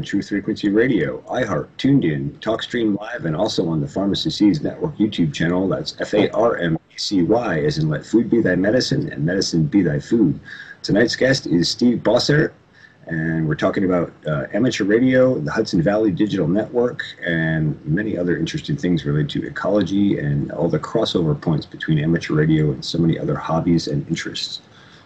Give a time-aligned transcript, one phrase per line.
[0.00, 4.96] On Truth Frequency Radio, iHeart, Tuned In, TalkStream Live, and also on the Farmacy Network
[4.96, 5.68] YouTube channel.
[5.68, 9.12] That's F A R M A C Y, as in Let Food Be Thy Medicine
[9.12, 10.40] and Medicine Be Thy Food.
[10.82, 12.52] Tonight's guest is Steve Bossert,
[13.08, 18.38] and we're talking about uh, amateur radio, the Hudson Valley Digital Network, and many other
[18.38, 22.96] interesting things related to ecology and all the crossover points between amateur radio and so
[22.96, 24.62] many other hobbies and interests.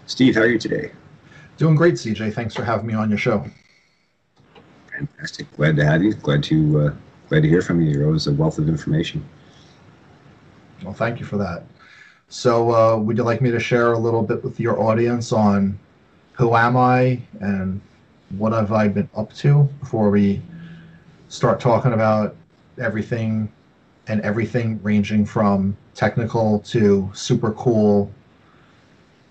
[0.07, 0.93] Steve, how are you today?
[1.57, 2.33] Doing great, CJ.
[2.33, 3.45] Thanks for having me on your show.
[4.97, 5.51] Fantastic.
[5.57, 6.15] Glad to have you.
[6.15, 6.95] Glad to uh,
[7.29, 7.91] glad to hear from you.
[7.91, 9.25] You're always a wealth of information.
[10.85, 11.65] Well, thank you for that.
[12.29, 15.79] So, uh, would you like me to share a little bit with your audience on
[16.33, 17.81] who am I and
[18.39, 20.43] what have I been up to before we
[21.29, 22.37] start talking about
[22.79, 23.53] everything
[24.07, 28.13] and everything ranging from technical to super cool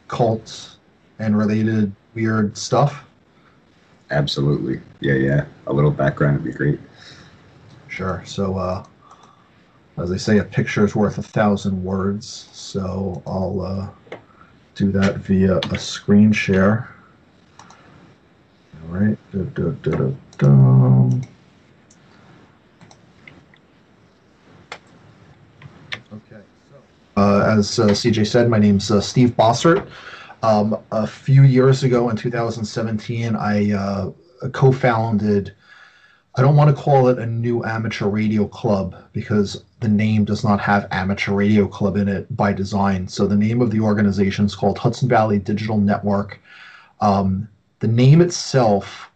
[0.08, 0.78] cult
[1.20, 3.06] and related weird stuff?
[4.14, 4.80] Absolutely.
[5.00, 5.45] Yeah, yeah.
[5.67, 6.80] A little background would be great.
[7.88, 8.22] Sure.
[8.25, 8.86] So, uh,
[9.97, 12.47] as they say, a picture is worth a thousand words.
[12.52, 14.17] So I'll uh,
[14.75, 16.94] do that via a screen share.
[17.59, 19.17] All right.
[19.31, 19.72] Da, da,
[20.38, 20.50] da,
[26.14, 26.41] okay.
[26.69, 26.75] So,
[27.17, 29.89] uh, as uh, CJ said, my name's uh, Steve Bossert.
[30.44, 34.12] Um, a few years ago in 2017, I uh,
[34.52, 35.56] co-founded.
[36.36, 40.44] I don't want to call it a new amateur radio club because the name does
[40.44, 43.08] not have amateur radio club in it by design.
[43.08, 46.42] So the name of the organization is called Hudson Valley Digital Network.
[47.00, 47.48] Um,
[47.80, 49.12] the name itself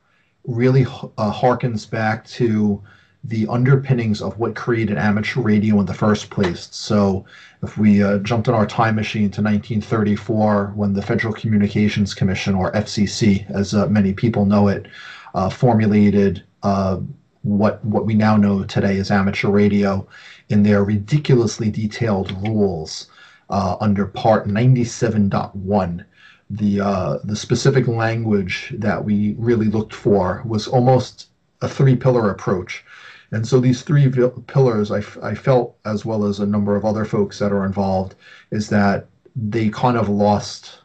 [0.45, 2.81] really uh, harkens back to
[3.23, 6.69] the underpinnings of what created amateur radio in the first place.
[6.71, 7.25] So,
[7.63, 12.55] if we uh, jumped in our time machine to 1934, when the Federal Communications Commission,
[12.55, 14.87] or FCC, as uh, many people know it,
[15.33, 16.99] uh, formulated uh,
[17.41, 20.07] what what we now know today as amateur radio,
[20.49, 23.07] in their ridiculously detailed rules
[23.49, 26.05] uh, under Part 97.1
[26.49, 31.27] the uh, the specific language that we really looked for was almost
[31.61, 32.85] a three pillar approach.
[33.31, 34.09] And so these three
[34.47, 38.15] pillars, I, I felt, as well as a number of other folks that are involved,
[38.51, 40.81] is that they kind of lost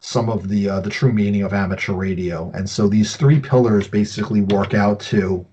[0.00, 2.50] some of the uh, the true meaning of amateur radio.
[2.54, 5.44] And so these three pillars basically work out to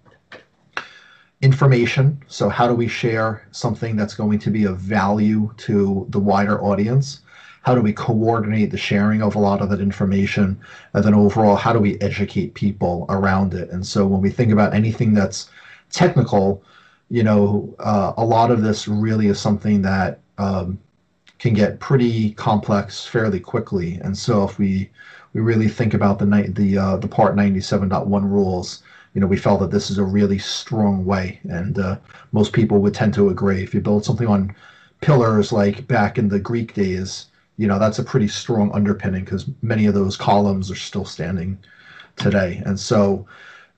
[1.42, 2.22] information.
[2.28, 6.64] So how do we share something that's going to be of value to the wider
[6.64, 7.22] audience?
[7.62, 10.58] How do we coordinate the sharing of a lot of that information?
[10.94, 13.70] And then overall, how do we educate people around it?
[13.70, 15.50] And so when we think about anything that's
[15.92, 16.64] technical,
[17.10, 20.80] you know, uh, a lot of this really is something that um,
[21.40, 24.00] can get pretty complex fairly quickly.
[24.04, 24.90] And so if we
[25.34, 28.84] we really think about the night the uh, the part 97.1 rules,
[29.14, 31.98] you know, we felt that this is a really strong way, and uh,
[32.32, 33.64] most people would tend to agree.
[33.64, 34.56] If you build something on
[35.02, 37.28] pillars like back in the Greek days,
[37.58, 41.58] you know, that's a pretty strong underpinning because many of those columns are still standing
[42.16, 42.62] today.
[42.66, 43.26] And so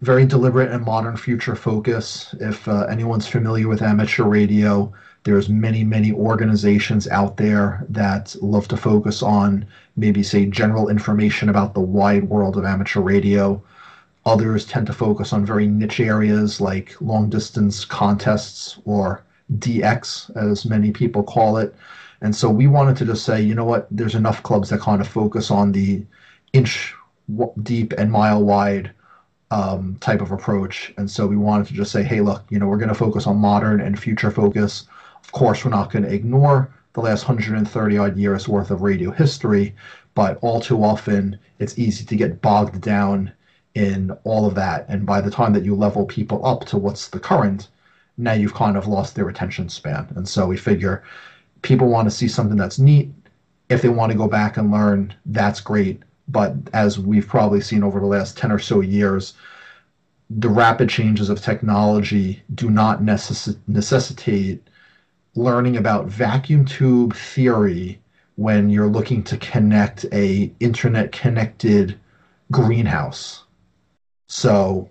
[0.02, 2.34] very deliberate and modern future focus.
[2.40, 4.94] If uh, anyone's familiar with amateur radio,
[5.24, 9.66] there's many, many organizations out there that love to focus on
[9.98, 13.62] maybe say general information about the wide world of amateur radio.
[14.26, 19.24] Others tend to focus on very niche areas like long distance contests or
[19.58, 21.76] DX, as many people call it.
[22.22, 25.02] And so we wanted to just say, you know what, there's enough clubs that kind
[25.02, 26.06] of focus on the
[26.54, 26.94] inch
[27.64, 28.92] deep and mile wide
[29.52, 30.94] um, type of approach.
[30.98, 33.28] And so we wanted to just say, hey, look, you know, we're going to focus
[33.28, 34.88] on modern and future focus.
[35.24, 39.12] Of course, we're not going to ignore the last 130 odd years worth of radio
[39.12, 39.76] history,
[40.16, 43.32] but all too often it's easy to get bogged down
[43.76, 44.86] in all of that.
[44.88, 47.70] And by the time that you level people up to what's the current,
[48.18, 50.08] now you've kind of lost their attention span.
[50.16, 51.04] And so we figure
[51.62, 53.12] people want to see something that's neat.
[53.70, 57.84] If they want to go back and learn, that's great but as we've probably seen
[57.84, 59.34] over the last 10 or so years,
[60.30, 64.62] the rapid changes of technology do not necess- necessitate
[65.36, 68.00] learning about vacuum tube theory
[68.36, 72.00] when you're looking to connect a internet connected
[72.52, 73.44] greenhouse.
[74.28, 74.90] So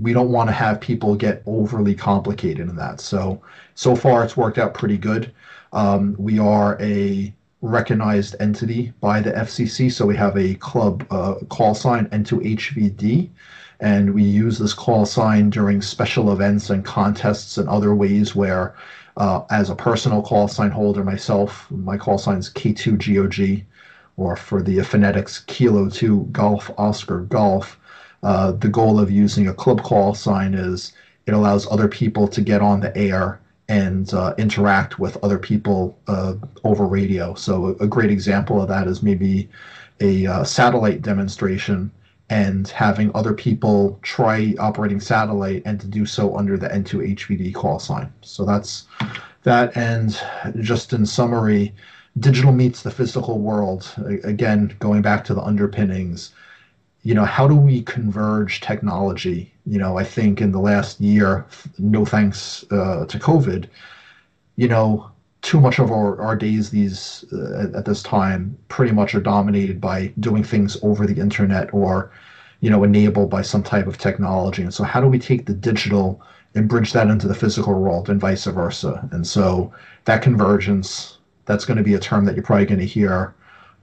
[0.00, 3.00] we don't want to have people get overly complicated in that.
[3.00, 3.42] So
[3.74, 5.32] so far it's worked out pretty good.
[5.72, 9.90] Um, we are a recognized entity by the FCC.
[9.90, 13.30] So we have a club uh, call sign N2HVD,
[13.80, 18.74] and we use this call sign during special events and contests and other ways where,
[19.16, 23.64] uh, as a personal call sign holder myself, my call sign is K2GOG,
[24.16, 27.78] or for the phonetics, Kilo 2 Golf Oscar Golf.
[28.22, 30.92] Uh, the goal of using a club call sign is
[31.26, 35.98] it allows other people to get on the air and uh, interact with other people
[36.06, 36.34] uh,
[36.64, 37.34] over radio.
[37.34, 39.48] So, a, great example of that is maybe
[40.00, 41.90] a uh, satellite demonstration
[42.30, 47.54] and having other people try operating satellite and to do so under the N2 HVD
[47.54, 48.12] call sign.
[48.20, 48.86] So, that's
[49.42, 49.76] that.
[49.76, 50.20] And
[50.60, 51.74] just in summary,
[52.20, 53.92] digital meets the physical world.
[54.22, 56.32] Again, going back to the underpinnings
[57.06, 59.54] you know, how do we converge technology?
[59.64, 61.46] You know, I think in the last year,
[61.78, 63.68] no thanks uh, to COVID,
[64.56, 65.08] you know,
[65.40, 69.80] too much of our, our days these uh, at this time pretty much are dominated
[69.80, 72.10] by doing things over the internet or,
[72.60, 74.62] you know, enabled by some type of technology.
[74.62, 76.20] And so, how do we take the digital
[76.56, 79.08] and bridge that into the physical world and vice versa?
[79.12, 79.72] And so,
[80.06, 83.32] that convergence, that's going to be a term that you're probably going to hear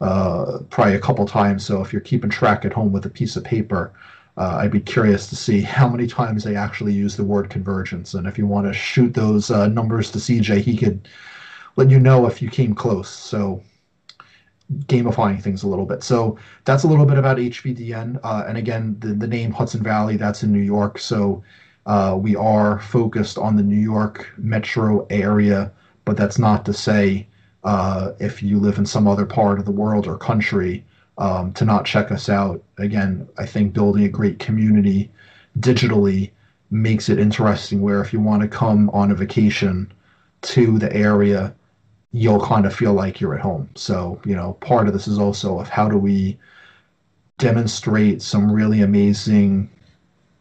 [0.03, 1.65] uh, probably a couple times.
[1.65, 3.93] So if you're keeping track at home with a piece of paper,
[4.35, 8.13] uh, I'd be curious to see how many times they actually use the word convergence.
[8.13, 11.07] And if you want to shoot those uh, numbers to CJ, he could
[11.77, 13.09] let you know if you came close.
[13.09, 13.63] So
[14.87, 16.03] gamifying things a little bit.
[16.03, 18.19] So that's a little bit about HVDN.
[18.23, 20.99] Uh, and again, the, the name Hudson Valley, that's in New York.
[20.99, 21.43] So
[21.85, 25.71] uh, we are focused on the New York metro area,
[26.03, 27.27] but that's not to say
[27.63, 30.83] uh, if you live in some other part of the world or country,
[31.17, 32.61] um, to not check us out.
[32.77, 35.11] Again, I think building a great community
[35.59, 36.31] digitally
[36.71, 39.91] makes it interesting where if you want to come on a vacation
[40.41, 41.53] to the area,
[42.11, 43.69] you'll kind of feel like you're at home.
[43.75, 46.37] So, you know, part of this is also of how do we
[47.37, 49.69] demonstrate some really amazing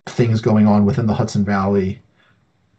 [0.06, 2.02] things going on within the Hudson Valley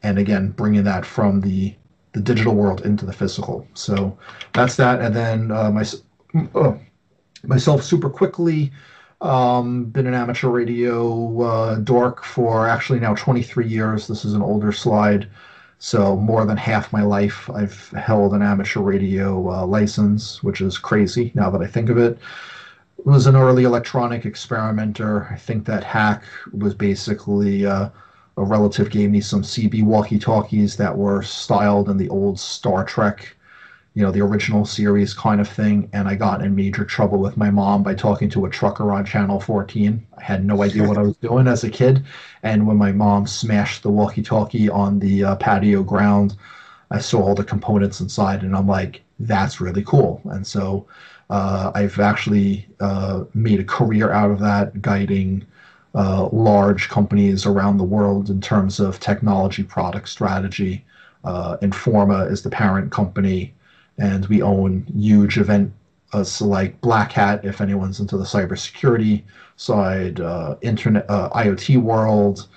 [0.04, 1.74] and again bringing that from the
[2.14, 3.68] the digital world into the physical.
[3.74, 4.18] So
[4.54, 5.02] that's that.
[5.02, 5.84] And then uh, my,
[6.56, 6.74] uh,
[7.44, 8.72] myself, super quickly,
[9.22, 14.08] um, been an amateur radio uh, dork for actually now 23 years.
[14.08, 15.28] This is an older slide.
[15.80, 20.78] So more than half my life, I've held an amateur radio uh, license, which is
[20.78, 22.18] crazy now that I think of it.
[23.06, 25.28] Was an early electronic experimenter.
[25.30, 26.24] I think that hack
[26.54, 27.90] was basically uh,
[28.38, 32.84] a relative gave me some CB walkie talkies that were styled in the old Star
[32.84, 33.36] Trek,
[33.94, 35.90] you know, the original series kind of thing.
[35.94, 39.06] And I got in major trouble with my mom by talking to a trucker on
[39.06, 40.06] Channel 14.
[40.18, 42.04] I had no idea what I was doing as a kid.
[42.42, 46.36] And when my mom smashed the walkie talkie on the uh, patio ground,
[46.90, 50.22] I saw all the components inside and I'm like, that's really cool.
[50.26, 50.88] And so
[51.30, 55.46] uh, I've actually uh, made a career out of that, guiding
[55.96, 60.86] uh, large companies around the world in terms of technology product strategy.
[61.24, 63.54] Uh, Informa is the parent company,
[63.98, 65.72] and we own huge event
[66.14, 69.24] uh, so like Black Hat, if anyone's into the cybersecurity
[69.56, 72.48] side, uh, internet, uh, IoT world,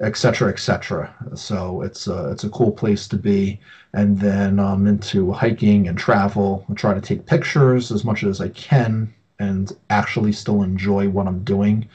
[0.00, 1.12] et cetera, et cetera.
[1.34, 3.60] So it's a, it's a cool place to be.
[3.92, 6.64] And then I'm into hiking and travel.
[6.70, 11.26] I try to take pictures as much as I can and actually still enjoy what
[11.26, 11.88] I'm doing.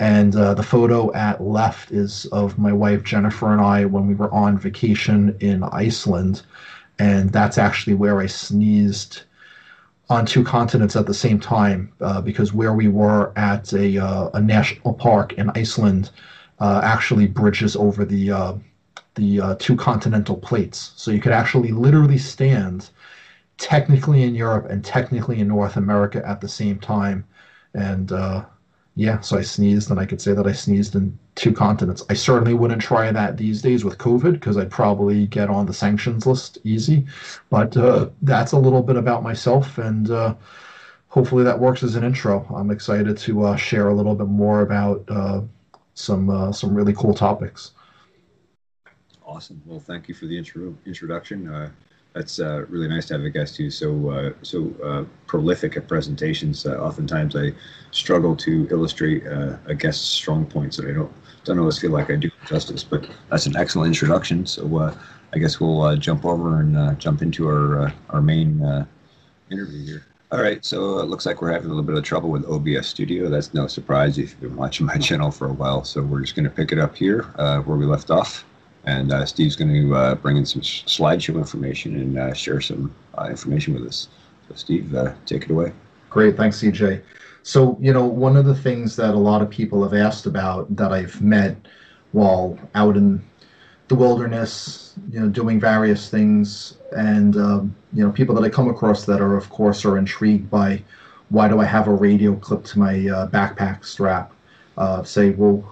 [0.00, 4.14] And uh, the photo at left is of my wife Jennifer and I when we
[4.14, 6.40] were on vacation in Iceland.
[6.98, 9.22] And that's actually where I sneezed
[10.08, 14.30] on two continents at the same time uh, because where we were at a, uh,
[14.32, 16.10] a national park in Iceland
[16.60, 18.54] uh, actually bridges over the, uh,
[19.16, 20.92] the uh, two continental plates.
[20.96, 22.88] So you could actually literally stand
[23.58, 27.26] technically in Europe and technically in North America at the same time.
[27.74, 28.10] And
[28.96, 32.04] yeah, so I sneezed, and I could say that I sneezed in two continents.
[32.10, 35.72] I certainly wouldn't try that these days with COVID because I'd probably get on the
[35.72, 37.06] sanctions list easy.
[37.50, 40.34] But uh, that's a little bit about myself, and uh,
[41.08, 42.44] hopefully that works as an intro.
[42.54, 45.42] I'm excited to uh, share a little bit more about uh,
[45.94, 47.72] some uh, some really cool topics.
[49.24, 49.62] Awesome.
[49.64, 51.70] Well, thank you for the intro introduction.
[52.12, 55.86] That's uh, really nice to have a guest who's so uh, so uh, prolific at
[55.86, 56.66] presentations.
[56.66, 57.52] Uh, oftentimes, I
[57.92, 61.12] struggle to illustrate uh, a guest's strong points, and I don't
[61.44, 62.82] don't always feel like I do justice.
[62.82, 64.44] But that's an excellent introduction.
[64.44, 64.94] So uh,
[65.32, 68.60] I guess we'll jump over and jump into our our main
[69.50, 70.06] interview here.
[70.32, 72.86] All right, so it looks like we're having a little bit of trouble with OBS
[72.86, 73.28] Studio.
[73.28, 75.84] That's no surprise if you've been watching my channel for a while.
[75.84, 77.22] So we're just going to pick it up here
[77.64, 78.44] where we left off.
[78.84, 82.94] And uh, Steve's going to uh, bring in some slideshow information and uh, share some
[83.18, 84.08] uh, information with us.
[84.48, 85.72] So, Steve, uh, take it away.
[86.08, 86.36] Great.
[86.36, 87.02] Thanks, CJ.
[87.42, 90.74] So, you know, one of the things that a lot of people have asked about
[90.76, 91.56] that I've met
[92.12, 93.22] while out in
[93.88, 98.68] the wilderness, you know, doing various things, and, um, you know, people that I come
[98.68, 100.82] across that are, of course, are intrigued by
[101.28, 104.32] why do I have a radio clipped to my uh, backpack strap?
[105.04, 105.62] say, well,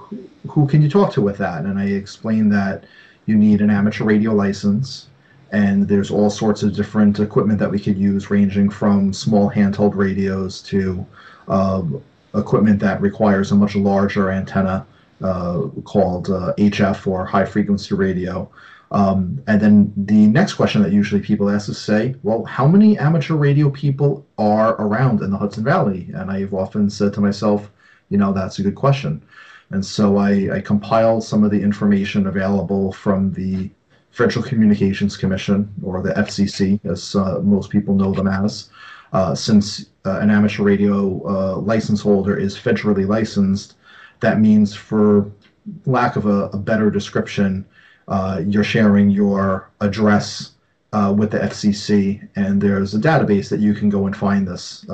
[0.48, 1.64] who can you talk to with that?
[1.64, 2.84] And I explained that
[3.26, 5.08] you need an amateur radio license,
[5.52, 9.94] and there's all sorts of different equipment that we could use, ranging from small handheld
[9.94, 11.06] radios to
[11.48, 12.02] um,
[12.34, 14.86] equipment that requires a much larger antenna
[15.22, 18.50] uh, called uh, HF or high frequency radio.
[18.90, 22.96] Um, and then the next question that usually people ask is say, well, how many
[22.98, 26.08] amateur radio people are around in the Hudson Valley?
[26.14, 27.70] And I've often said to myself,
[28.08, 29.22] you know, that's a good question.
[29.70, 33.70] And so I, I compiled some of the information available from the
[34.10, 38.70] Federal Communications Commission, or the FCC, as uh, most people know them as.
[39.12, 43.76] Uh, since uh, an amateur radio uh, license holder is federally licensed,
[44.20, 45.30] that means, for
[45.86, 47.64] lack of a, a better description,
[48.08, 50.52] uh, you're sharing your address
[50.92, 54.84] uh, with the FCC, and there's a database that you can go and find this.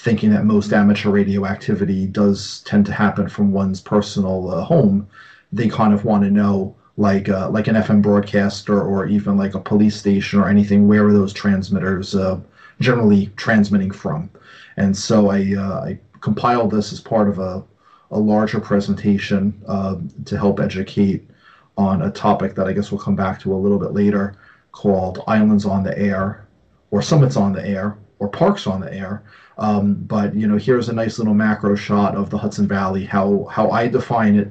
[0.00, 4.62] Uh, thinking that most amateur radio activity does tend to happen from one's personal uh,
[4.64, 5.06] home,
[5.52, 9.54] they kind of want to know, like uh, like an FM broadcaster or even like
[9.54, 12.40] a police station or anything, where are those transmitters uh,
[12.80, 14.30] generally transmitting from?
[14.76, 17.64] And so I, I compiled this as part of a
[18.12, 21.28] a larger presentation uh, to help educate
[21.76, 24.36] on a topic that I guess we'll come back to a little bit later
[24.72, 26.46] called Islands on the Air
[26.90, 29.22] or Summits on the Air or Parks on the Air.
[29.60, 33.44] Um, but you know, here's a nice little macro shot of the Hudson Valley, how
[33.44, 34.48] how I define it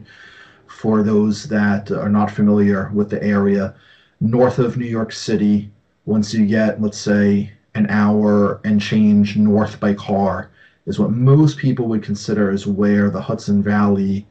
[0.68, 3.76] for those that are not familiar with the area.
[4.22, 5.72] North of New York City,
[6.06, 10.52] once you get, let's say, an hour and change north by car,
[10.86, 14.28] is what most people would consider is where the Hudson Valley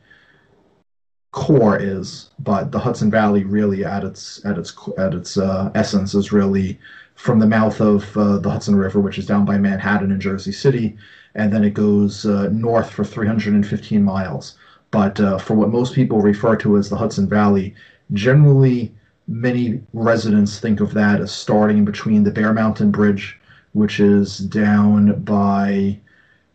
[1.32, 6.14] core is, but the Hudson Valley really at its at its at its uh, essence
[6.14, 6.78] is really
[7.18, 10.52] from the mouth of uh, the Hudson River, which is down by Manhattan and Jersey
[10.52, 10.96] City,
[11.34, 14.56] and then it goes uh, north for 315 miles.
[14.92, 17.74] But uh, for what most people refer to as the Hudson Valley,
[18.12, 18.94] generally
[19.26, 23.36] many residents think of that as starting between the Bear Mountain Bridge,
[23.72, 25.98] which is down by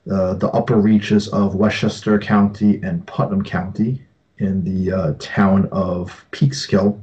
[0.10, 4.02] uh, the upper reaches of Westchester County and Putnam County,
[4.38, 7.00] in the uh, town of Peekskill,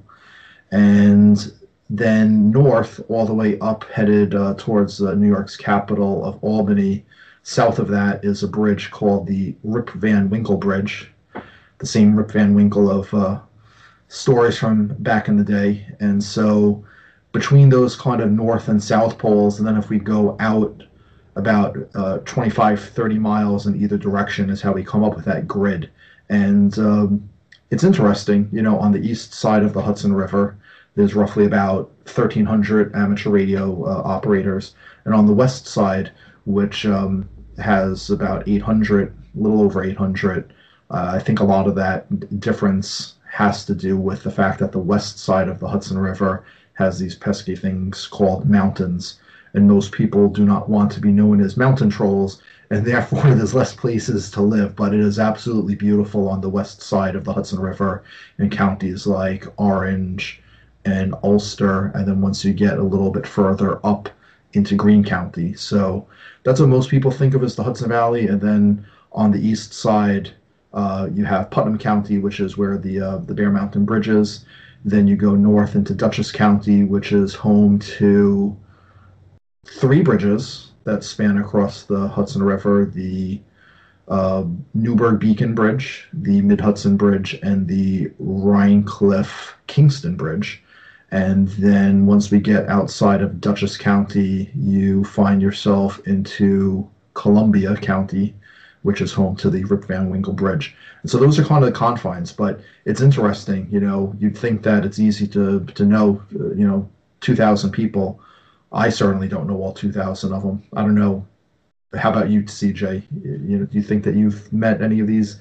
[0.73, 1.53] and
[1.91, 7.05] then north all the way up, headed uh, towards uh, New York's capital of Albany.
[7.43, 11.11] South of that is a bridge called the Rip Van Winkle Bridge,
[11.79, 13.41] the same Rip Van Winkle of uh,
[14.07, 15.85] stories from back in the day.
[15.99, 16.85] And so,
[17.33, 20.85] between those kind of north and south poles, and then if we go out
[21.35, 25.49] about uh, 25, 30 miles in either direction, is how we come up with that
[25.49, 25.91] grid.
[26.29, 27.29] And um,
[27.71, 30.57] it's interesting, you know, on the east side of the Hudson River,
[30.95, 34.75] there's roughly about 1,300 amateur radio uh, operators.
[35.05, 36.11] And on the west side,
[36.45, 37.29] which um,
[37.59, 40.53] has about 800, a little over 800,
[40.91, 44.73] uh, I think a lot of that difference has to do with the fact that
[44.73, 46.45] the west side of the Hudson River
[46.75, 49.21] has these pesky things called mountains.
[49.55, 53.55] And most people do not want to be known as mountain trolls and therefore there's
[53.55, 54.75] less places to live.
[54.77, 58.03] But it is absolutely beautiful on the west side of the Hudson River
[58.39, 60.43] in counties like Orange
[60.85, 64.09] and Ulster, and then once you get a little bit further up
[64.53, 65.55] into Greene County.
[65.55, 66.07] So
[66.43, 68.27] that's what most people think of as the Hudson Valley.
[68.27, 70.33] And then on the east side,
[70.73, 74.45] uh, you have Putnam County, which is where the uh, the Bear Mountain Bridge is.
[74.85, 78.57] Then you go north into Dutchess County, which is home to
[79.67, 83.41] three bridges that span across the Hudson River, the
[84.09, 84.45] uh,
[84.75, 90.63] Newburgh Beacon Bridge, the Mid Hudson Bridge, and the Rhinecliff Kingston Bridge.
[91.13, 98.35] And then once we get outside of Dutchess County, you find yourself into Columbia County,
[98.83, 100.75] which is home to the Rip Van Winkle Bridge.
[101.03, 103.69] And so those are kind of the confines, but it's interesting.
[103.71, 106.89] You know, you'd think that it's easy to to know, uh, you know,
[107.21, 108.21] 2,000 people
[108.73, 110.63] I certainly don't know all 2,000 of them.
[110.75, 111.27] I don't know.
[111.95, 113.03] How about you, CJ?
[113.25, 115.41] You know, do you think that you've met any of these?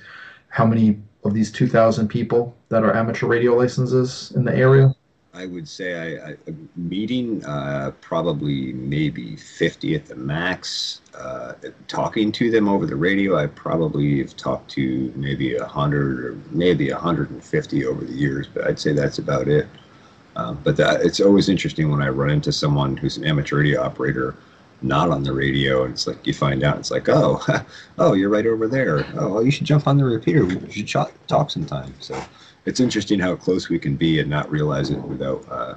[0.50, 4.96] How many of these 2,000 people that are amateur radio licenses in the area?
[5.40, 6.36] I would say I,
[6.76, 11.00] meeting uh, probably maybe 50 at the max.
[11.18, 11.54] Uh,
[11.88, 16.92] talking to them over the radio, I probably have talked to maybe 100 or maybe
[16.92, 19.68] 150 over the years, but I'd say that's about it.
[20.36, 23.82] Uh, but that, it's always interesting when I run into someone who's an amateur radio
[23.82, 24.36] operator,
[24.82, 27.42] not on the radio, and it's like you find out it's like, oh,
[27.98, 29.06] oh, you're right over there.
[29.16, 30.44] Oh, well, you should jump on the repeater.
[30.44, 31.94] We should talk sometime.
[32.02, 32.22] So
[32.70, 35.74] it's interesting how close we can be and not realize it without uh,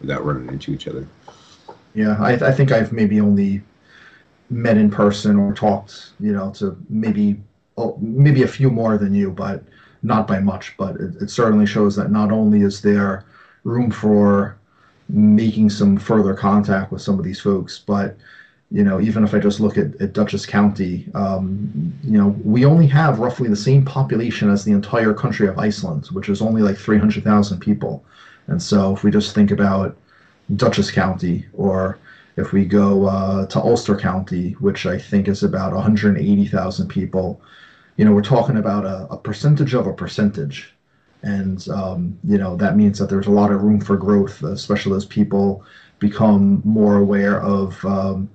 [0.00, 1.06] without running into each other.
[1.94, 3.62] Yeah, I, I think I've maybe only
[4.50, 7.40] met in person or talked, you know, to maybe
[7.76, 9.62] oh, maybe a few more than you, but
[10.02, 10.76] not by much.
[10.76, 13.24] But it, it certainly shows that not only is there
[13.62, 14.58] room for
[15.08, 18.16] making some further contact with some of these folks, but
[18.72, 22.64] you know, even if I just look at, at Dutchess County, um, you know, we
[22.64, 26.62] only have roughly the same population as the entire country of Iceland, which is only
[26.62, 28.02] like 300,000 people.
[28.46, 29.94] And so if we just think about
[30.56, 31.98] Dutchess County, or
[32.36, 37.42] if we go uh, to Ulster County, which I think is about 180,000 people,
[37.98, 40.72] you know, we're talking about a, a percentage of a percentage.
[41.22, 44.96] And, um, you know, that means that there's a lot of room for growth, especially
[44.96, 45.62] as people
[45.98, 48.30] become more aware of, um,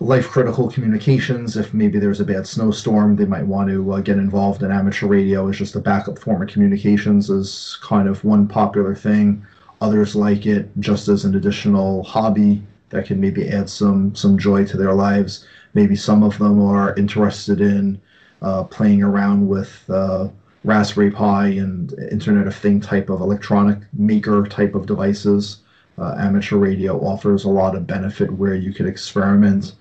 [0.00, 1.56] life critical communications.
[1.56, 5.06] If maybe there's a bad snowstorm, they might want to uh, get involved in amateur
[5.06, 9.44] radio as just a backup form of communications, is kind of one popular thing.
[9.80, 14.66] Others like it just as an additional hobby that can maybe add some some joy
[14.66, 15.46] to their lives.
[15.72, 18.00] Maybe some of them are interested in
[18.42, 20.28] uh, playing around with uh,
[20.64, 25.58] Raspberry Pi and Internet of Thing type of electronic maker type of devices.
[25.98, 29.72] Uh, amateur radio offers a lot of benefit where you can experiment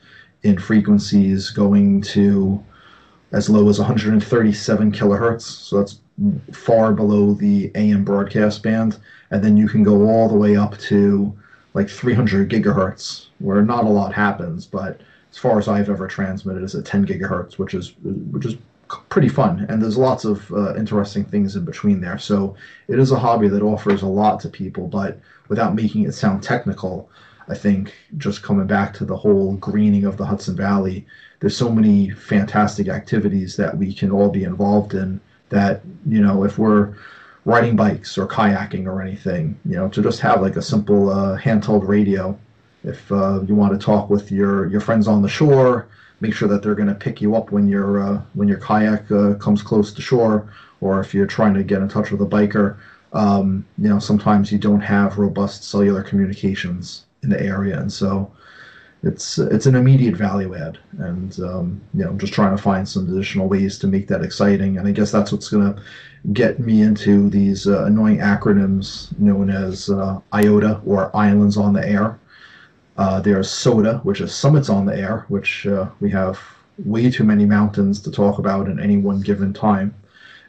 [0.46, 2.64] in frequencies going to
[3.32, 5.42] as low as 137 kilohertz.
[5.42, 6.00] So that's
[6.54, 8.98] far below the AM broadcast band.
[9.32, 11.36] And then you can go all the way up to
[11.74, 14.68] like 300 gigahertz, where not a lot happens.
[14.68, 17.94] But as far as I've ever transmitted, is at 10 gigahertz, which is
[18.32, 18.56] which is
[19.10, 19.66] pretty fun.
[19.68, 22.20] And there's lots of uh, interesting things in between there.
[22.20, 22.56] So
[22.88, 26.44] it is a hobby that offers a lot to people, but without making it sound
[26.44, 27.10] technical.
[27.48, 31.06] I think just coming back to the whole greening of the Hudson Valley,
[31.40, 36.44] there's so many fantastic activities that we can all be involved in that, you know,
[36.44, 36.96] if we're
[37.46, 41.38] riding bikes or kayaking or anything, you know, to just have like a simple uh,
[41.38, 42.38] handheld radio.
[42.84, 45.88] If uh, you want to talk with your, your friends on the shore,
[46.22, 49.12] make sure that they're going to pick you up when your uh, when your kayak
[49.12, 52.26] uh, comes close to shore, or if you're trying to get in touch with a
[52.26, 52.78] biker.
[53.14, 58.32] Um, you know, sometimes you don't have robust cellular communications in the area, and so
[59.04, 62.88] it's it's an immediate value add, and um, you know, I'm just trying to find
[62.88, 65.76] some additional ways to make that exciting, and I guess that's what's to
[66.34, 71.88] get me into these uh, annoying acronyms known as uh, IOTA or Islands on the
[71.88, 72.20] Air.
[72.98, 76.40] Uh, there's SOTA, which is Summits on the Air, which uh, we have
[76.84, 79.94] way too many mountains to talk about in any one given time.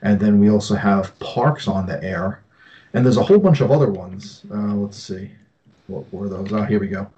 [0.02, 2.40] And then we also have Parks on the Air,
[2.94, 4.46] and there's a whole bunch of other ones.
[4.50, 5.30] Uh, let's see
[5.86, 6.52] what were those?
[6.52, 7.08] Oh, here we go.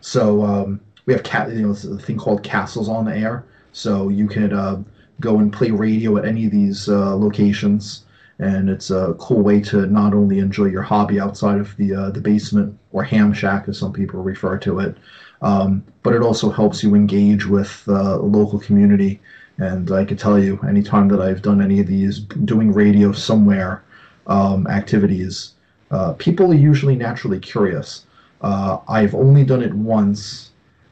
[0.00, 3.44] So um, we have cat, you know, a thing called Castles on the Air.
[3.72, 4.82] So you can uh,
[5.20, 8.04] go and play radio at any of these uh, locations,
[8.38, 12.10] and it's a cool way to not only enjoy your hobby outside of the uh,
[12.10, 14.96] the basement or ham shack, as some people refer to it,
[15.42, 19.20] um, but it also helps you engage with uh, local community.
[19.58, 23.82] And I can tell you, anytime that I've done any of these doing radio somewhere
[24.28, 25.54] um, activities,
[25.90, 28.06] uh, people are usually naturally curious.
[28.40, 30.50] Uh, I've only done it once,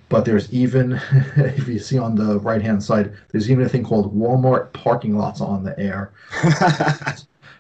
[0.09, 1.01] but there's even,
[1.37, 5.17] if you see on the right hand side, there's even a thing called Walmart parking
[5.17, 6.13] lots on the air.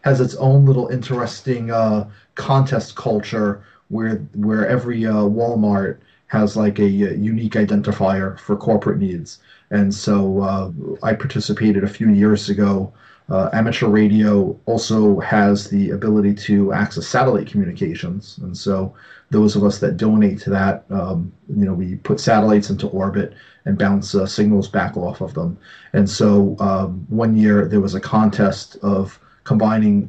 [0.06, 6.78] has its own little interesting uh, contest culture where where every uh, Walmart has like
[6.78, 9.40] a, a, unique identifier for corporate needs.
[9.70, 10.70] And so uh,
[11.02, 12.92] I participated a few years ago
[13.28, 18.94] uh, amateur radio also has the ability to access satellite communications, and so
[19.30, 23.34] those of us that donate to that, um, you know, we put satellites into orbit
[23.64, 25.58] and bounce uh, signals back off of them.
[25.92, 30.08] And so um, one year there was a contest of combining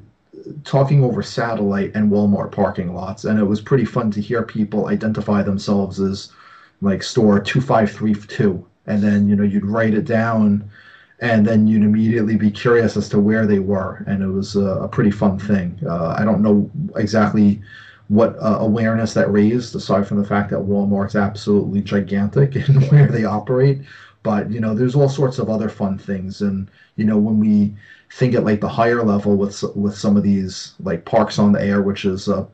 [0.63, 4.88] talking over satellite and Walmart parking lots, and it was pretty fun to hear people
[4.88, 6.32] identify themselves as
[6.82, 10.69] like store two five three two, and then you know you'd write it down
[11.19, 14.65] and then you'd immediately be curious as to where they were, and it was a,
[14.65, 15.80] a pretty fun thing.
[15.86, 17.62] Uh, I don't know exactly
[18.08, 23.08] what uh, awareness that raised, aside from the fact that Walmart's absolutely gigantic in where
[23.08, 23.82] they operate.
[24.23, 27.75] But you know, there's all sorts of other fun things, and you know, when we
[28.12, 31.63] think at like the higher level with with some of these like parks on the
[31.63, 32.45] air, which is uh,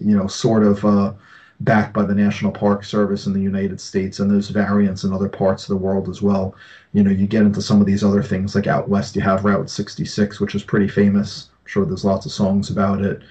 [0.00, 1.12] you know sort of uh,
[1.60, 5.28] backed by the National Park Service in the United States, and there's variants in other
[5.28, 6.54] parts of the world as well.
[6.92, 9.44] You know, you get into some of these other things, like out west, you have
[9.44, 11.50] Route 66, which is pretty famous.
[11.62, 13.22] I'm sure there's lots of songs about it.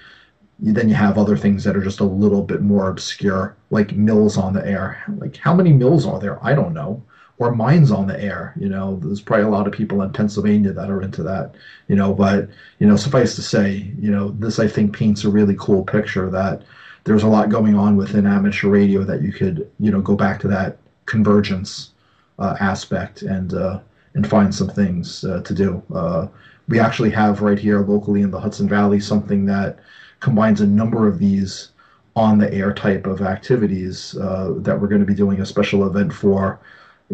[0.60, 4.36] Then you have other things that are just a little bit more obscure, like mills
[4.36, 5.02] on the air.
[5.16, 6.44] Like, how many mills are there?
[6.44, 7.02] I don't know.
[7.38, 8.52] Or mines on the air.
[8.60, 11.54] You know, there's probably a lot of people in Pennsylvania that are into that.
[11.88, 15.30] You know, but you know, suffice to say, you know, this I think paints a
[15.30, 16.62] really cool picture that
[17.04, 20.40] there's a lot going on within amateur radio that you could you know go back
[20.40, 21.90] to that convergence
[22.38, 23.80] uh, aspect and uh,
[24.14, 25.82] and find some things uh, to do.
[25.94, 26.26] Uh,
[26.68, 29.78] we actually have right here locally in the Hudson Valley something that
[30.20, 31.70] combines a number of these
[32.16, 35.86] on the air type of activities uh, that we're going to be doing a special
[35.86, 36.60] event for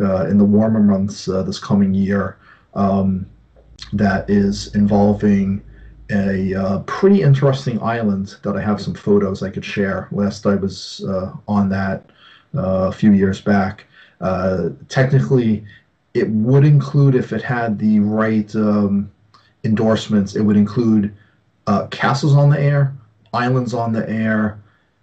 [0.01, 2.37] uh, in the warmer months this coming year
[2.75, 3.27] um,
[3.93, 5.63] that is involving
[6.11, 10.09] a uh, pretty interesting island that I have some photos I could share.
[10.13, 12.11] Last I was uh, on that
[12.55, 13.85] uh, a few years back.
[14.89, 15.65] technically,
[16.15, 19.11] it would include, if it had the right um,
[19.65, 21.15] endorsements, it would include
[21.91, 22.95] castles on the air,
[23.35, 24.59] islands on the air,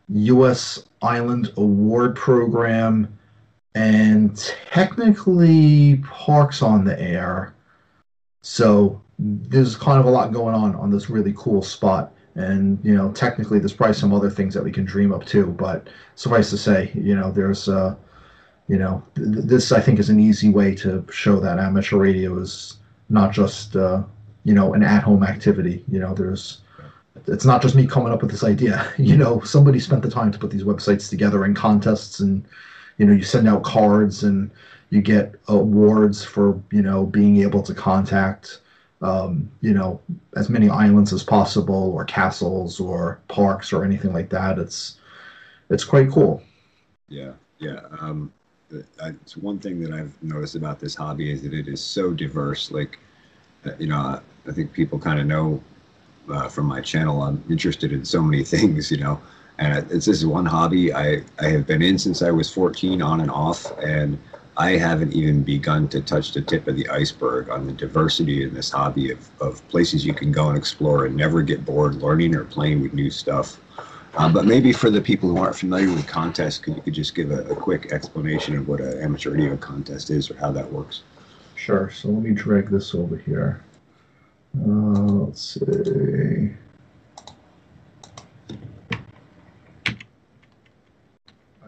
[0.10, 0.84] U.S.
[1.02, 3.18] Island Award Program,
[3.76, 4.38] and
[4.72, 7.54] technically Parks on the Air.
[8.42, 12.12] So there's kind of a lot going on on this really cool spot.
[12.36, 15.48] And, you know, technically there's probably some other things that we can dream up too.
[15.48, 17.96] But suffice to say, you know, there's, uh,
[18.68, 22.38] you know, th- this I think is an easy way to show that amateur radio
[22.38, 22.78] is
[23.10, 24.04] not just, uh,
[24.44, 25.86] you know, an at home activity.
[25.88, 26.62] You know, there's,
[27.28, 28.86] it's not just me coming up with this idea.
[28.98, 32.44] You know, somebody spent the time to put these websites together and contests, and
[32.98, 34.52] you know, you send out cards and
[34.90, 38.60] you get awards for you know being able to contact
[39.04, 40.02] um, you know
[40.36, 44.58] as many islands as possible, or castles, or parks, or anything like that.
[44.58, 44.98] It's
[45.70, 46.42] it's quite cool.
[47.10, 47.82] Yeah, yeah.
[48.00, 48.32] Um,
[48.72, 52.72] it's one thing that I've noticed about this hobby is that it is so diverse.
[52.72, 52.98] Like,
[53.66, 55.62] uh, you know, I think people kind of know
[56.30, 57.22] uh, from my channel.
[57.22, 59.22] I'm interested in so many things, you know,
[59.60, 63.02] and it's this is one hobby I, I have been in since I was 14
[63.02, 63.78] on and off.
[63.80, 64.18] And
[64.56, 68.54] I haven't even begun to touch the tip of the iceberg on the diversity in
[68.54, 72.36] this hobby of, of places you can go and explore and never get bored learning
[72.36, 73.60] or playing with new stuff.
[74.16, 77.16] Um, but maybe for the people who aren't familiar with contests, could you could just
[77.16, 80.72] give a, a quick explanation of what an amateur radio contest is or how that
[80.72, 81.02] works?
[81.56, 81.90] Sure.
[81.90, 83.64] So let me drag this over here.
[84.56, 86.52] Uh, let's see.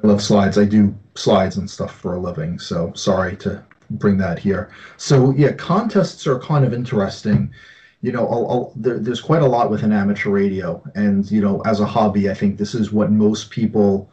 [0.04, 0.60] I love slides.
[0.60, 4.70] I do slides and stuff for a living, so sorry to bring that here.
[4.98, 7.52] So yeah, contests are kind of interesting.
[8.02, 11.62] You know, I'll, I'll, there, there's quite a lot within amateur radio, and you know,
[11.62, 14.10] as a hobby, I think this is what most people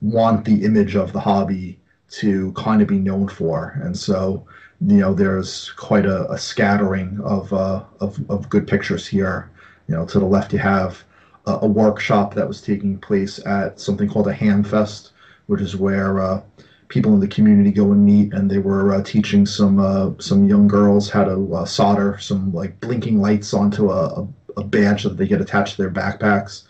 [0.00, 1.78] want the image of the hobby
[2.10, 4.46] to kind of be known for, and so
[4.86, 9.50] you know, there's quite a, a scattering of, uh, of, of good pictures here.
[9.88, 11.04] You know, to the left you have
[11.46, 15.11] a, a, workshop that was taking place at something called a Ham Fest,
[15.52, 16.40] which is where uh,
[16.88, 20.48] people in the community go and meet, and they were uh, teaching some uh, some
[20.48, 25.18] young girls how to uh, solder some like blinking lights onto a, a, badge that
[25.18, 26.62] they get attached to their backpacks.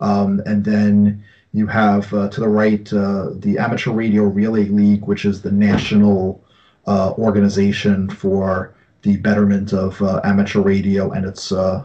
[0.00, 5.24] Um, and then you have uh, to the right the Amateur Radio Relay League, which
[5.24, 6.44] is the national
[6.88, 11.84] uh, organization for the betterment of uh, amateur radio and its uh,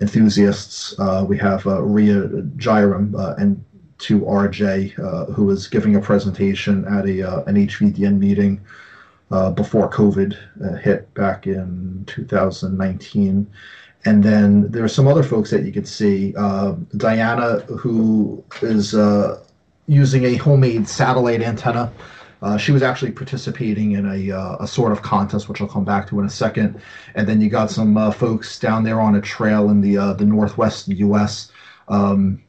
[0.00, 0.98] enthusiasts.
[0.98, 2.22] Uh, we have uh, Ria
[2.56, 3.62] Jairam and
[4.02, 4.92] to RJ,
[5.32, 8.60] who was giving a presentation at a an HVDN meeting
[9.54, 10.36] before COVID
[10.80, 13.46] hit back in 2019.
[14.04, 16.32] And then there are some other folks that you could see.
[16.96, 18.94] Diana, who is
[19.86, 21.92] using a homemade satellite antenna
[22.42, 25.84] uh, she was actually participating in a, uh, a sort of contest, which I'll come
[25.84, 26.80] back to in a second.
[27.14, 30.12] And then you got some uh, folks down there on a trail in the uh,
[30.14, 31.52] the northwest U.S.
[31.86, 32.42] Um,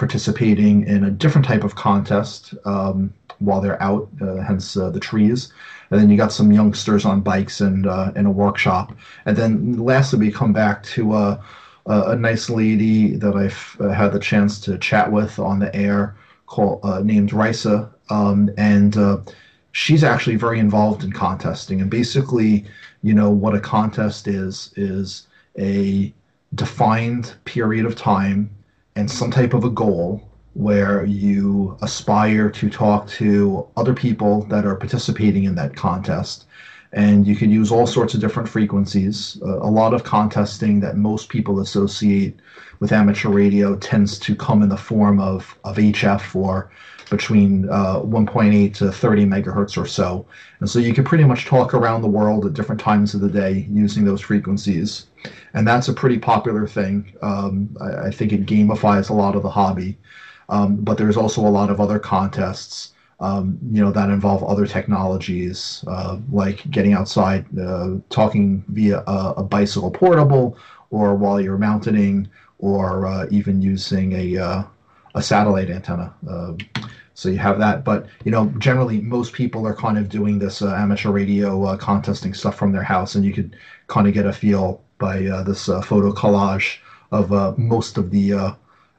[0.00, 4.98] participating in a different type of contest um, while they're out, uh, hence uh, the
[5.00, 5.52] trees.
[5.90, 7.86] And then you got some youngsters on bikes and
[8.16, 8.96] in a workshop.
[9.26, 11.44] And then lastly, we come back to a,
[11.86, 16.82] a nice lady that I've had the chance to chat with on the air called
[17.04, 19.18] named Risa um, and uh,
[19.72, 21.80] she's actually very involved in contesting.
[21.80, 22.66] And basically,
[23.02, 25.26] you know, what a contest is is
[25.58, 26.12] a
[26.54, 28.50] defined period of time
[28.96, 34.66] and some type of a goal where you aspire to talk to other people that
[34.66, 36.46] are participating in that contest.
[36.92, 39.38] And you can use all sorts of different frequencies.
[39.42, 42.40] Uh, a lot of contesting that most people associate
[42.80, 46.70] with amateur radio tends to come in the form of, of HF or
[47.10, 50.24] between uh, 1.8 to 30 megahertz or so.
[50.60, 53.28] And so you can pretty much talk around the world at different times of the
[53.28, 55.06] day using those frequencies.
[55.54, 57.12] And that's a pretty popular thing.
[57.22, 59.98] Um, I, I, think it gamifies a lot of the hobby.
[60.48, 64.66] Um, but there's also a lot of other contests, um, you know, that involve other
[64.66, 70.56] technologies, uh, like getting outside, uh, talking via a, a, bicycle portable,
[70.90, 72.28] or while you're mountaining,
[72.58, 74.62] or uh, even using a uh,
[75.14, 76.14] a satellite antenna.
[76.28, 76.54] Uh,
[77.14, 80.62] So you have that, but you know, generally most people are kind of doing this
[80.62, 83.56] uh, amateur radio uh, contesting stuff from their house, and you could
[83.88, 86.78] kind of get a feel by uh, this uh, photo collage
[87.10, 88.52] of uh, most of the uh,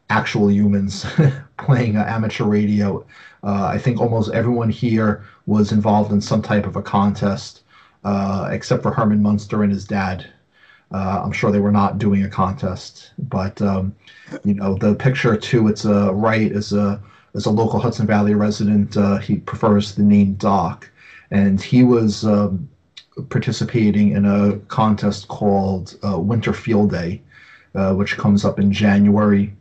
[0.10, 1.06] actual humans
[1.58, 3.06] playing amateur radio.
[3.44, 7.62] I think almost everyone here was involved in some type of a contest,
[8.52, 10.26] except for Herman Munster and his dad.
[10.92, 13.96] I'm sure they were not doing a contest, but um,
[14.44, 17.02] you know, the picture to its right is a
[17.34, 18.96] as a local Hudson Valley resident.
[19.24, 20.88] He prefers the name Doc,
[21.32, 22.70] and he was um,
[23.30, 27.22] participating in a contest called uh, Winter Field Day,
[27.76, 29.54] uh, which comes up in January,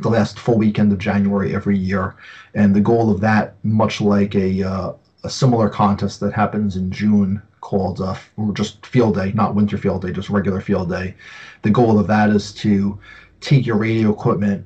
[0.00, 2.16] the last full weekend of January every year.
[2.54, 4.92] And the goal of that, much like a uh,
[5.24, 8.14] a similar contest that happens in June called uh,
[8.52, 11.14] just Field Day, not Winter Field Day, just regular Field Day.
[11.62, 12.98] The goal of that is to
[13.40, 14.64] take your radio equipment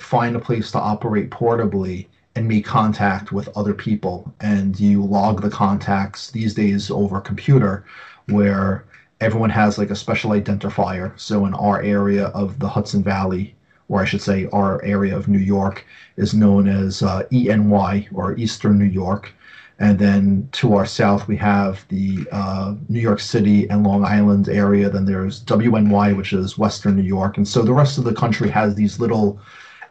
[0.00, 2.06] find a place to operate portably
[2.40, 7.84] and make contact with other people and you log the contacts these days over computer
[8.28, 8.86] where
[9.20, 11.12] everyone has like a special identifier.
[11.20, 13.54] So in our area of the hudson valley
[13.90, 15.84] or i should say our area of new york
[16.16, 19.34] is known as uh, eny or eastern new york.
[19.78, 24.48] And then to our south we have the uh, new york city and long island
[24.48, 24.88] area.
[24.88, 27.36] Then there's wny which is western new york.
[27.36, 29.38] And so the rest of the country has these little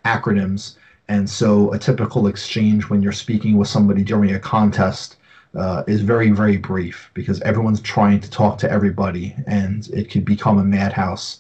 [0.03, 0.77] acronyms.
[1.09, 5.17] And so a typical exchange when you're speaking with somebody during a contest
[5.57, 10.23] uh, is very, very brief because everyone's trying to talk to everybody and it could
[10.23, 11.39] become a madhouse.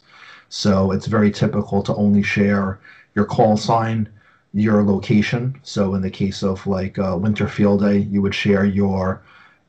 [0.49, 2.79] So it's very typical to only share
[3.13, 4.09] your call sign,
[4.53, 5.55] your location.
[5.61, 9.21] So in the case of like uh, Winter Field Day, you would share your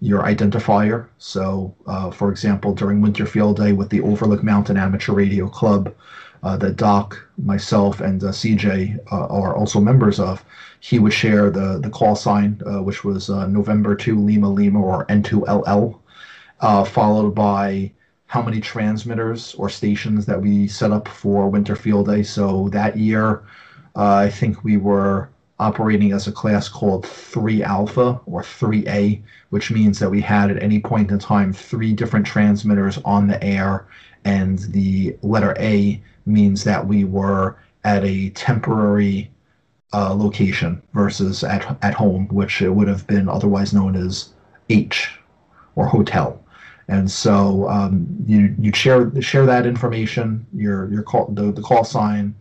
[0.02, 1.08] your identifier.
[1.18, 5.94] So, uh, for example, during Winter Field Day with the Overlook Mountain Amateur Radio Club,
[6.42, 10.44] uh, that Doc, myself, and uh, CJ uh, are also members of,
[10.80, 15.04] he would share the, the call sign, uh, which was November 2 Lima Lima or
[15.06, 15.98] N2LL,
[16.60, 17.92] uh, followed by
[18.26, 22.22] how many transmitters or stations that we set up for Winter Field Day.
[22.22, 23.42] So that year,
[23.96, 29.98] I think we were operating as a class called 3 Alpha or 3A, which means
[29.98, 33.86] that we had at any point in time three different transmitters on the air,
[34.24, 39.30] and the letter A means that we were at a temporary
[39.92, 44.30] uh, location versus at, at home, which it would have been otherwise known as
[44.68, 45.18] H
[45.76, 46.42] or hotel.
[46.88, 51.84] And so um, you you share share that information, your your call the, the call
[51.84, 52.34] sign,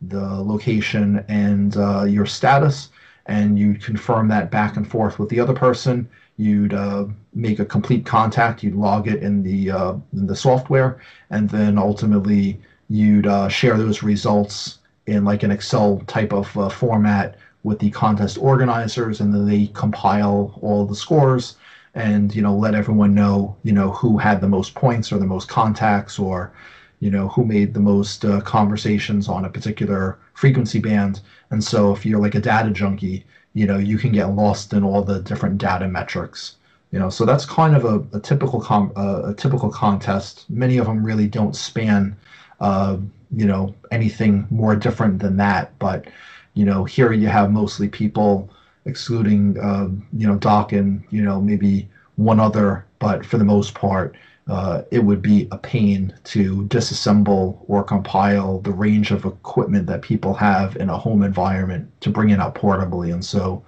[0.00, 2.90] the location, and uh, your status,
[3.26, 6.08] and you confirm that back and forth with the other person.
[6.36, 8.62] You'd uh, make a complete contact.
[8.62, 13.76] You'd log it in the uh, in the software, and then ultimately you'd uh, share
[13.76, 19.32] those results in like an Excel type of uh, format with the contest organizers, and
[19.32, 21.56] then they compile all the scores
[21.94, 25.26] and you know let everyone know you know who had the most points or the
[25.26, 26.52] most contacts or
[27.00, 31.20] you know who made the most uh, conversations on a particular frequency band.
[31.50, 33.24] And so if you're like a data junkie
[33.54, 36.56] you know you can get lost in all the different data metrics
[36.90, 37.10] you know.
[37.10, 40.48] So that's kind of a, a typical com- uh, a typical contest.
[40.48, 42.16] Many of them really don't span
[42.60, 42.96] uh,
[43.36, 45.78] you know, anything more different than that.
[45.78, 46.06] But,
[46.54, 48.50] you know, here you have mostly people,
[48.84, 53.74] excluding, uh, you know, Doc and, you know, maybe one other, but for the most
[53.74, 54.16] part,
[54.48, 60.00] uh, it would be a pain to disassemble or compile the range of equipment that
[60.00, 63.12] people have in a home environment to bring it out portably.
[63.12, 63.62] And so,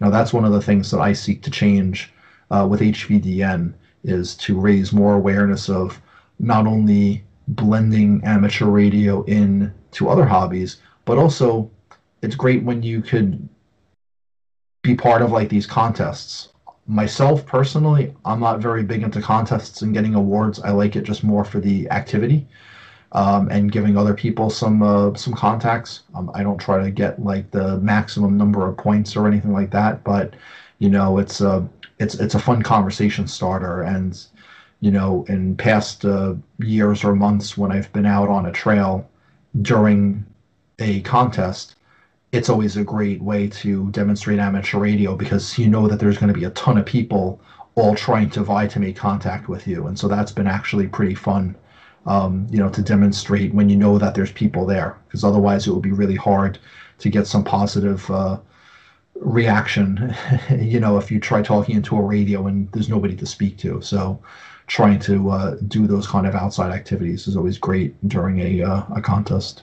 [0.00, 2.12] you know, that's one of the things that I seek to change
[2.50, 6.00] uh, with HVDN is to raise more awareness of
[6.40, 11.70] not only blending amateur radio in to other hobbies, but also
[12.22, 13.48] it's great when you could
[14.82, 16.48] be part of like these contests.
[16.86, 20.60] Myself personally, I'm not very big into contests and getting awards.
[20.60, 22.46] I like it just more for the activity
[23.12, 26.00] um, and giving other people some uh, some contacts.
[26.14, 29.70] Um, I don't try to get like the maximum number of points or anything like
[29.70, 30.34] that, but
[30.78, 31.66] you know, it's a
[31.98, 34.26] it's it's a fun conversation starter and
[34.84, 39.08] you know, in past uh, years or months when I've been out on a trail
[39.62, 40.26] during
[40.78, 41.76] a contest,
[42.32, 46.28] it's always a great way to demonstrate amateur radio because you know that there's going
[46.34, 47.40] to be a ton of people
[47.76, 49.86] all trying to vie to make contact with you.
[49.86, 51.56] And so that's been actually pretty fun,
[52.04, 55.72] um, you know, to demonstrate when you know that there's people there because otherwise it
[55.72, 56.58] would be really hard
[56.98, 58.36] to get some positive uh,
[59.14, 60.14] reaction,
[60.50, 63.80] you know, if you try talking into a radio and there's nobody to speak to.
[63.80, 64.20] So,
[64.66, 68.82] trying to uh, do those kind of outside activities is always great during a, uh,
[68.94, 69.62] a contest.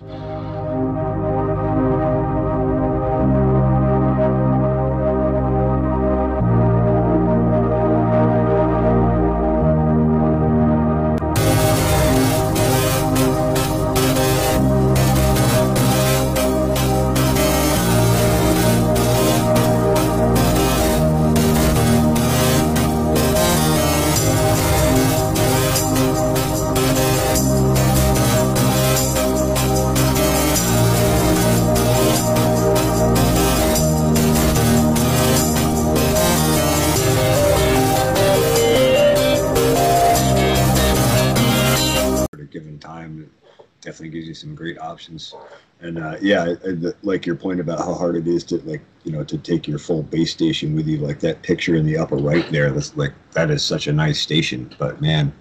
[44.92, 45.34] Options.
[45.82, 46.54] And uh, yeah,
[47.02, 49.80] like your point about how hard it is to like you know to take your
[49.80, 52.70] full base station with you, like that picture in the upper right there.
[52.72, 54.70] That's like that is such a nice station.
[54.78, 55.34] But man,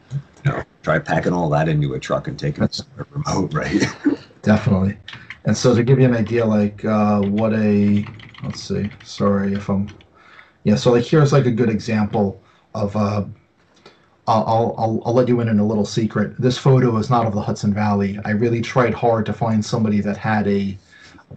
[0.45, 3.85] you know, try packing all that into a truck and taking it somewhere remote, right?
[4.43, 4.97] Definitely.
[5.45, 8.07] And so to give you an idea, like uh, what a
[8.43, 9.91] let's see, sorry if I'm
[10.65, 10.77] yeah.
[10.77, 12.43] So like here's like a good example
[12.75, 13.25] of uh,
[14.31, 16.41] I'll, I'll, I'll let you in on a little secret.
[16.41, 18.19] This photo is not of the Hudson Valley.
[18.25, 20.79] I really tried hard to find somebody that had a,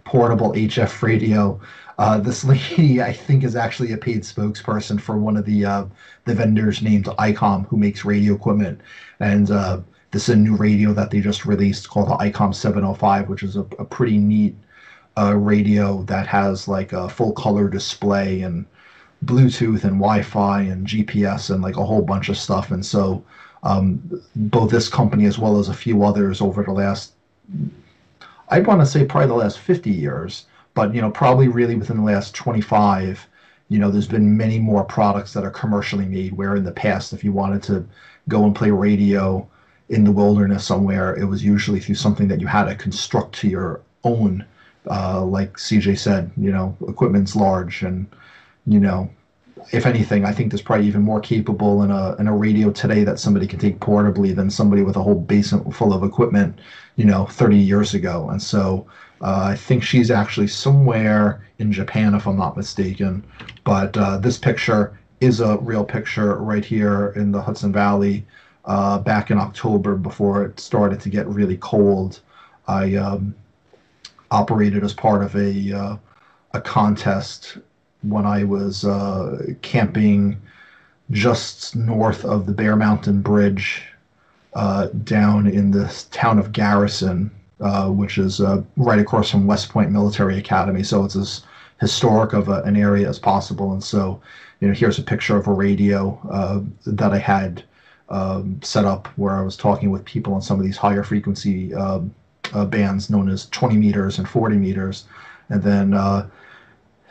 [0.02, 1.60] portable HF radio.
[1.98, 5.84] Uh, this lady, I think, is actually a paid spokesperson for one of the uh,
[6.24, 8.80] the vendors named ICOM, who makes radio equipment.
[9.20, 9.80] And uh,
[10.10, 13.56] this is a new radio that they just released called the ICOM 705, which is
[13.56, 14.56] a, a pretty neat
[15.16, 18.66] uh, radio that has like a full color display and
[19.24, 22.70] Bluetooth and Wi-Fi and GPS and like a whole bunch of stuff.
[22.70, 23.24] And so
[23.62, 27.12] um, both this company as well as a few others over the last,
[28.48, 31.96] I want to say probably the last 50 years, but you know probably really within
[31.96, 33.26] the last 25,
[33.70, 36.34] you know there's been many more products that are commercially made.
[36.34, 37.86] Where in the past, if you wanted to
[38.28, 39.48] go and play radio
[39.88, 43.48] in the wilderness somewhere, it was usually through something that you had to construct to
[43.48, 44.44] your own.
[44.90, 48.06] Uh, like CJ said, you know, equipment's large and
[48.66, 49.10] you know,
[49.72, 53.04] if anything, I think there's probably even more capable in a in a radio today
[53.04, 56.60] that somebody can take portably than somebody with a whole basement full of equipment,
[56.96, 58.28] you know, 30 years ago.
[58.30, 58.86] And so
[59.22, 63.24] uh, I think she's actually somewhere in Japan, if I'm not mistaken.
[63.64, 68.26] But uh, this picture is a real picture right here in the Hudson Valley
[68.64, 72.20] uh, back in October before it started to get really cold.
[72.66, 73.34] I um,
[74.30, 75.96] operated as part of a uh,
[76.52, 77.58] a contest
[78.08, 80.40] when I was uh, camping
[81.10, 83.82] just north of the Bear Mountain Bridge
[84.54, 89.68] uh, down in the town of Garrison, uh, which is uh, right across from West
[89.68, 90.82] Point Military Academy.
[90.82, 91.42] So it's as
[91.80, 93.72] historic of a, an area as possible.
[93.72, 94.20] And so,
[94.60, 97.64] you know, here's a picture of a radio uh, that I had
[98.08, 101.74] um, set up where I was talking with people on some of these higher frequency
[101.74, 102.00] uh,
[102.66, 105.04] bands known as 20 meters and 40 meters.
[105.48, 105.94] And then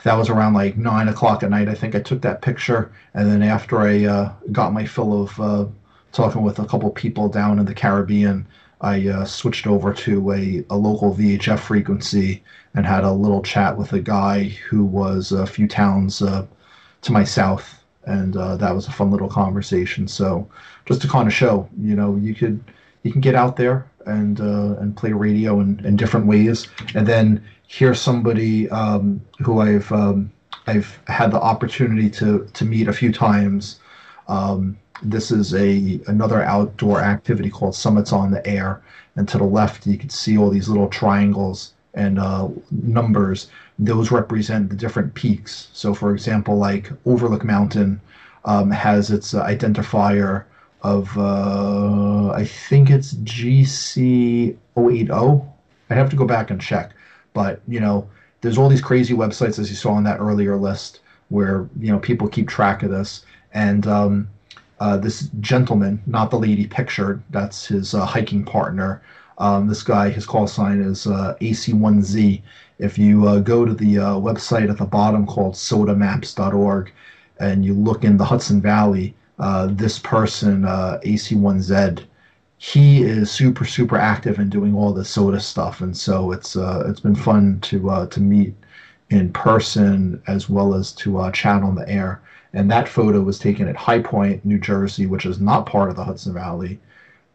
[0.04, 1.70] that was around like nine o'clock at night.
[1.70, 5.39] I think I took that picture, and then after I uh, got my fill of
[5.39, 5.66] uh,
[6.12, 8.46] talking with a couple people down in the Caribbean,
[8.82, 12.44] I uh, switched over to a, a local VHF frequency
[12.76, 16.46] and had a little chat with a guy who was a few towns uh,
[17.02, 20.08] to my south, and uh, that was a fun little conversation.
[20.08, 20.50] So
[20.86, 22.62] just to kind of show, you know, you could
[23.04, 27.08] you can get out there and uh, and play radio in, in different ways, and
[27.08, 30.32] then here's somebody um, who I've um,
[30.68, 33.80] I've had the opportunity to to meet a few times.
[34.28, 38.82] Um, this is a another outdoor activity called Summits on the Air,
[39.16, 43.50] and to the left you can see all these little triangles and uh, numbers.
[43.80, 45.68] Those represent the different peaks.
[45.74, 48.00] So, for example, like Overlook Mountain
[48.46, 50.44] um, has its uh, identifier
[50.84, 55.12] of uh, I think it's GC 080.
[55.12, 56.93] I'd have to go back and check
[57.34, 58.08] but you know,
[58.41, 60.99] there's all these crazy websites as you saw on that earlier list
[61.30, 63.26] where you know people keep track of this.
[63.53, 64.30] And um,
[64.80, 69.01] uh, this gentleman, not the lady pictured, that's his uh, hiking partner.
[69.39, 72.41] Um, this guy, his call sign is uh, AC1Z.
[72.80, 76.91] If you uh, go to the uh, website at the bottom called sotamaps.org
[77.39, 82.05] and you look in the Hudson Valley, uh, this person, AC1Z,
[82.63, 86.86] he is super super active in doing all the SOTA stuff, and so it's uh,
[86.88, 88.55] it's been fun to uh, to meet
[89.09, 92.21] in person as well as to uh, chat on the air.
[92.53, 95.97] And that photo was taken at High Point, New Jersey, which is not part of
[95.97, 96.79] the Hudson Valley,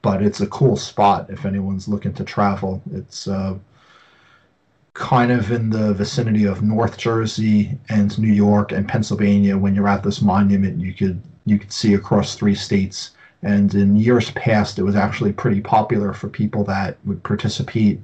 [0.00, 2.80] but it's a cool spot if anyone's looking to travel.
[2.92, 3.58] It's uh,
[4.94, 9.58] kind of in the vicinity of North Jersey and New York and Pennsylvania.
[9.58, 13.10] When you're at this monument, you could you could see across three states
[13.42, 18.00] and in years past, it was actually pretty popular for people that would participate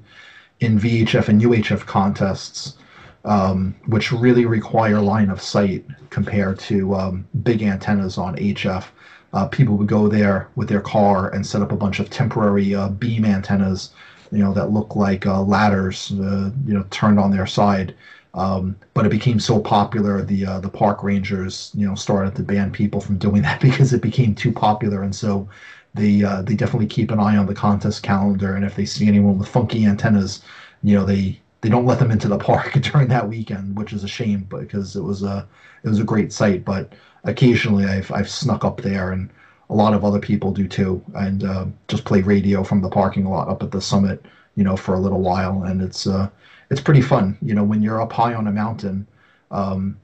[0.60, 2.76] in VHF and UHF contests,
[3.24, 8.84] um, which really require line of sight compared to um, big antennas on HF.
[9.32, 12.72] Uh, people would go there with their car and set up a bunch of temporary
[12.72, 13.90] uh, beam antennas,
[14.30, 17.92] you know, that look like uh, ladders, uh, you know, turned on their side
[18.34, 22.42] um, but it became so popular, the uh, the park rangers, you know, started to
[22.42, 25.48] ban people from doing that because it became too popular, and so
[25.94, 29.06] they uh, they definitely keep an eye on the contest calendar, and if they see
[29.06, 30.40] anyone with funky antennas,
[30.82, 34.02] you know, they they don't let them into the park during that weekend, which is
[34.04, 35.46] a shame, because it was a
[35.84, 36.64] it was a great site.
[36.64, 39.30] But occasionally, I've I've snuck up there and
[39.70, 43.24] a lot of other people do too, and uh, just play radio from the parking
[43.26, 44.26] lot up at the summit,
[44.56, 46.28] you know, for a little while, and it's uh,
[46.70, 49.06] it's pretty fun, you know, when you're up high on a mountain,
[49.50, 49.96] um,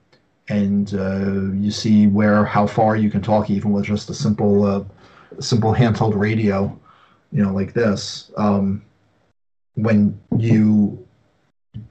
[0.48, 4.64] and uh, you see where how far you can talk even with just a simple
[4.64, 4.84] uh,
[5.38, 6.78] simple handheld radio,
[7.32, 8.30] you know, like this.
[8.36, 8.82] Um,
[9.74, 11.06] when you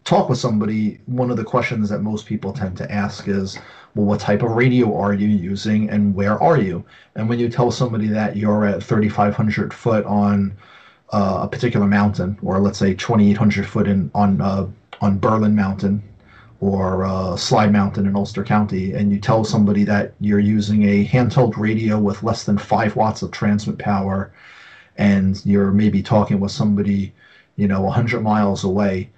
[0.04, 3.58] talk with somebody, one of the questions that most people tend to ask is,
[3.96, 6.84] well, what type of radio are you using and where are you?
[7.16, 10.56] And when you tell somebody that you're at 3,500 foot on
[11.12, 14.68] uh, a particular mountain, or let's say 2,800 foot in on uh,
[15.02, 16.04] on Berlin Mountain
[16.62, 21.06] or uh, Slide Mountain in Ulster County, and you tell somebody that you're using a
[21.06, 24.34] handheld radio with less than five watts of transmit power,
[24.98, 27.14] and you're maybe talking with somebody,
[27.56, 29.10] you know, 100 miles away,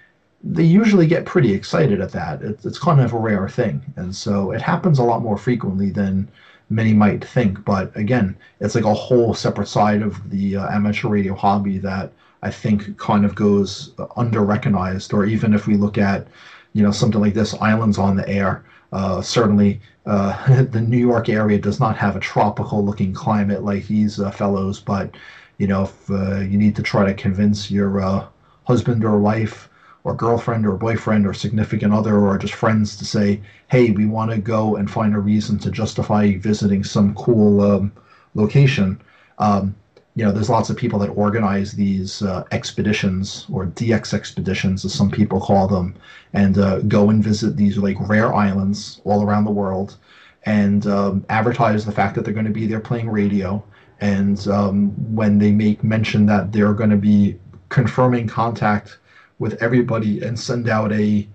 [0.43, 2.43] they usually get pretty excited at that.
[2.43, 3.81] It's, it's kind of a rare thing.
[3.95, 6.29] And so it happens a lot more frequently than
[6.71, 7.63] many might think.
[7.63, 12.13] But again, it's like a whole separate side of the uh, amateur radio hobby that
[12.41, 15.13] I think kind of goes under recognized.
[15.13, 16.27] Or even if we look at,
[16.73, 18.63] you know, something like this, Islands on the Air.
[18.93, 23.87] Uh, certainly, uh, the New York area does not have a tropical looking climate like
[23.87, 24.79] these uh, fellows.
[24.79, 25.15] But,
[25.57, 28.25] you know, if uh, you need to try to convince your uh,
[28.63, 29.69] husband or wife
[30.03, 34.31] or girlfriend or boyfriend or significant other or just friends to say, hey, we want
[34.31, 37.91] to go and find a reason to justify visiting some cool um,
[38.33, 38.99] location.
[39.37, 39.75] Um,
[40.15, 44.93] you know, there's lots of people that organize these uh, expeditions or DX expeditions, as
[44.93, 45.95] some people call them,
[46.33, 49.97] and uh, go and visit these like rare islands all around the world
[50.43, 53.63] and um, advertise the fact that they're going to be there playing radio.
[54.01, 57.37] And um, when they make mention that they're going to be
[57.69, 58.97] confirming contact
[59.41, 61.27] with everybody and send out a,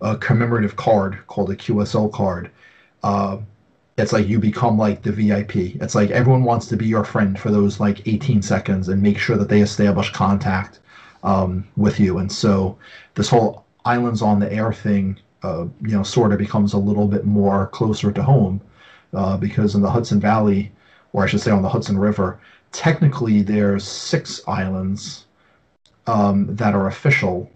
[0.00, 2.50] a commemorative card called a QSL card.
[3.04, 3.38] Uh,
[3.96, 5.76] it's like you become like the VIP.
[5.80, 9.16] It's like everyone wants to be your friend for those like 18 seconds and make
[9.16, 10.80] sure that they establish contact
[11.22, 12.18] um, with you.
[12.18, 12.76] And so
[13.14, 17.06] this whole islands on the air thing, uh, you know, sort of becomes a little
[17.06, 18.60] bit more closer to home
[19.14, 20.72] uh, because in the Hudson Valley,
[21.12, 22.40] or I should say on the Hudson River,
[22.72, 25.26] technically there's six islands
[26.06, 27.50] um, that are official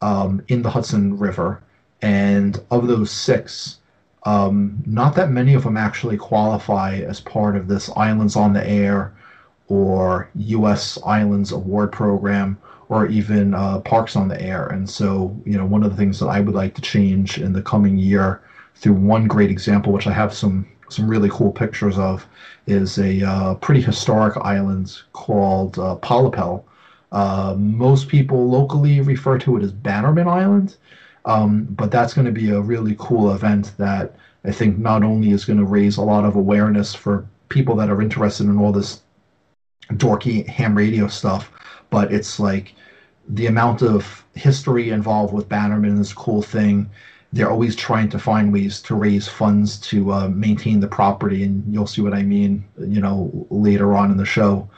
[0.00, 1.62] um, in the Hudson River,
[2.02, 3.78] and of those six,
[4.24, 8.66] um, not that many of them actually qualify as part of this Islands on the
[8.68, 9.12] Air
[9.68, 10.98] or U.S.
[11.04, 14.66] Islands Award Program or even uh, Parks on the Air.
[14.66, 17.52] And so, you know, one of the things that I would like to change in
[17.52, 18.40] the coming year
[18.74, 22.28] through one great example, which I have some some really cool pictures of,
[22.68, 26.62] is a uh, pretty historic island called uh, Pollepel
[27.12, 30.76] uh, most people locally refer to it as Bannerman Island,
[31.24, 35.30] um, but that's going to be a really cool event that I think not only
[35.30, 38.72] is going to raise a lot of awareness for people that are interested in all
[38.72, 39.02] this
[39.92, 41.50] dorky ham radio stuff,
[41.90, 42.74] but it's like
[43.28, 46.88] the amount of history involved with Bannerman is a cool thing.
[47.32, 51.62] They're always trying to find ways to raise funds to uh, maintain the property, and
[51.72, 54.68] you'll see what I mean, you know, later on in the show.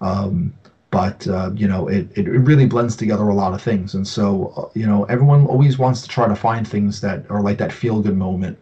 [0.00, 0.54] Um,
[0.90, 3.94] but uh, you know it, it really blends together a lot of things.
[3.94, 7.42] And so uh, you know everyone always wants to try to find things that are
[7.42, 8.58] like that feel good moment.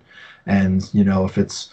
[0.47, 1.73] And you know if it's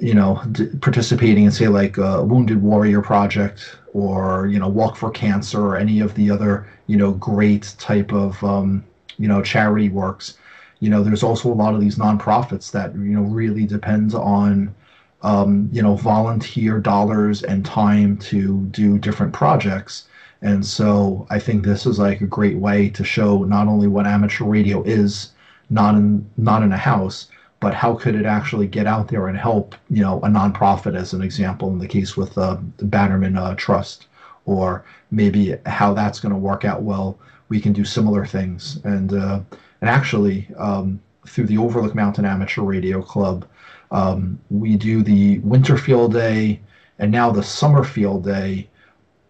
[0.00, 4.96] you know d- participating in say like a wounded warrior project or you know walk
[4.96, 8.82] for cancer or any of the other you know great type of um,
[9.18, 10.34] you know charity works
[10.80, 14.74] you know there's also a lot of these nonprofits that you know really depend on
[15.22, 20.06] um, you know, volunteer dollars and time to do different projects.
[20.42, 24.06] And so I think this is like a great way to show not only what
[24.06, 25.32] amateur radio is,
[25.68, 27.26] not in not in a house,
[27.60, 31.12] but how could it actually get out there and help, you know, a nonprofit as
[31.12, 34.06] an example in the case with uh, the Bannerman uh, Trust,
[34.46, 37.18] or maybe how that's going to work out well.
[37.50, 39.40] We can do similar things, and uh,
[39.82, 43.44] and actually um, through the Overlook Mountain Amateur Radio Club,
[43.90, 46.60] um, we do the winter field day
[46.98, 48.68] and now the summer field day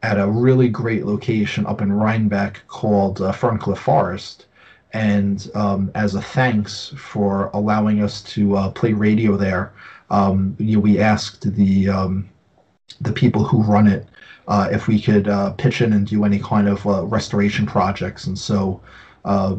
[0.03, 4.47] at a really great location up in Rhinebeck called uh, Ferncliff Forest.
[4.93, 9.73] And um, as a thanks for allowing us to uh, play radio there,
[10.11, 12.29] um, you know, we asked the um,
[13.01, 14.09] the people who run it
[14.49, 18.27] uh, if we could uh, pitch in and do any kind of uh, restoration projects.
[18.27, 18.81] And so,
[19.25, 19.57] uh,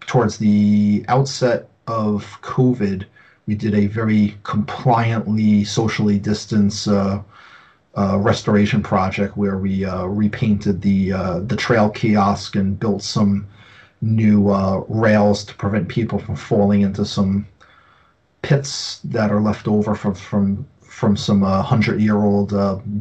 [0.00, 3.04] towards the outset of COVID,
[3.46, 7.20] we did a very compliantly socially distanced uh,
[7.96, 13.46] uh, restoration project where we uh, repainted the uh, the trail kiosk and built some
[14.00, 17.46] new uh, rails to prevent people from falling into some
[18.42, 22.52] pits that are left over from from from some hundred year old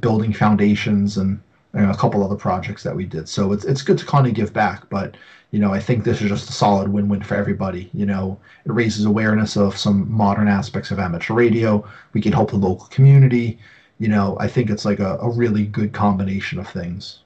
[0.01, 1.39] building foundations and
[1.73, 3.29] know, a couple other projects that we did.
[3.29, 5.15] So it's it's good to kind of give back, but
[5.51, 7.89] you know I think this is just a solid win win for everybody.
[7.93, 11.87] You know it raises awareness of some modern aspects of amateur radio.
[12.13, 13.59] We can help the local community.
[13.99, 17.19] You know I think it's like a, a really good combination of things.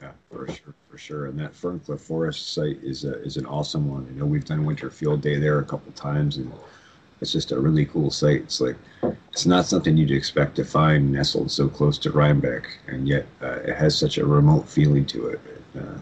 [0.00, 1.26] Yeah, for sure, for sure.
[1.26, 4.06] And that Ferncliff Forest site is a, is an awesome one.
[4.08, 6.52] I know we've done winter field day there a couple times, and
[7.20, 8.42] it's just a really cool site.
[8.42, 8.76] It's like
[9.30, 13.60] it's not something you'd expect to find nestled so close to Rhinebeck, and yet uh,
[13.64, 15.40] it has such a remote feeling to it.
[15.78, 15.98] Uh,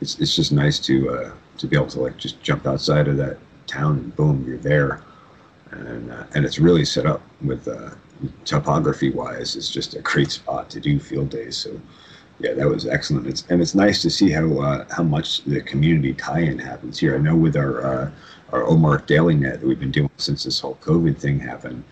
[0.00, 3.16] it's it's just nice to uh, to be able to like just jump outside of
[3.16, 5.02] that town and boom, you're there,
[5.70, 7.90] and uh, and it's really set up with uh,
[8.44, 9.56] topography wise.
[9.56, 11.56] It's just a great spot to do field days.
[11.56, 11.80] So
[12.38, 13.26] yeah, that was excellent.
[13.26, 17.14] It's and it's nice to see how uh, how much the community tie-in happens here.
[17.14, 18.10] I know with our uh,
[18.52, 21.82] our OMARC Daily Net that we've been doing since this whole COVID thing happened.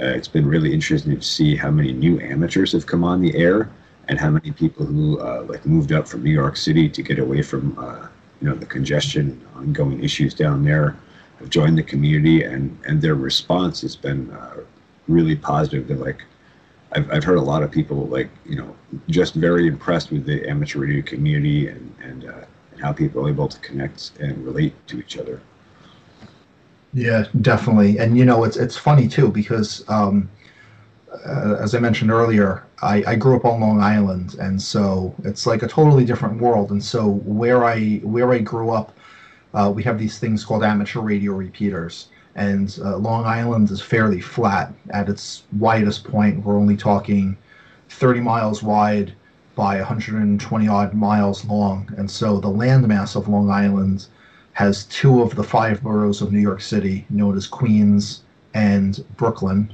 [0.00, 3.36] Uh, it's been really interesting to see how many new amateurs have come on the
[3.36, 3.70] air
[4.12, 7.18] and how many people who uh, like moved up from New York City to get
[7.18, 8.08] away from uh,
[8.42, 10.98] you know the congestion, ongoing issues down there,
[11.38, 14.56] have joined the community and and their response has been uh,
[15.08, 15.88] really positive.
[15.88, 16.22] They're like
[16.92, 18.76] I've, I've heard a lot of people like you know
[19.08, 23.30] just very impressed with the amateur radio community and and, uh, and how people are
[23.30, 25.40] able to connect and relate to each other.
[26.92, 27.98] Yeah, definitely.
[27.98, 30.28] And you know, it's it's funny too because um,
[31.26, 35.46] uh, as I mentioned earlier, I, I grew up on Long Island, and so it's
[35.46, 36.70] like a totally different world.
[36.70, 38.96] And so where I where I grew up,
[39.54, 44.20] uh, we have these things called amateur radio repeaters and uh, Long Island is fairly
[44.20, 46.44] flat at its widest point.
[46.44, 47.36] We're only talking
[47.90, 49.12] 30 miles wide
[49.54, 54.06] by 120 odd miles long, and so the landmass of Long Island
[54.54, 58.22] has two of the five boroughs of New York City, known as Queens
[58.54, 59.70] and Brooklyn.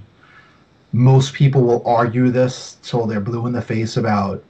[0.92, 4.42] Most people will argue this till they're blue in the face about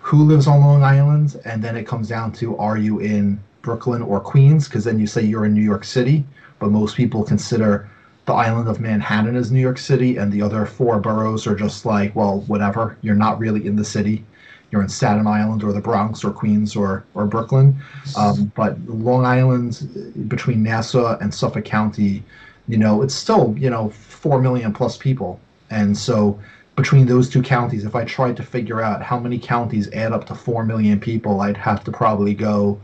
[0.00, 4.02] who lives on Long Island, and then it comes down to are you in Brooklyn
[4.02, 4.66] or Queens?
[4.66, 6.24] Because then you say you're in New York City
[6.58, 7.88] but most people consider
[8.26, 11.86] the island of Manhattan as New York City, and the other four boroughs are just
[11.86, 12.98] like, well, whatever.
[13.00, 14.24] You're not really in the city.
[14.70, 17.80] You're in Staten Island or the Bronx or Queens or or Brooklyn.
[18.18, 22.22] Um, but Long Island, between Nassau and Suffolk County,
[22.66, 25.40] you know, it's still you know four million plus people,
[25.70, 26.38] and so
[26.76, 30.26] between those two counties, if I tried to figure out how many counties add up
[30.26, 32.80] to four million people, I'd have to probably go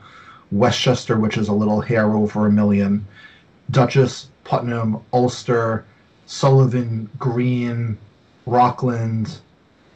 [0.50, 3.06] Westchester, which is a little hair over a million
[3.70, 5.84] Dutchess, Putnam, Ulster,
[6.26, 7.96] Sullivan, Greene,
[8.46, 9.38] Rockland,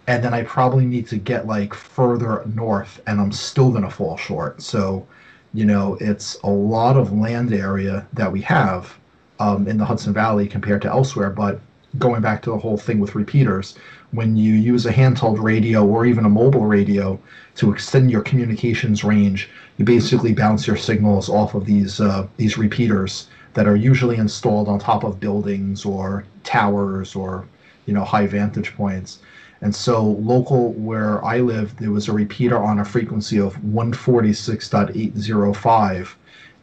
[0.06, 4.16] and then I probably need to get like further north, and I'm still gonna fall
[4.16, 4.62] short.
[4.62, 5.06] So,
[5.52, 8.96] you know, it's a lot of land area that we have
[9.38, 11.30] um, in the Hudson Valley compared to elsewhere.
[11.30, 11.60] But
[11.96, 13.74] going back to the whole thing with repeaters,
[14.10, 17.18] when you use a handheld radio or even a mobile radio
[17.56, 22.58] to extend your communications range, you basically bounce your signals off of these uh, these
[22.58, 27.46] repeaters that are usually installed on top of buildings or towers or
[27.86, 29.18] you know high vantage points.
[29.60, 36.08] And so local where I live, there was a repeater on a frequency of 146.805.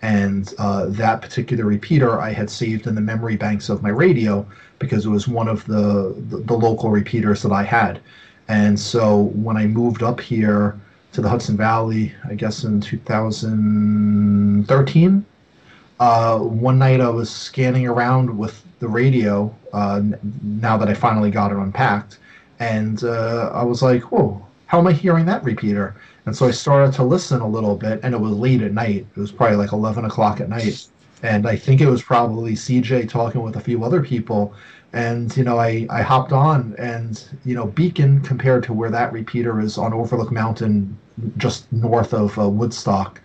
[0.01, 4.45] And uh, that particular repeater I had saved in the memory banks of my radio
[4.79, 7.99] because it was one of the, the, the local repeaters that I had.
[8.47, 10.79] And so when I moved up here
[11.13, 15.25] to the Hudson Valley, I guess in 2013,
[15.99, 19.51] uh, one night I was scanning around with the radio.
[19.73, 20.03] Uh,
[20.43, 22.19] now that I finally got it unpacked,
[22.59, 26.51] and uh, I was like, "Whoa, how am I hearing that repeater?" And so I
[26.51, 29.05] started to listen a little bit, and it was late at night.
[29.15, 30.87] It was probably like 11 o'clock at night,
[31.21, 34.53] and I think it was probably CJ talking with a few other people.
[34.93, 39.13] And you know, I I hopped on, and you know, Beacon compared to where that
[39.13, 40.97] repeater is on Overlook Mountain,
[41.37, 43.21] just north of uh, Woodstock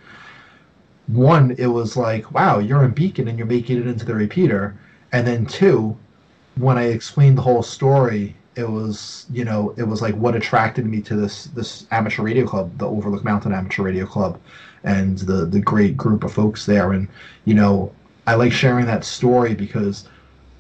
[1.13, 4.77] one, it was like, wow, you're in Beacon and you're making it into the repeater.
[5.13, 5.97] And then two,
[6.57, 10.87] when I explained the whole story, it was, you know, it was like what attracted
[10.87, 14.39] me to this this amateur radio club, the Overlook Mountain Amateur Radio Club,
[14.85, 16.93] and the the great group of folks there.
[16.93, 17.09] And
[17.45, 17.93] you know,
[18.27, 20.07] I like sharing that story because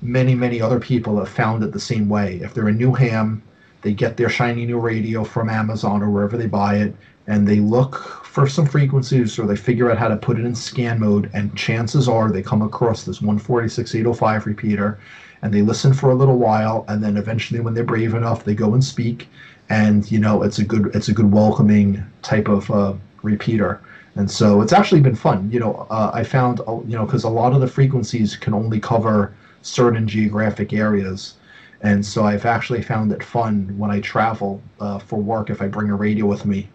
[0.02, 2.40] many many other people have found it the same way.
[2.42, 3.42] If they're in Newham,
[3.82, 6.94] they get their shiny new radio from Amazon or wherever they buy it,
[7.26, 10.54] and they look for some frequencies or they figure out how to put it in
[10.54, 14.98] scan mode and chances are they come across this 146805 repeater
[15.42, 18.54] and they listen for a little while and then eventually when they're brave enough they
[18.54, 19.28] go and speak.
[19.68, 23.80] And you know it's a good it's a good welcoming type of uh, repeater.
[24.16, 25.50] And so it's actually been fun.
[25.50, 28.54] You know uh, i found uh, you know because a lot of the frequencies can
[28.54, 29.32] only cover
[29.62, 31.34] certain geographic areas.
[31.82, 35.66] And so I've actually found it fun when I travel uh, for work if I
[35.68, 36.68] bring a radio with me,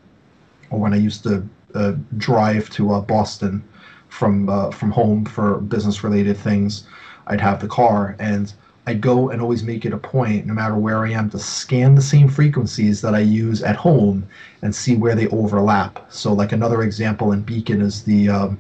[0.72, 3.64] or when I used to uh, drive to uh, Boston
[4.10, 6.88] from from home for business related things.
[7.28, 8.54] I'd have the car and
[8.88, 11.96] I'd go and always make it a point, no matter where I am, to scan
[11.96, 14.28] the same frequencies that I use at home
[14.62, 16.06] and see where they overlap.
[16.14, 18.60] So, like another example in Beacon is the um,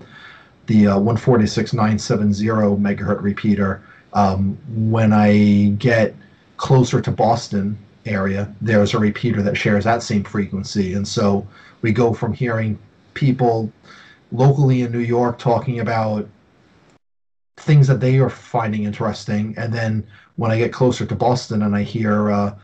[0.65, 3.83] the uh, 146970 megahertz repeater.
[4.13, 6.15] Um, when I get
[6.57, 11.47] closer to Boston area, there's a repeater that shares that same frequency, and so
[11.83, 12.79] we go from hearing
[13.13, 13.71] people
[14.31, 16.27] locally in New York talking about
[17.57, 21.75] things that they are finding interesting, and then when I get closer to Boston and
[21.75, 22.55] I hear, uh,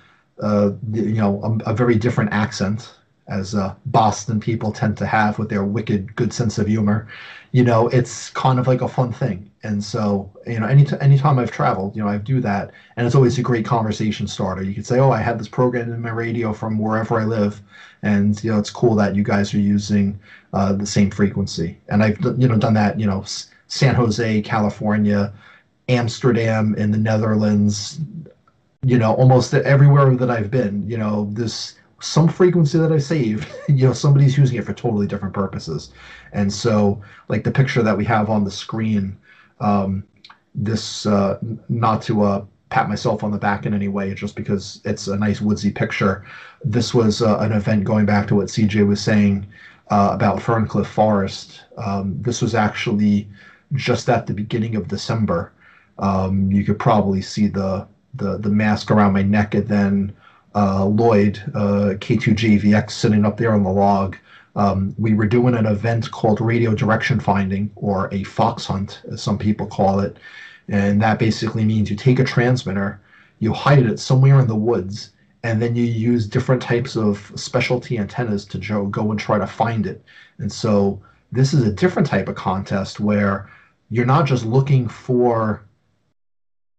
[0.42, 2.94] uh, you know, a, a, very different accent,
[3.28, 7.08] as uh, Boston people tend to have with their wicked good sense of humor,
[7.52, 9.50] you know, it's kind of like a fun thing.
[9.64, 13.06] And so, you know, any t- anytime I've traveled, you know, I do that, and
[13.06, 14.64] it's always a great conversation starter.
[14.64, 17.62] You could say, "Oh, I had this program in my radio from wherever I live,"
[18.02, 20.20] and you know, it's cool that you guys are using
[20.54, 21.78] uh, the same frequency.
[21.90, 23.24] And I've you know done that, you know,
[23.72, 25.32] San Jose, California,
[25.88, 28.02] Amsterdam in the Netherlands,
[28.84, 33.48] you know, almost everywhere that I've been, you know, this some frequency that I saved,
[33.70, 35.94] you know, somebody's using it for totally different purposes.
[36.34, 39.18] And so, like the picture that we have on the screen,
[39.62, 40.04] um,
[40.54, 44.82] this, uh, not to uh, pat myself on the back in any way, just because
[44.84, 46.26] it's a nice woodsy picture.
[46.66, 49.48] This was uh, an event going back to what CJ was saying
[49.90, 51.64] uh, about Ferncliff Forest.
[51.78, 53.30] Um, this was actually
[53.74, 55.52] just at the beginning of December.
[56.00, 60.16] Um, you could probably see the, the the mask around my neck, and then
[60.56, 64.18] uh, Lloyd uh, K2GVX, sitting up there on the log.
[64.56, 69.22] Um, we were doing an event called Radio Direction Finding, or a fox hunt, as
[69.22, 70.18] some people call it,
[70.68, 73.00] and that basically means you take a transmitter,
[73.40, 75.12] you hide it somewhere in the woods,
[75.44, 79.88] and then you use different types of specialty antennas to go and try to find
[79.88, 80.04] it.
[80.38, 81.02] And so
[81.32, 83.50] this is a different type of contest where
[83.92, 85.64] you're not just looking for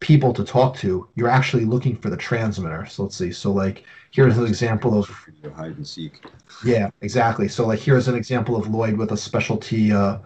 [0.01, 2.87] people to talk to, you're actually looking for the transmitter.
[2.87, 3.31] So let's see.
[3.31, 5.09] So like here's an example of
[5.55, 6.25] hide and seek.
[6.65, 7.49] Yeah, exactly.
[7.49, 10.19] So like here's an example of Lloyd with a specialty uh,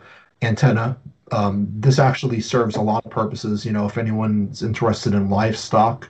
[0.43, 0.97] antenna.
[1.33, 3.67] Um, this actually serves a lot of purposes.
[3.67, 6.09] You know, if anyone's interested in livestock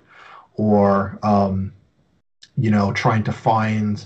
[0.54, 1.72] or um,
[2.58, 4.04] you know trying to find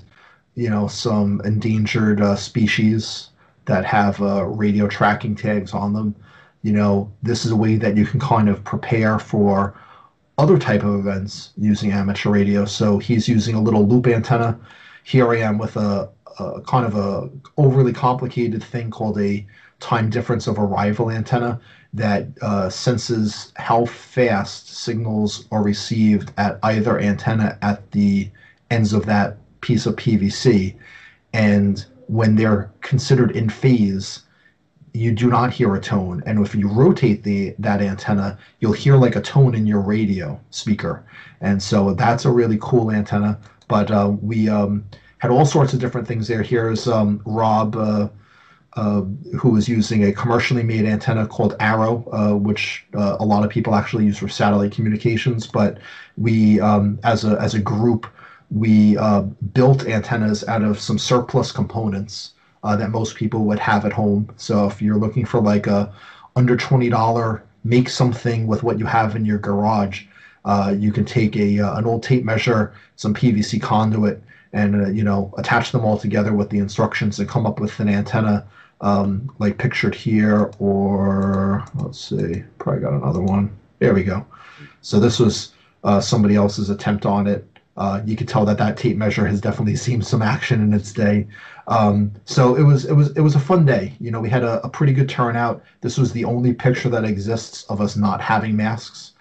[0.55, 3.31] you know some endangered uh, species
[3.65, 6.15] that have uh, radio tracking tags on them
[6.63, 9.75] you know, this is a way that you can kind of prepare for
[10.39, 12.65] other type of events using amateur radio.
[12.65, 14.59] So he's using a little loop antenna.
[15.05, 19.47] Here I am with a, a kind of a overly complicated thing called a
[19.81, 21.61] time difference of arrival antenna
[21.93, 28.31] that uh, senses how fast signals are received at either antenna at the
[28.71, 30.77] ends of that piece of PVC.
[31.33, 34.23] And when they're considered in phase,
[34.93, 36.23] you do not hear a tone.
[36.27, 40.41] And if you rotate the that antenna, you'll hear like a tone in your radio
[40.51, 41.05] speaker.
[41.41, 43.39] And so that's a really cool antenna.
[43.69, 44.85] But uh, we um,
[45.19, 46.43] had all sorts of different things there.
[46.43, 48.09] Here's um, Rob, uh,
[48.75, 49.03] uh,
[49.39, 53.51] who is using a commercially made antenna called Arrow, uh, which uh, a lot of
[53.51, 55.47] people actually use for satellite communications.
[55.47, 55.79] But
[56.17, 58.07] we, um, as a as a group,
[58.51, 59.23] we uh,
[59.53, 62.33] built antennas out of some surplus components
[62.63, 64.29] uh, that most people would have at home.
[64.37, 65.93] So if you're looking for like a
[66.37, 70.05] under twenty dollar make something with what you have in your garage,
[70.45, 74.89] uh, you can take a uh, an old tape measure, some PVC conduit, and uh,
[74.89, 78.47] you know attach them all together with the instructions and come up with an antenna
[78.81, 80.51] um, like pictured here.
[80.59, 83.57] Or let's see, probably got another one.
[83.79, 84.27] There we go.
[84.83, 85.53] So this was
[85.85, 87.47] uh, somebody else's attempt on it.
[87.77, 90.93] Uh, you can tell that that tape measure has definitely seen some action in its
[90.93, 91.27] day.
[91.71, 93.95] Um, so it was it was it was a fun day.
[94.01, 95.63] You know, we had a, a, pretty good turnout.
[95.83, 99.13] This was the only picture that exists of us not having masks.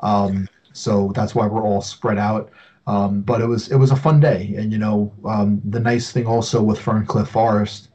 [0.00, 2.50] Um, so that's why we're all spread out.
[2.86, 6.12] Um, but it was it was a fun day, and you know, um, the nice
[6.12, 7.88] thing also with Ferncliff Forest,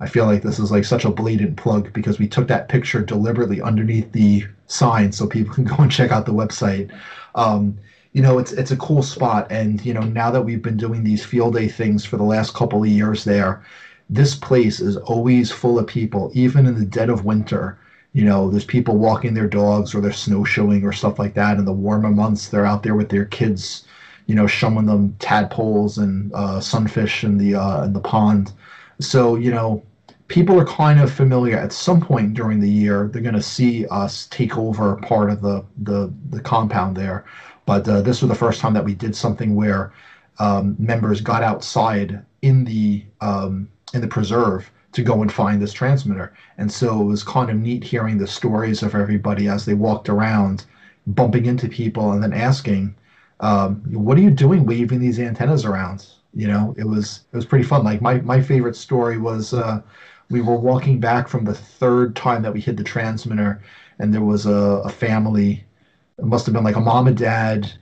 [0.00, 3.00] I feel like this is like such a blatant plug because we took that picture
[3.00, 6.90] deliberately underneath the sign so people can go and check out the website.
[7.34, 7.78] Um,
[8.16, 9.46] you know, it's it's a cool spot.
[9.50, 12.54] And you know, now that we've been doing these field day things for the last
[12.54, 13.62] couple of years there,
[14.08, 17.76] this place is always full of people, even in the dead of winter.
[18.14, 21.58] You know, there's people walking their dogs or they're snowshoeing or stuff like that.
[21.58, 23.84] In the warmer months, they're out there with their kids,
[24.24, 28.50] you know, showing them tadpoles and uh, sunfish in the uh, in the pond.
[28.98, 29.82] So you know,
[30.28, 33.86] people are kind of familiar at some point during the year they're going to see
[33.88, 37.24] us take over part of the, the the compound there
[37.66, 39.92] But uh, this was the first time that we did something where
[40.38, 45.74] um, members got outside in the um, in the preserve to go and find this
[45.74, 46.32] transmitter.
[46.58, 50.08] And so it was kind of neat hearing the stories of everybody as they walked
[50.08, 50.64] around,
[51.06, 52.94] bumping into people and then asking,
[53.40, 57.46] um, "What are you doing, waving these antennas around?" You know, it was it was
[57.46, 57.84] pretty fun.
[57.84, 59.80] Like my my favorite story was uh,
[60.30, 63.62] we were walking back from the third time that we hit the transmitter,
[63.98, 65.65] and there was a, a family.
[66.18, 67.72] It must have been like a mom and dad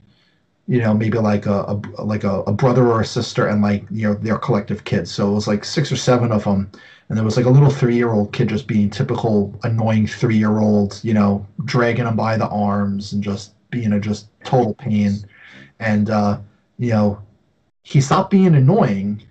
[0.67, 1.63] you know maybe like a,
[1.97, 5.11] a like a, a, brother or a sister and like you know their collective kids.
[5.11, 6.71] So it was like six or seven of them
[7.09, 10.37] and there was like a little three year old kid just being typical annoying three
[10.37, 14.73] year old you know dragging him by the arms and just being a just total
[14.73, 15.17] pain.
[15.79, 16.39] And uh
[16.79, 17.21] you know
[17.83, 19.21] he stopped being annoying.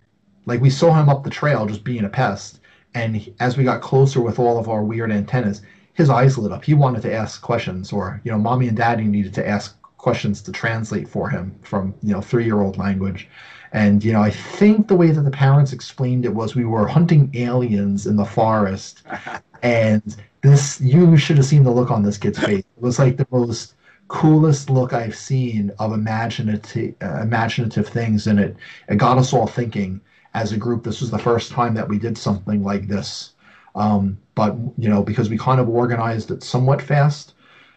[0.46, 2.61] Like we saw him up the trail just being a pest.
[2.94, 5.62] And he, as we got closer with all of our weird antennas
[5.95, 6.64] his eyes lit up.
[6.64, 10.42] He wanted to ask questions or you know mommy and daddy needed to ask questions
[10.42, 13.28] to translate for him from you know three year old language.
[13.72, 16.86] And you know i think the way that the parents explained it was we were
[16.86, 19.03] hunting aliens in the forest
[19.62, 22.64] and this you should have seen the look on this kid's face.
[22.76, 23.74] It was like the most
[24.07, 28.57] coolest look i've seen of imaginative uh, imaginative things and it.
[28.88, 30.01] It got us all thinking
[30.34, 30.84] as a group.
[30.84, 33.34] This was the first time that we did something like this
[33.75, 37.35] um, but you know because we kind of organized it somewhat fast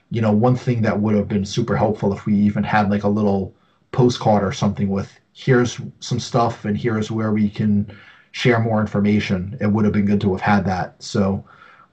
[0.10, 3.04] you know, one thing that would have been super helpful if we even had like
[3.04, 3.54] a little
[3.92, 7.86] postcard or something with here's some stuff and here's where we can
[8.32, 9.58] share more information.
[9.60, 11.02] It would have been good to have had that.
[11.02, 11.44] So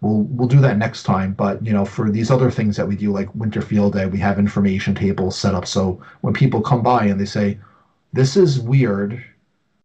[0.01, 1.33] we'll we'll do that next time.
[1.33, 4.19] But you know, for these other things that we do, like Winter Field Day, we
[4.21, 5.67] have information tables set up.
[5.67, 7.59] So when people come by and they say,
[8.13, 9.23] "This is weird,"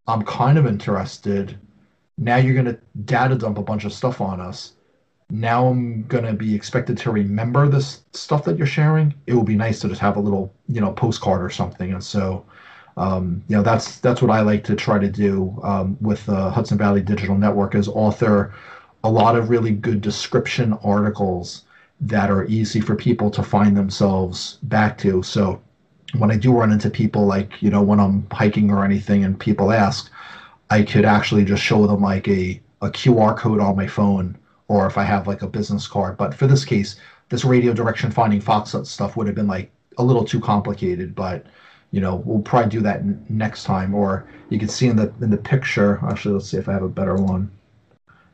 [0.07, 1.57] I'm kind of interested.
[2.20, 4.74] Now you're gonna data dump a bunch of stuff on us
[5.32, 9.13] now I'm gonna be expected to remember this stuff that you're sharing.
[9.28, 11.91] It would be nice to just have a little, you know, postcard or something.
[11.93, 12.45] And so,
[12.97, 16.49] um, you know, that's that's what I like to try to do um, with the
[16.49, 18.53] Hudson Valley Digital Network is author
[19.03, 21.63] a lot of really good description articles
[22.01, 25.24] that are easy for people to find themselves back to.
[25.24, 25.61] So
[26.17, 29.39] when I do run into people, like you know, when I'm hiking or anything, and
[29.39, 30.09] people ask,
[30.70, 34.86] I could actually just show them like a a QR code on my phone or
[34.88, 36.15] if I have like a business card.
[36.15, 36.95] But for this case,
[37.30, 41.15] this radio direction finding Fox stuff would have been like a little too complicated.
[41.15, 41.45] But
[41.91, 43.93] you know, we'll probably do that n- next time.
[43.93, 45.99] Or you can see in the in the picture.
[46.03, 47.51] Actually, let's see if I have a better one.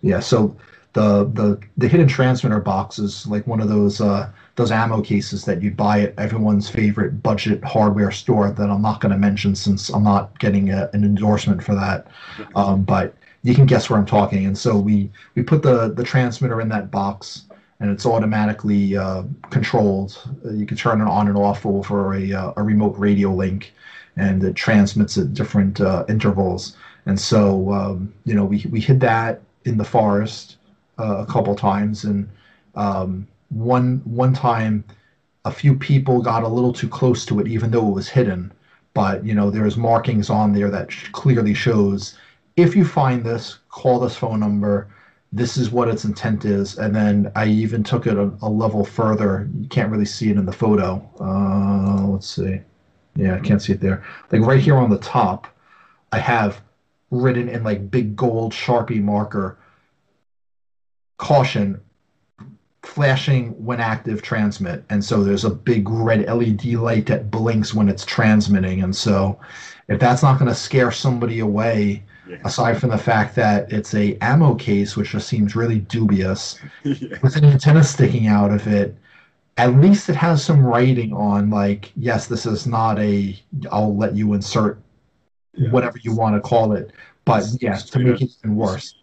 [0.01, 0.19] Yeah.
[0.19, 0.55] So
[0.93, 5.43] the the the hidden transmitter box is like one of those uh, those ammo cases
[5.45, 9.53] that you'd buy at everyone's favorite budget hardware store that I'm not going to mention
[9.55, 12.07] since I'm not getting a, an endorsement for that.
[12.55, 14.45] Um, but you can guess where I'm talking.
[14.45, 17.43] And so we we put the the transmitter in that box,
[17.79, 20.17] and it's automatically uh, controlled.
[20.45, 23.73] Uh, you can turn it on and off over a uh, a remote radio link,
[24.15, 26.77] and it transmits at different uh, intervals.
[27.05, 30.57] And so um, you know we we hid that in the forest
[30.97, 32.29] uh, a couple times, and
[32.75, 34.83] um, one one time
[35.45, 38.51] a few people got a little too close to it, even though it was hidden.
[38.93, 42.17] But you know there's markings on there that clearly shows
[42.55, 44.87] if you find this, call this phone number.
[45.33, 46.77] This is what its intent is.
[46.77, 49.49] And then I even took it a, a level further.
[49.59, 51.07] You can't really see it in the photo.
[51.19, 52.61] Uh, let's see.
[53.15, 54.03] Yeah, I can't see it there.
[54.31, 55.47] Like right here on the top,
[56.11, 56.61] I have
[57.11, 59.57] written in like big gold Sharpie marker
[61.17, 61.81] caution
[62.85, 67.89] flashing when active transmit and so there's a big red led light that blinks when
[67.89, 69.39] it's transmitting and so
[69.87, 72.37] if that's not going to scare somebody away yeah.
[72.43, 77.17] Aside from the fact that it's a ammo case, which just seems really dubious, yeah.
[77.21, 78.95] with an antenna sticking out of it,
[79.57, 83.39] at least it has some writing on like, yes, this is not a.
[83.71, 84.79] I'll let you insert
[85.53, 85.69] yeah.
[85.69, 86.91] whatever you want to call it,
[87.25, 88.95] but yes, to make it even worse.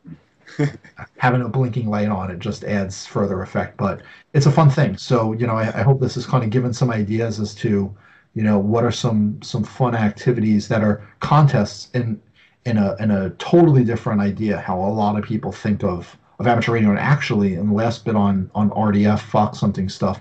[1.18, 4.96] Having a blinking light on it just adds further effect but it's a fun thing.
[4.96, 7.94] So you know I, I hope this has kind of given some ideas as to
[8.34, 12.20] you know what are some some fun activities that are contests and
[12.64, 16.46] in a in a totally different idea how a lot of people think of of
[16.46, 20.20] amateur radio and actually in the last bit on on RDF fox hunting stuff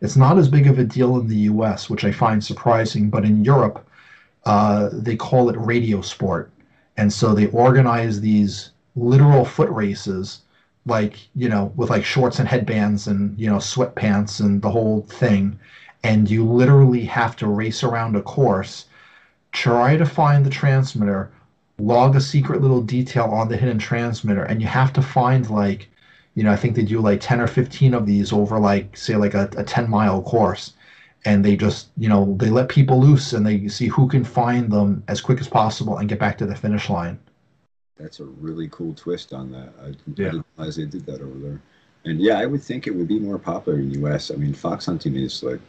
[0.00, 3.24] it's not as big of a deal in the US which I find surprising but
[3.24, 3.86] in Europe
[4.44, 6.50] uh, they call it radio sport.
[6.96, 8.70] And so they organize these
[9.00, 10.40] literal foot races
[10.86, 15.02] like you know with like shorts and headbands and you know sweatpants and the whole
[15.02, 15.58] thing
[16.02, 18.86] and you literally have to race around a course
[19.52, 21.30] try to find the transmitter
[21.78, 25.88] log a secret little detail on the hidden transmitter and you have to find like
[26.34, 29.16] you know i think they do like 10 or 15 of these over like say
[29.16, 30.72] like a, a 10 mile course
[31.24, 34.70] and they just you know they let people loose and they see who can find
[34.70, 37.18] them as quick as possible and get back to the finish line.
[38.00, 39.72] That's a really cool twist on that.
[39.80, 40.28] I, yeah.
[40.28, 41.62] I didn't realize they did that over there.
[42.04, 44.30] And yeah, I would think it would be more popular in the U.S.
[44.30, 45.60] I mean, fox hunting is like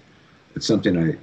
[0.55, 1.17] it's something I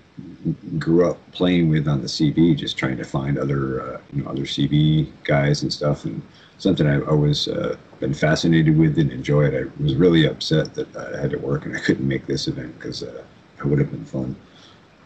[0.78, 4.30] grew up playing with on the CB, just trying to find other uh, you know
[4.30, 6.20] other CB guys and stuff, and
[6.58, 9.54] something I always uh, been fascinated with and enjoyed.
[9.54, 12.78] I was really upset that I had to work and I couldn't make this event
[12.78, 13.22] because uh,
[13.58, 14.36] it would have been fun.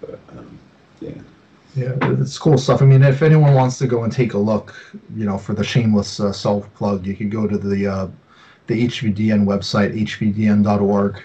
[0.00, 0.58] But um,
[1.00, 1.12] yeah.
[1.74, 2.82] Yeah, it's cool stuff.
[2.82, 4.74] I mean, if anyone wants to go and take a look,
[5.16, 8.08] you know, for the shameless uh, self plug, you could go to the uh,
[8.66, 11.22] the HVDN website, hvdn.org,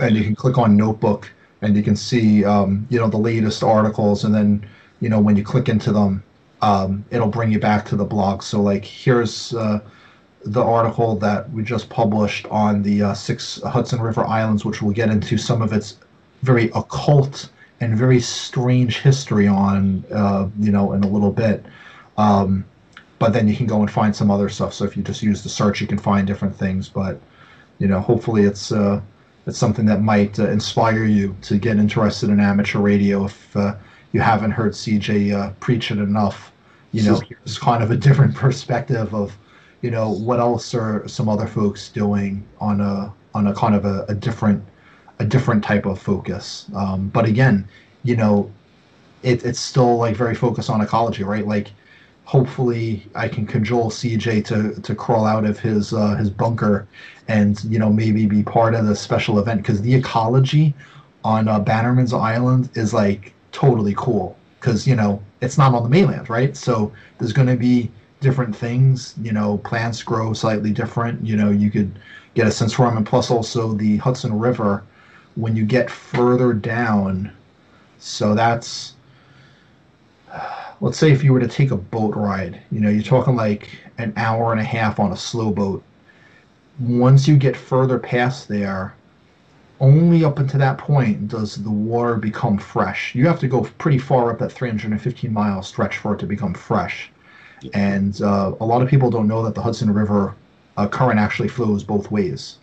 [0.00, 1.30] and you can click on Notebook,
[1.62, 4.64] and you can see, um, you know, the latest articles, and then,
[5.00, 6.22] you know, when you click into them,
[6.60, 8.42] um, it'll bring you back to the blog.
[8.42, 9.80] So, like, here's uh,
[10.44, 14.92] the article that we just published on the uh, six Hudson River Islands, which we'll
[14.92, 15.96] get into some of its
[16.42, 17.48] very occult
[17.80, 21.64] and very strange history on, uh, you know, in a little bit.
[22.16, 22.64] Um,
[23.18, 24.74] but then you can go and find some other stuff.
[24.74, 26.88] So if you just use the search, you can find different things.
[26.88, 27.20] But
[27.78, 29.00] you know, hopefully it's uh,
[29.46, 33.24] it's something that might uh, inspire you to get interested in amateur radio.
[33.24, 33.76] If uh,
[34.12, 36.52] you haven't heard CJ uh, preach it enough,
[36.92, 39.36] you know, it's kind of a different perspective of,
[39.82, 43.84] you know, what else are some other folks doing on a on a kind of
[43.84, 44.64] a, a different
[45.18, 46.66] a different type of focus.
[46.74, 47.68] Um, but again,
[48.04, 48.50] you know,
[49.22, 51.46] it, it's still like very focused on ecology, right?
[51.46, 51.72] Like,
[52.24, 56.86] hopefully, I can cajole CJ to to crawl out of his uh, his bunker,
[57.26, 60.74] and you know maybe be part of the special event because the ecology
[61.24, 65.88] on uh, Bannerman's Island is like totally cool because you know it's not on the
[65.88, 66.56] mainland, right?
[66.56, 67.90] So there's going to be
[68.20, 69.14] different things.
[69.22, 71.24] You know, plants grow slightly different.
[71.24, 71.98] You know, you could
[72.34, 74.84] get a sense for them, and plus also the Hudson River
[75.34, 77.32] when you get further down.
[77.98, 78.94] So that's
[80.80, 83.68] let's say if you were to take a boat ride, you know, you're talking like
[83.98, 85.82] an hour and a half on a slow boat.
[86.78, 88.94] Once you get further past there,
[89.80, 93.14] only up until that point does the water become fresh.
[93.14, 96.54] You have to go pretty far up that 315 mile stretch for it to become
[96.54, 97.10] fresh.
[97.74, 100.34] And uh, a lot of people don't know that the Hudson River
[100.76, 102.58] uh, current actually flows both ways.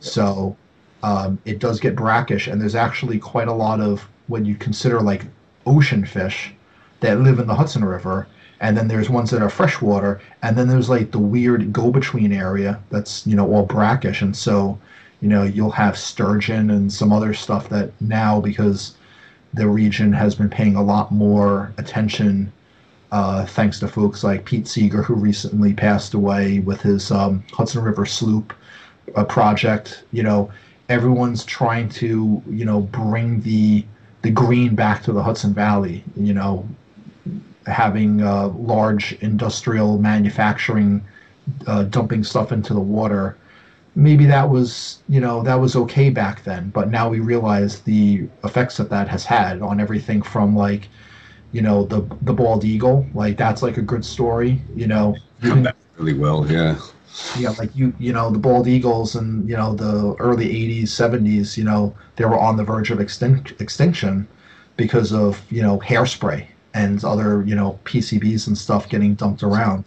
[0.00, 0.56] So
[1.02, 5.00] um, it does get brackish, and there's actually quite a lot of what you consider
[5.00, 5.24] like
[5.66, 6.52] ocean fish
[7.00, 8.26] that live in the Hudson River,
[8.60, 12.80] and then there's ones that are freshwater, and then there's like the weird go-between area
[12.90, 14.78] that's you know all brackish, and so
[15.20, 18.96] you know you'll have sturgeon and some other stuff that now because
[19.54, 22.52] the region has been paying a lot more attention
[23.10, 27.82] uh, thanks to folks like Pete Seeger, who recently passed away with his um, Hudson
[27.82, 28.52] River Sloop
[29.16, 30.04] uh, project.
[30.12, 30.50] You know,
[30.88, 33.84] everyone's trying to you know bring the
[34.22, 36.04] the green back to the Hudson Valley.
[36.16, 36.68] You know,
[37.66, 41.04] having uh, large industrial manufacturing
[41.66, 43.36] uh, dumping stuff into the water.
[43.94, 48.28] Maybe that was you know that was okay back then, but now we realize the
[48.44, 50.88] effects that that has had on everything from like
[51.52, 55.16] you know the the bald eagle like that's like a good story you know
[55.96, 56.78] really well yeah
[57.36, 61.56] yeah, like you, you know, the bald eagles and you know the early '80s, '70s,
[61.56, 64.26] you know, they were on the verge of extin- extinction
[64.76, 69.84] because of you know hairspray and other you know PCBs and stuff getting dumped around.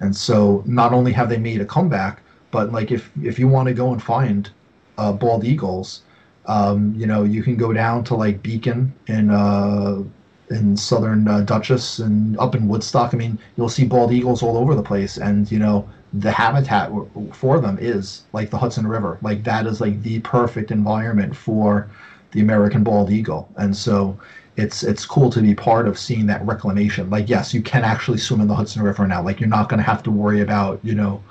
[0.00, 3.68] And so not only have they made a comeback, but like if if you want
[3.68, 4.50] to go and find
[4.98, 6.02] uh, bald eagles,
[6.46, 10.02] um, you know, you can go down to like Beacon in uh,
[10.50, 13.14] in southern uh, Dutchess and up in Woodstock.
[13.14, 15.88] I mean, you'll see bald eagles all over the place, and you know,
[16.20, 16.90] the habitat
[17.32, 19.18] for them is like the Hudson River.
[19.22, 21.90] Like that is like the perfect environment for
[22.32, 23.48] the American bald eagle.
[23.56, 24.18] And so
[24.56, 27.10] it's it's cool to be part of seeing that reclamation.
[27.10, 29.22] Like yes, you can actually swim in the Hudson River now.
[29.22, 31.22] Like you're not going to have to worry about you know,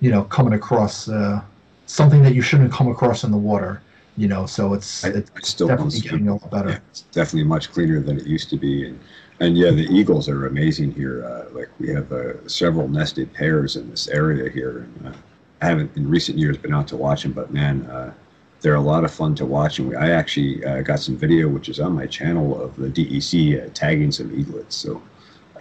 [0.00, 1.40] you know, coming across uh,
[1.86, 3.80] something that you shouldn't come across in the water.
[4.16, 6.68] You know, so it's, it's still definitely getting a lot better.
[6.68, 9.00] Yeah, it's definitely much cleaner than it used to be, and
[9.40, 11.24] and yeah, the eagles are amazing here.
[11.24, 14.88] Uh, like we have uh, several nested pairs in this area here.
[15.04, 15.12] Uh,
[15.60, 18.12] I haven't in recent years been out to watch them, but man, uh,
[18.60, 19.78] they're a lot of fun to watch.
[19.78, 22.88] And we, I actually uh, got some video, which is on my channel, of the
[22.88, 24.76] DEC uh, tagging some eaglets.
[24.76, 25.02] So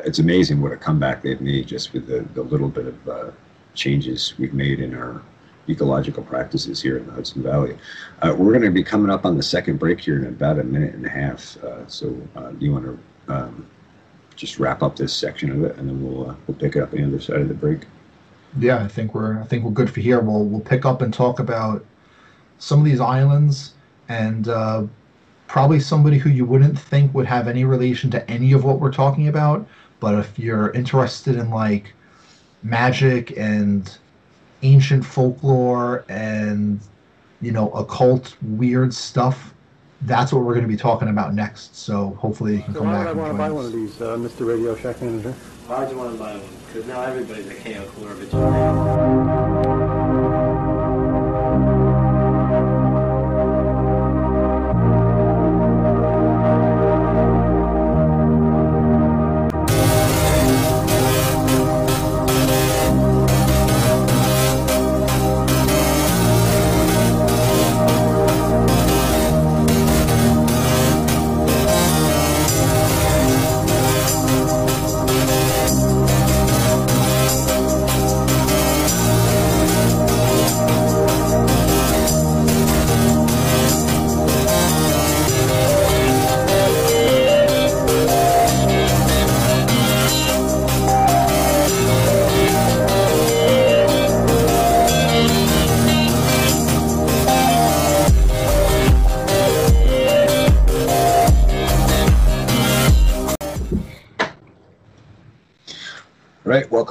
[0.01, 3.33] it's amazing what a comeback they've made just with the, the little bit of
[3.73, 5.21] changes we've made in our
[5.67, 7.75] ecological practices here in the Hudson Valley.
[8.21, 10.93] We're going to be coming up on the second break here in about a minute
[10.93, 11.57] and a half.
[11.87, 13.67] So, do you want to um,
[14.35, 16.93] just wrap up this section of it, and then we'll uh, we'll pick it up
[16.93, 17.81] on the other side of the break.
[18.59, 20.19] Yeah, I think we're I think we're good for here.
[20.19, 21.85] We'll we'll pick up and talk about
[22.59, 23.73] some of these islands
[24.09, 24.83] and uh,
[25.47, 28.91] probably somebody who you wouldn't think would have any relation to any of what we're
[28.91, 29.67] talking about.
[29.99, 31.93] But if you're interested in like
[32.63, 33.95] magic and
[34.61, 36.79] ancient folklore and
[37.41, 39.52] you know occult weird stuff,
[40.05, 41.75] that's what we're going to be talking about next.
[41.75, 43.15] So hopefully you can So come why back.
[43.15, 43.53] would I and want to join buy us.
[43.53, 44.47] one of these, uh, Mr.
[44.47, 45.31] Radio Shack Manager?
[45.31, 46.41] Why'd you want to buy one?
[46.67, 49.72] Because now everybody's a KO Core vigilante.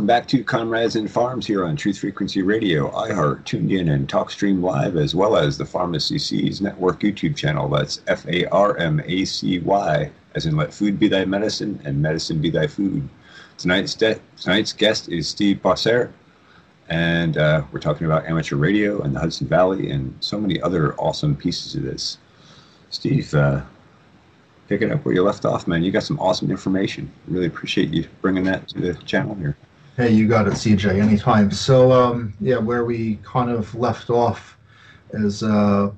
[0.03, 4.09] Welcome back to Comrades and Farms here on Truth Frequency Radio, iHeart, tuned in and
[4.09, 7.69] TalkStream Live, as well as the Farmacy Seas Network YouTube channel.
[7.69, 11.81] That's F A R M A C Y, as in let food be thy medicine
[11.85, 13.09] and medicine be thy food.
[13.59, 16.11] Tonight's, de- tonight's guest is Steve Bosser,
[16.89, 20.97] and uh, we're talking about amateur radio and the Hudson Valley and so many other
[20.97, 22.19] awesome pieces of this.
[22.91, 23.61] Steve, uh,
[24.69, 25.85] it up where you left off, man.
[25.85, 27.09] You got some awesome information.
[27.29, 29.57] Really appreciate you bringing that to the channel here.
[30.03, 31.53] Hey, you got it, CJ, anytime.
[31.53, 34.59] So, um, yeah, where we kind of left off
[35.13, 35.93] is uh,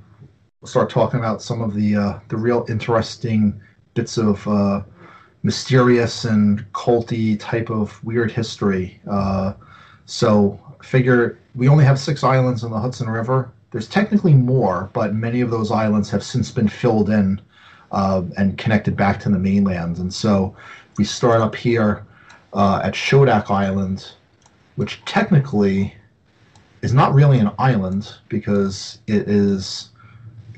[0.62, 3.58] start talking about some of the uh, the real interesting
[3.94, 4.82] bits of uh,
[5.42, 9.00] mysterious and culty type of weird history.
[9.10, 9.54] Uh,
[10.04, 13.54] so, figure we only have six islands in the Hudson River.
[13.70, 17.40] There's technically more, but many of those islands have since been filled in
[17.90, 19.96] uh, and connected back to the mainland.
[19.96, 20.54] And so,
[20.98, 22.04] we start up here
[22.54, 24.12] uh, at Schodack Island,
[24.76, 25.94] which technically
[26.82, 29.90] is not really an island because it is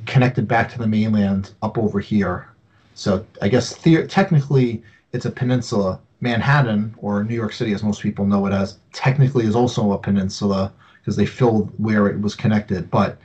[0.06, 2.48] connected back to the mainland up over here.
[2.94, 4.82] So I guess the- technically
[5.12, 6.00] it's a peninsula.
[6.20, 9.98] Manhattan, or New York City, as most people know it as, technically is also a
[9.98, 13.18] peninsula because they filled where it was connected, but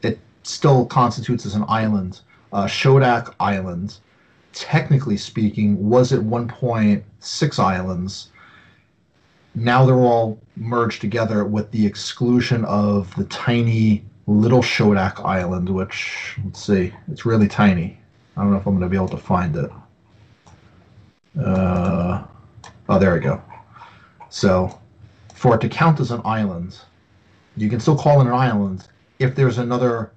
[0.00, 2.20] it still constitutes as an island.
[2.52, 3.98] Uh, Schodack Island,
[4.52, 8.30] technically speaking, was at one point six islands.
[9.54, 16.36] Now they're all merged together with the exclusion of the tiny little Schodack Island, which,
[16.44, 17.98] let's see, it's really tiny.
[18.36, 19.70] I don't know if I'm going to be able to find it.
[21.38, 22.24] Uh,
[22.88, 23.42] oh, there we go.
[24.28, 24.78] So,
[25.34, 26.78] for it to count as an island,
[27.56, 28.86] you can still call it an island
[29.18, 30.12] if there's another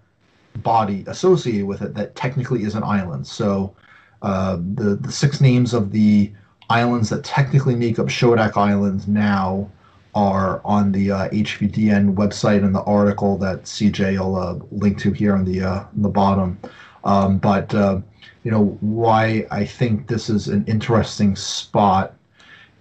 [0.58, 3.26] body associated with it that technically is an island.
[3.26, 3.76] So,
[4.24, 6.32] uh, the the six names of the
[6.70, 9.70] islands that technically make up Schodack Island now
[10.16, 15.12] are on the uh, HVDN website and the article that CJ will uh, link to
[15.12, 16.58] here on the uh, on the bottom.
[17.04, 18.00] Um, but uh,
[18.44, 22.14] you know why I think this is an interesting spot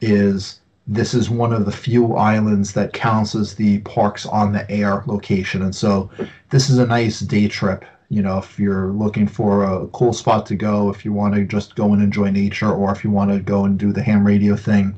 [0.00, 4.68] is this is one of the few islands that counts as the parks on the
[4.70, 6.10] air location, and so
[6.50, 7.84] this is a nice day trip.
[8.12, 11.46] You know, if you're looking for a cool spot to go, if you want to
[11.46, 14.26] just go and enjoy nature, or if you want to go and do the ham
[14.26, 14.94] radio thing,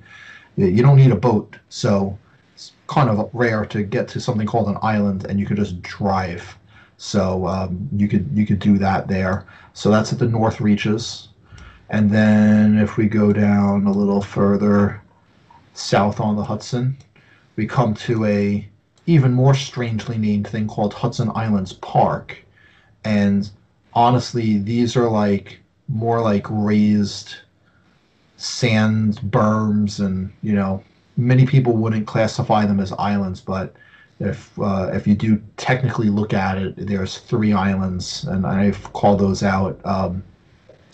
[0.57, 1.57] you don't need a boat.
[1.69, 2.19] So
[2.55, 5.81] it's kind of rare to get to something called an island, and you could just
[5.81, 6.59] drive.
[6.97, 9.47] So um, you could you could do that there.
[9.75, 11.29] So that's at the North Reaches,
[11.91, 15.01] and then if we go down a little further
[15.75, 16.97] south on the Hudson,
[17.55, 18.69] we come to a
[19.07, 22.44] even more strangely named thing called Hudson Islands Park.
[23.05, 23.49] And
[23.93, 27.37] honestly, these are like more like raised
[28.37, 30.83] sand berms, and you know,
[31.17, 33.75] many people wouldn't classify them as islands, but
[34.21, 39.21] if uh, if you do technically look at it, there's three islands, and I've called
[39.21, 40.23] those out um,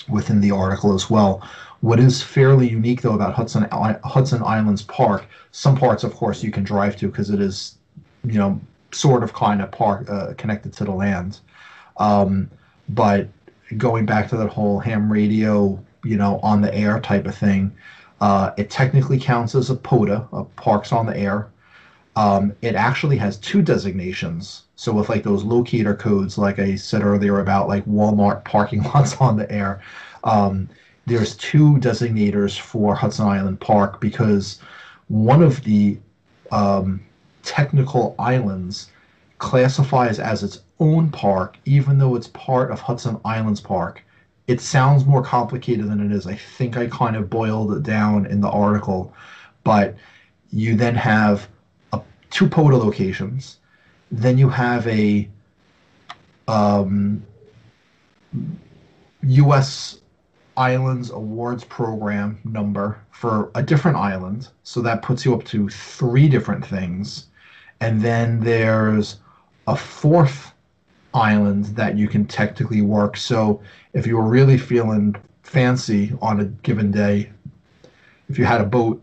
[0.08, 1.46] within the article as well.
[1.80, 3.66] What is fairly unique though about Hudson
[4.04, 7.76] Hudson Islands Park, some parts, of course, you can drive to because it is,
[8.24, 8.60] you know,
[8.92, 11.40] sort of kind of park uh, connected to the land.
[11.98, 12.50] Um,
[12.88, 13.28] but
[13.76, 17.72] going back to that whole ham radio, you know, on the air type of thing,
[18.20, 21.50] uh, it technically counts as a POTA, a parks on the air.
[22.16, 24.64] um, it actually has two designations.
[24.76, 29.16] So with like those locator codes, like I said earlier about like Walmart parking lots
[29.18, 29.80] on the air,
[30.24, 30.68] um,
[31.06, 34.60] there's two designators for Hudson Island Park because
[35.08, 35.98] one of the
[36.52, 37.00] um,
[37.42, 38.90] technical islands
[39.38, 44.02] classifies as its own park, even though it's part of Hudson Islands Park.
[44.46, 46.26] It sounds more complicated than it is.
[46.26, 49.14] I think I kind of boiled it down in the article,
[49.62, 49.94] but
[50.50, 51.48] you then have
[51.92, 52.00] a,
[52.30, 53.58] two POTA locations.
[54.10, 55.28] Then you have a
[56.48, 57.22] um,
[59.22, 60.00] U.S.
[60.56, 64.48] Islands Awards Program number for a different island.
[64.64, 67.26] So that puts you up to three different things.
[67.80, 69.18] And then there's
[69.66, 70.49] a fourth
[71.14, 73.16] island that you can technically work.
[73.16, 73.60] So
[73.92, 77.30] if you were really feeling fancy on a given day,
[78.28, 79.02] if you had a boat,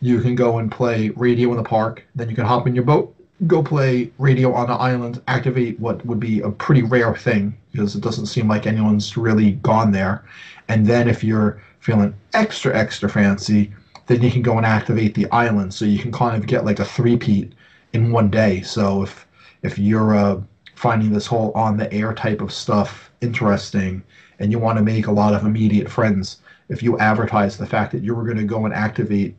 [0.00, 2.04] you can go and play radio in the park.
[2.14, 3.14] Then you can hop in your boat,
[3.46, 7.94] go play radio on the island, activate what would be a pretty rare thing because
[7.94, 10.24] it doesn't seem like anyone's really gone there.
[10.68, 13.72] And then if you're feeling extra, extra fancy,
[14.06, 15.74] then you can go and activate the island.
[15.74, 17.52] So you can kind of get like a three-peat
[17.92, 18.62] in one day.
[18.62, 19.26] So if
[19.62, 20.40] if you're uh,
[20.76, 24.02] finding this whole on the air type of stuff interesting
[24.38, 27.92] and you want to make a lot of immediate friends, if you advertise the fact
[27.92, 29.34] that you were going to go and activate,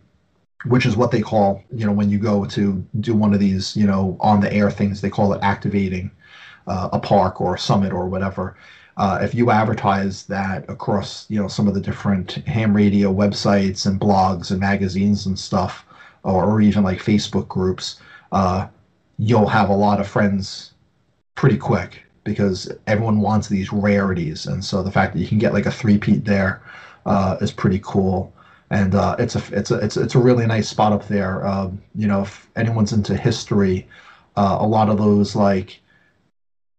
[0.66, 3.78] which is what they call, you know, when you go to do one of these,
[3.78, 6.10] you know, on the air things, they call it activating
[6.66, 8.58] uh, a park or a summit or whatever.
[8.98, 13.86] Uh, if you advertise that across, you know, some of the different ham radio websites
[13.86, 15.86] and blogs and magazines and stuff,
[16.24, 18.00] or, or even like Facebook groups,
[18.32, 18.68] uh,
[19.20, 20.74] you'll have a lot of friends
[21.38, 25.54] pretty quick because everyone wants these rarities, and so the fact that you can get
[25.54, 26.62] like a three-peat there
[27.08, 28.34] uh, is pretty cool.
[28.72, 31.48] And uh, it's a it's a it's it's a really nice spot up there.
[31.48, 33.88] Um, you know, if anyone's into history,
[34.38, 35.82] uh, a lot of those like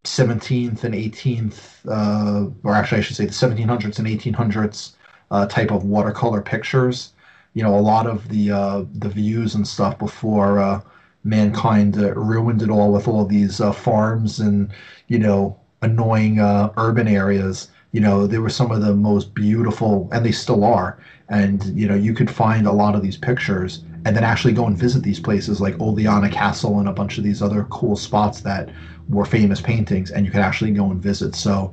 [0.04, 4.96] 17th and 18th, uh, or actually I should say the 1700s and 1800s
[5.30, 7.12] uh, type of watercolor pictures.
[7.54, 10.82] You know, a lot of the uh, the views and stuff before
[11.24, 14.72] mankind ruined it all with all these uh, farms and
[15.08, 17.68] you know annoying uh, urban areas.
[17.92, 20.98] You know they were some of the most beautiful and they still are.
[21.28, 24.66] And you know you could find a lot of these pictures and then actually go
[24.66, 28.40] and visit these places like Olana Castle and a bunch of these other cool spots
[28.40, 28.70] that
[29.08, 31.34] were famous paintings and you could actually go and visit.
[31.34, 31.72] So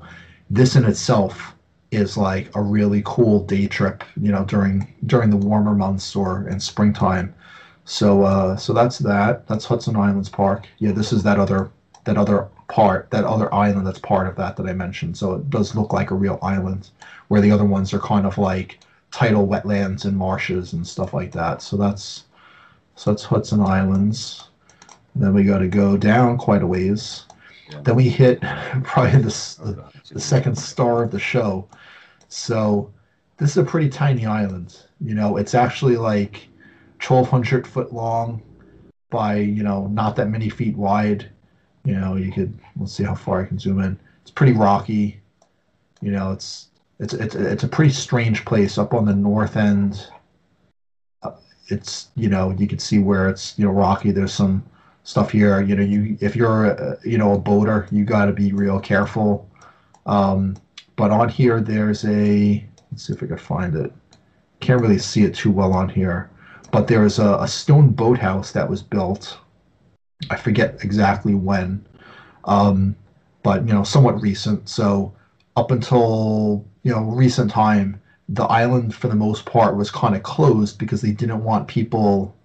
[0.50, 1.54] this in itself
[1.92, 6.48] is like a really cool day trip you know during during the warmer months or
[6.48, 7.34] in springtime
[7.86, 9.48] so uh, so that's that.
[9.48, 10.68] That's Hudson Islands Park.
[10.80, 11.70] Yeah, this is that other
[12.04, 15.18] that other part, that other island that's part of that that I mentioned.
[15.18, 16.90] So it does look like a real island,
[17.28, 18.80] where the other ones are kind of like
[19.12, 21.62] tidal wetlands and marshes and stuff like that.
[21.62, 22.26] So that's
[22.96, 24.50] so that's Hudson Islands.
[25.14, 27.26] And then we got to go down quite a ways.
[27.84, 28.42] Then we hit
[28.84, 31.68] probably the, the, the second star of the show.
[32.30, 32.92] So
[33.38, 34.78] this is a pretty tiny island.
[35.00, 36.48] You know, it's actually like
[37.02, 38.42] 1200 foot long
[39.10, 41.30] by you know not that many feet wide.
[41.84, 44.00] You know you could let's see how far i can zoom in.
[44.22, 45.20] It's pretty rocky.
[46.02, 46.68] You know it's
[47.00, 50.08] it's it's, it's a pretty strange place up on the north end.
[51.24, 51.32] Uh,
[51.68, 54.12] it's you know you can see where it's you know rocky.
[54.12, 54.64] There's some
[55.04, 55.62] stuff here.
[55.62, 58.80] You know you if you're a, you know a boater you got to be real
[58.80, 59.50] careful.
[60.06, 60.58] Um,
[60.96, 63.94] but on here there's a let's see if i can find it.
[64.62, 66.30] Can't really see it too well on here
[66.76, 69.38] but there's a, a stone boathouse that was built.
[70.30, 71.86] I forget exactly when,
[72.44, 72.98] um,
[73.44, 74.68] but you know, somewhat recent.
[74.68, 75.14] So
[75.56, 80.24] up until you know recent time, the island for the most part was kind of
[80.24, 82.36] closed because they didn't want people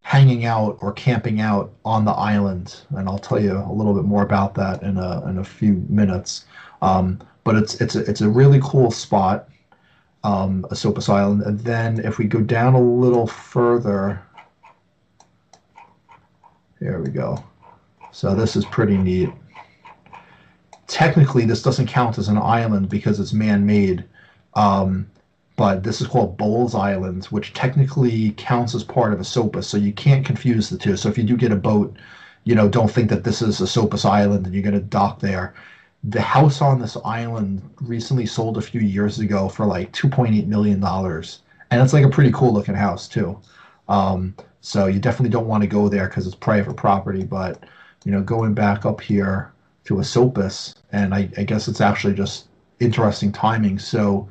[0.00, 2.80] hanging out or camping out on the island.
[2.96, 5.84] And I'll tell you a little bit more about that in a in a few
[5.90, 6.46] minutes.
[6.80, 9.49] Um, but it's it's a, it's a really cool spot
[10.24, 11.42] um, Esopus Island.
[11.42, 14.22] And then if we go down a little further,
[16.78, 17.42] here we go.
[18.12, 19.30] So this is pretty neat.
[20.86, 24.04] Technically, this doesn't count as an island because it's man-made,
[24.54, 25.08] um,
[25.56, 29.92] but this is called Bowles Island, which technically counts as part of Esopus, so you
[29.92, 30.96] can't confuse the two.
[30.96, 31.96] So if you do get a boat,
[32.42, 35.54] you know, don't think that this is Esopus Island and you're going to dock there
[36.04, 40.80] the house on this island recently sold a few years ago for like 2.8 million
[40.80, 41.40] dollars.
[41.70, 43.40] And it's like a pretty cool looking house too.
[43.88, 47.64] Um, so you definitely don't want to go there because it's private property but
[48.04, 49.52] you know going back up here
[49.84, 52.48] to Esopus and I, I guess it's actually just
[52.80, 53.78] interesting timing.
[53.78, 54.28] So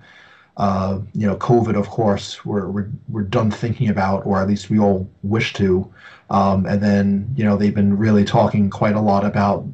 [0.57, 4.69] Uh, you know, COVID, of course, we're, we're, we're done thinking about, or at least
[4.69, 5.89] we all wish to.
[6.29, 9.65] Um, and then, you know, they've been really talking quite a lot about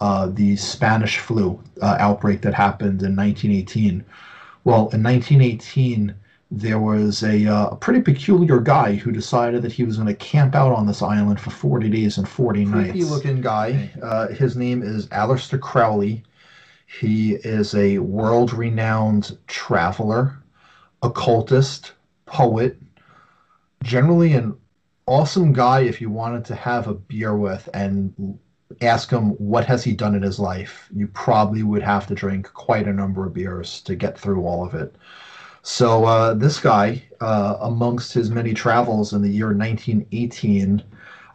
[0.00, 4.04] uh, the Spanish flu uh, outbreak that happened in 1918.
[4.64, 6.14] Well, in 1918,
[6.50, 10.14] there was a, uh, a pretty peculiar guy who decided that he was going to
[10.14, 12.90] camp out on this island for 40 days and 40 nights.
[12.90, 13.90] Creepy looking guy.
[14.02, 16.24] Uh, his name is Aleister Crowley.
[16.86, 20.42] He is a world renowned traveler,
[21.02, 21.92] occultist,
[22.26, 22.78] poet,
[23.84, 24.56] generally an
[25.06, 28.38] awesome guy if you wanted to have a beer with and
[28.80, 30.88] ask him what has he done in his life?
[30.94, 34.64] You probably would have to drink quite a number of beers to get through all
[34.64, 34.94] of it.
[35.62, 40.82] So uh, this guy, uh, amongst his many travels in the year 1918,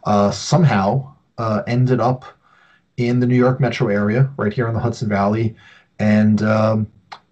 [0.04, 2.24] uh, somehow uh, ended up
[2.96, 5.54] in the New York metro area, right here in the Hudson Valley,
[5.98, 6.86] and um,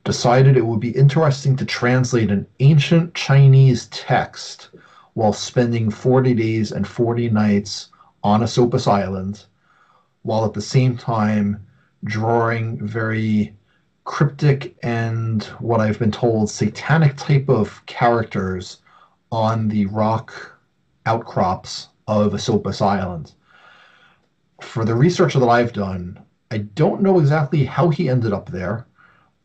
[0.05, 4.69] decided it would be interesting to translate an ancient Chinese text
[5.15, 7.89] while spending 40 days and 40 nights
[8.23, 9.45] on a Esopus Island,
[10.25, 11.65] while at the same time
[12.05, 13.55] drawing very
[14.05, 18.79] cryptic and what I've been told satanic type of characters
[19.31, 20.59] on the rock
[21.07, 23.33] outcrops of Esopus Island.
[24.61, 26.19] For the research that I've done,
[26.51, 28.87] I don't know exactly how he ended up there.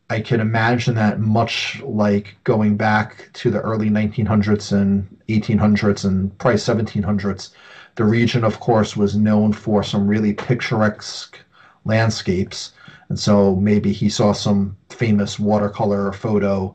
[0.08, 6.36] I can imagine that much like going back to the early 1900s and 1800s and
[6.38, 7.50] probably 1700s,
[7.96, 11.38] the region, of course, was known for some really picturesque
[11.84, 12.72] landscapes
[13.10, 16.74] and so maybe he saw some famous watercolor photo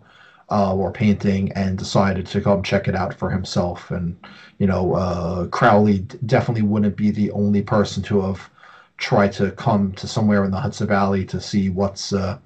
[0.51, 3.89] uh, or painting and decided to come check it out for himself.
[3.89, 4.17] And,
[4.59, 8.49] you know, uh, Crowley definitely wouldn't be the only person to have
[8.97, 12.37] tried to come to somewhere in the Hudson Valley to see what's uh,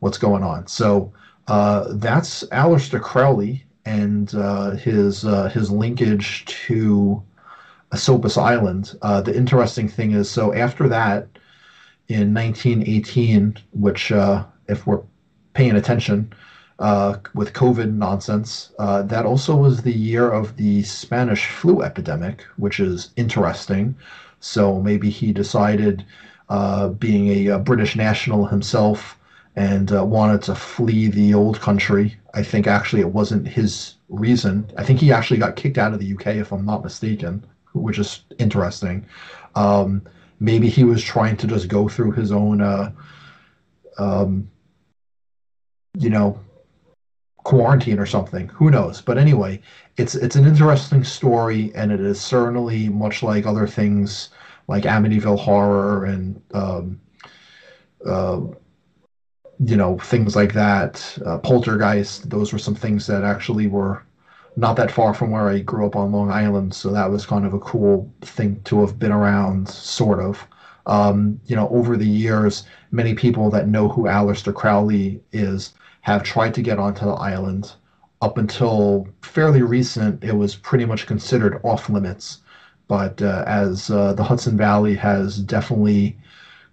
[0.00, 0.66] what's going on.
[0.66, 1.10] So
[1.48, 7.22] uh, that's Aleister Crowley and uh, his uh, his linkage to
[7.92, 8.96] Esopus Island.
[9.02, 11.28] the interesting thing is, so after that,
[12.08, 15.02] in 1918, which, uh, if we're
[15.54, 16.32] paying attention,
[16.78, 22.42] uh, with COVID nonsense, uh, that also was the year of the Spanish flu epidemic,
[22.56, 23.94] which is interesting.
[24.40, 26.04] So maybe he decided,
[26.48, 29.18] uh, being a, a, British national himself,
[29.54, 32.16] and uh, wanted to flee the old country.
[32.34, 34.68] I think actually it wasn't his reason.
[34.76, 37.98] I think he actually got kicked out of the UK, if I'm not mistaken, which
[37.98, 39.06] is interesting.
[39.54, 40.02] Um,
[40.40, 42.92] maybe he was trying to just go through his own uh,
[43.98, 44.50] um,
[45.98, 46.40] you know
[47.44, 48.48] quarantine or something.
[48.48, 49.00] Who knows?
[49.00, 49.60] But anyway
[49.96, 54.30] it's it's an interesting story and it is certainly much like other things
[54.68, 57.00] like amityville horror and um,
[58.06, 58.40] uh,
[59.64, 62.30] you know things like that uh, poltergeist.
[62.30, 64.02] Those were some things that actually were
[64.56, 67.46] not that far from where I grew up on Long Island, so that was kind
[67.46, 70.46] of a cool thing to have been around, sort of.
[70.86, 75.72] Um, you know, over the years, many people that know who Aleister Crowley is
[76.02, 77.72] have tried to get onto the island.
[78.20, 82.38] Up until fairly recent, it was pretty much considered off limits.
[82.88, 86.16] But uh, as uh, the Hudson Valley has definitely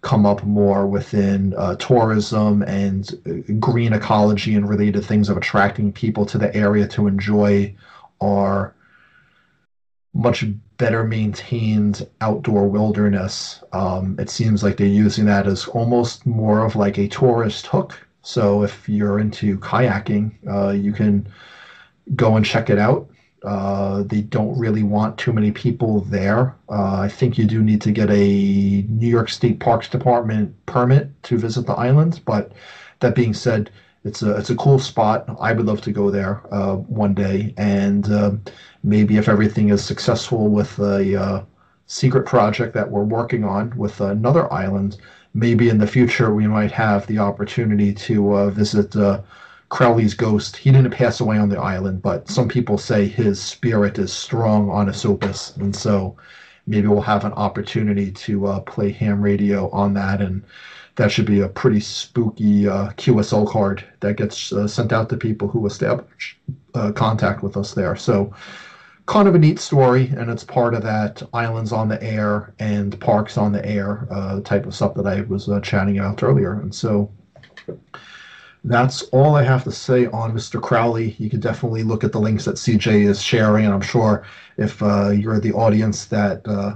[0.01, 5.91] come up more within uh, tourism and uh, green ecology and related things of attracting
[5.91, 7.75] people to the area to enjoy
[8.21, 8.73] our
[10.13, 10.45] much
[10.77, 13.61] better maintained outdoor wilderness.
[13.73, 18.07] Um, it seems like they're using that as almost more of like a tourist hook.
[18.21, 21.27] So if you're into kayaking, uh, you can
[22.15, 23.08] go and check it out.
[23.43, 26.55] Uh, they don't really want too many people there.
[26.69, 31.11] Uh, I think you do need to get a New York State Parks Department permit
[31.23, 32.21] to visit the island.
[32.25, 32.51] But
[32.99, 33.69] that being said,
[34.03, 35.25] it's a it's a cool spot.
[35.39, 38.31] I would love to go there uh, one day, and uh,
[38.83, 41.43] maybe if everything is successful with a uh,
[41.87, 44.97] secret project that we're working on with another island,
[45.33, 48.95] maybe in the future we might have the opportunity to visit
[49.69, 50.57] Crowley's ghost.
[50.57, 54.69] He didn't pass away on the island, but some people say his spirit is strong
[54.69, 56.15] on Esopus, and so
[56.65, 60.43] maybe we'll have an opportunity to uh, play ham radio on that, and
[60.95, 65.17] that should be a pretty spooky uh, QSL card that gets uh, sent out to
[65.17, 66.37] people who establish
[66.73, 67.95] uh, contact with us there.
[67.95, 68.33] So,
[69.05, 72.99] kind of a neat story, and it's part of that islands on the air and
[72.99, 76.53] parks on the air uh, type of stuff that I was uh, chatting about earlier,
[76.53, 77.11] and so
[78.63, 80.61] that's all I have to say on Mr.
[80.61, 81.15] Crowley.
[81.17, 84.25] You can definitely look at the links that CJ is sharing, and I'm sure
[84.57, 86.75] if uh, you're the audience that uh,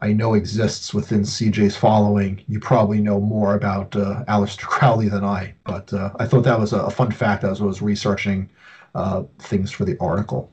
[0.00, 2.42] I know exists within CJ's following.
[2.48, 6.58] You probably know more about uh, Aleister Crowley than I, but uh, I thought that
[6.58, 8.48] was a, fun fact as I was researching
[8.94, 10.50] uh, things for the article.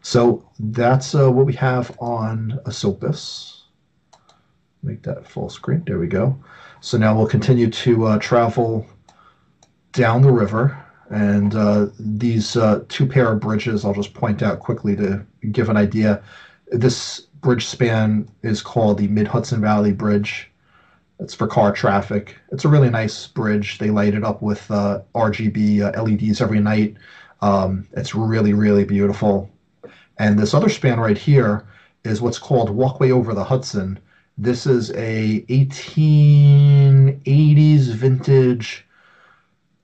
[0.00, 3.64] So that's uh, what we have on Esopus.
[4.82, 5.82] Make that full screen.
[5.86, 6.38] There we go.
[6.80, 8.86] So now we'll continue to uh, travel
[9.98, 10.78] down the river.
[11.10, 12.56] And uh, these
[12.88, 16.22] two pair of bridges, I'll just point out quickly to give an idea.
[16.68, 20.48] This bridge span is called the Mid Hudson Valley Bridge.
[21.18, 22.36] It's for car traffic.
[22.52, 23.78] It's a really nice bridge.
[23.78, 26.94] They light it up with uh, RGB uh, LEDs every night.
[27.40, 29.50] Um, it's really, really beautiful.
[30.18, 31.66] And this other span right here
[32.04, 33.98] is what's called Walkway Over the Hudson.
[34.36, 38.84] This is a 1880s vintage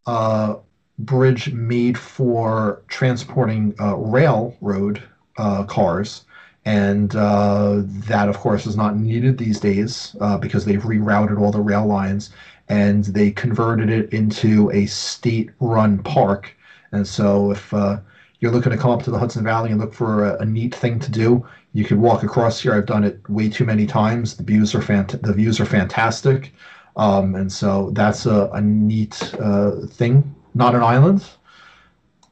[0.06, 0.56] uh,
[0.98, 5.02] bridge made for transporting uh, railroad
[5.36, 6.24] uh, cars
[6.66, 11.50] and uh, that, of course, is not needed these days uh, because they've rerouted all
[11.50, 12.30] the rail lines
[12.70, 16.56] and they converted it into a state run park.
[16.92, 17.72] And so, if
[18.44, 20.74] you're looking to come up to the Hudson Valley and look for a, a, neat
[20.74, 22.74] thing to do, you could walk across here.
[22.74, 24.36] I've done it way too many times.
[24.36, 26.52] The views are fant- the views are fantastic,
[26.96, 30.34] um, and so that's a, a neat uh, thing.
[30.54, 31.28] Not an island,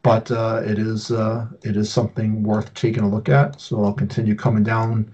[0.02, 3.60] but uh, it is uh, it is something worth taking a look at.
[3.60, 5.12] So I'll continue coming down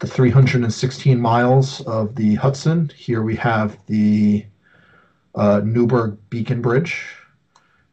[0.00, 2.90] the 316 miles of the Hudson.
[2.96, 4.44] Here we have the
[5.36, 7.04] uh, Newburgh Beacon Bridge,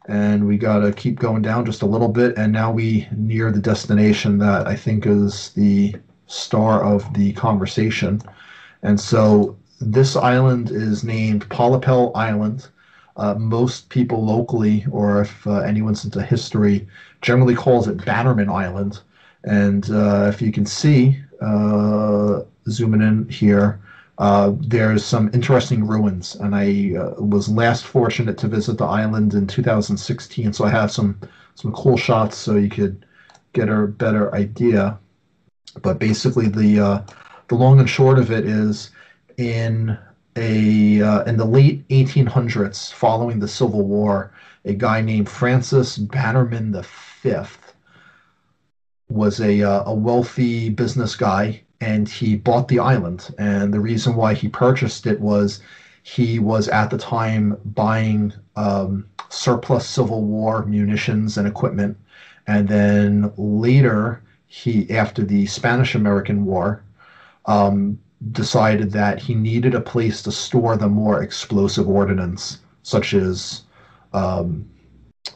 [0.07, 3.51] and we got to keep going down just a little bit, and now we near
[3.51, 5.95] the destination that I think is the
[6.25, 8.21] star of the conversation.
[8.81, 12.69] And so this island is named Pollepel Island
[13.17, 16.87] uh, most people locally, or if uh, anyone's into history,
[17.21, 19.01] generally calls it Bannerman Island.
[19.43, 23.81] And uh, if you can see, uh, zooming in here,
[24.19, 26.35] uh, there's some interesting ruins.
[26.35, 30.91] And I uh, was last fortunate to visit the island in 2016, so I have
[30.91, 31.19] some
[31.55, 33.03] some cool shots so you could
[33.53, 34.97] get a better idea.
[35.81, 37.03] But basically, the
[37.47, 38.91] the long and short of it is
[39.37, 39.97] in
[40.35, 44.31] a uh, in the late 1800s, following the Civil War,
[44.65, 46.73] a guy named Francis Bannerman
[47.21, 47.33] V
[49.09, 53.33] was a uh, a wealthy business guy, and he bought the island.
[53.37, 55.61] And the reason why he purchased it was
[56.03, 61.97] he was at the time buying um, surplus Civil War munitions and equipment,
[62.47, 66.83] and then later he, after the Spanish American War,
[67.45, 67.99] um,
[68.31, 73.63] decided that he needed a place to store the more explosive ordnance, such as
[74.13, 74.67] um,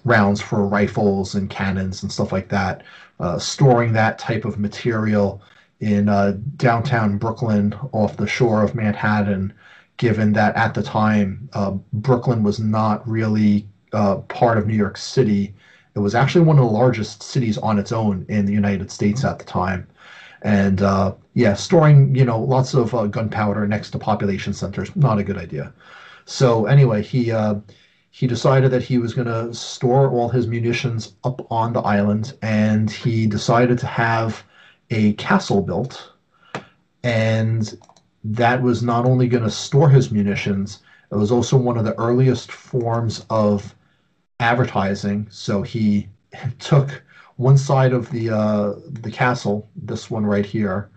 [0.03, 2.83] rounds for rifles and cannons and stuff like that.
[3.19, 5.41] Uh, storing that type of material
[5.79, 9.53] in uh, downtown Brooklyn off the shore of Manhattan,
[9.97, 14.97] given that at the time uh, Brooklyn was not really uh, part of New York
[14.97, 15.53] City.
[15.93, 19.23] It was actually one of the largest cities on its own in the United States
[19.23, 19.87] at the time
[20.41, 25.19] and uh, yeah, storing you know lots of uh, gunpowder next to population centers not
[25.19, 25.73] a good idea.
[26.25, 27.55] So anyway, he uh,
[28.11, 32.33] he decided that he was going to store all his munitions up on the island,
[32.41, 34.43] and he decided to have
[34.89, 36.11] a castle built,
[37.03, 37.77] and
[38.23, 40.79] that was not only going to store his munitions,
[41.11, 43.73] it was also one of the earliest forms of
[44.39, 45.27] advertising.
[45.29, 46.09] So he
[46.59, 47.03] took
[47.37, 50.89] one side of the uh, the castle, this one right here,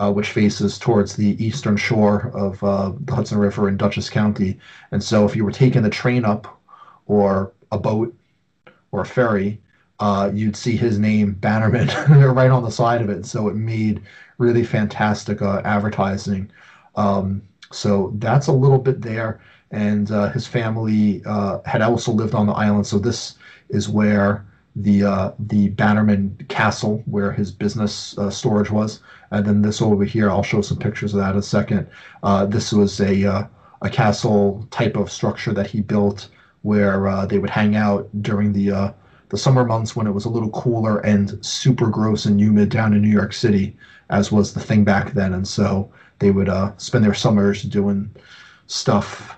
[0.00, 4.58] uh, which faces towards the eastern shore of uh, the Hudson River in Dutchess County.
[4.90, 6.60] And so, if you were taking the train up,
[7.06, 8.14] or a boat,
[8.92, 9.60] or a ferry,
[10.00, 11.88] uh, you'd see his name, Bannerman,
[12.34, 13.26] right on the side of it.
[13.26, 14.02] So it made
[14.38, 16.50] really fantastic uh, advertising.
[16.96, 19.40] Um, so that's a little bit there.
[19.70, 21.22] And uh, his family
[21.64, 22.86] had also lived on the island.
[22.86, 23.36] So this
[23.68, 24.44] is where
[24.82, 29.00] the uh, the Bannerman Castle where his business uh, storage was,
[29.30, 30.30] and then this over here.
[30.30, 31.88] I'll show some pictures of that in a second.
[32.22, 33.46] Uh, this was a uh,
[33.82, 36.28] a castle type of structure that he built
[36.62, 38.92] where uh, they would hang out during the uh,
[39.28, 42.92] the summer months when it was a little cooler and super gross and humid down
[42.92, 43.76] in New York City,
[44.10, 45.34] as was the thing back then.
[45.34, 48.10] And so they would spend their summers doing
[48.66, 49.36] stuff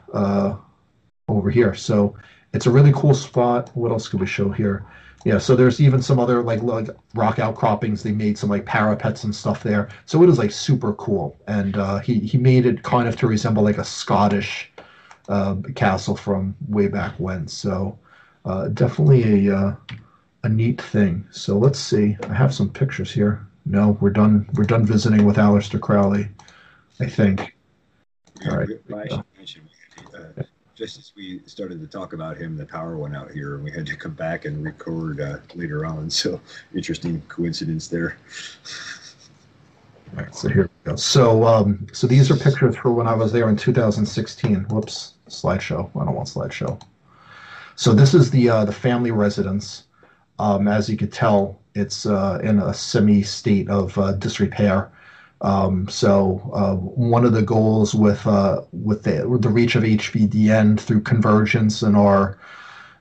[1.29, 1.75] over here.
[1.75, 2.17] So
[2.53, 3.71] it's a really cool spot.
[3.75, 4.85] What else could we show here?
[5.25, 8.03] Yeah, so there's even some other like like rock outcroppings.
[8.03, 9.89] They made some like parapets and stuff there.
[10.05, 13.29] So it is like super cool, and uh, he he made it kind of to
[13.29, 14.71] resemble like a Scottish
[15.29, 17.47] uh, castle from way back when.
[17.47, 17.97] So
[18.45, 19.77] uh, definitely a uh,
[20.43, 21.25] a neat thing.
[21.31, 22.17] So let's see.
[22.29, 23.47] I have some pictures here.
[23.65, 24.49] No, we're done.
[24.55, 26.29] We're done visiting with Aleister Crowley.
[27.01, 27.55] I think.
[28.49, 28.69] All right.
[28.93, 29.69] I should mention,
[30.15, 30.43] uh,
[30.75, 33.71] just as we started to talk about him, the power went out here, and we
[33.71, 36.11] had to come back and record uh, later on.
[36.11, 36.41] So
[36.75, 38.17] interesting coincidence there.
[40.13, 40.97] All right, so here we go.
[40.97, 44.65] So, um, so these are pictures for when I was there in 2016.
[44.65, 45.91] Whoops, slideshow.
[45.99, 46.81] I don't want slideshow.
[47.77, 49.85] So this is the uh, the family residence.
[50.39, 54.91] Um, as you could tell, it's uh, in a semi state of uh, disrepair.
[55.43, 59.83] Um, so uh, one of the goals with uh, with the with the reach of
[59.83, 62.39] HVDN through convergence and our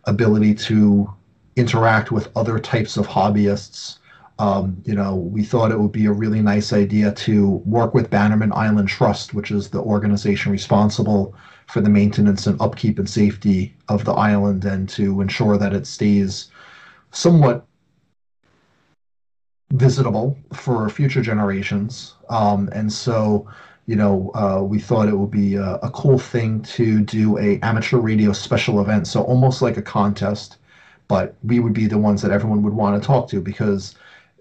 [0.05, 1.07] ability to
[1.55, 3.99] interact with other types of hobbyists,
[4.39, 8.09] um, you know, we thought it would be a really nice idea to work with
[8.09, 11.35] Bannerman Island Trust, which is the organization responsible
[11.67, 15.85] for the maintenance and upkeep and safety of the island, and to ensure that it
[15.85, 16.49] stays
[17.11, 17.67] somewhat
[19.73, 22.15] visitable for future generations.
[22.31, 23.45] Um, and so,
[23.85, 27.59] you know, uh, we thought it would be a, a, cool thing to do a
[27.59, 29.05] amateur radio special event.
[29.07, 30.57] So almost like a contest,
[31.09, 33.95] but we would be the ones that everyone would want to talk to because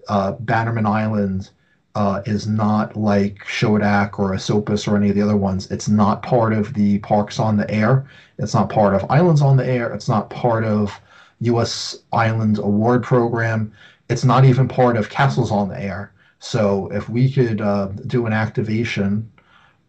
[0.09, 1.51] uh, Bannerman Island
[1.97, 5.69] uh, is not like Schodack or Esopus or any of the other ones.
[5.73, 8.07] It's not part of the Parks on the Air.
[8.39, 9.93] It's not part of Islands on the Air.
[9.93, 10.93] It's not part of
[11.41, 11.99] U.S.
[12.13, 13.73] Island Award Program.
[14.09, 16.13] It's not even part of Castles on the Air.
[16.41, 19.31] So if we could uh, do an activation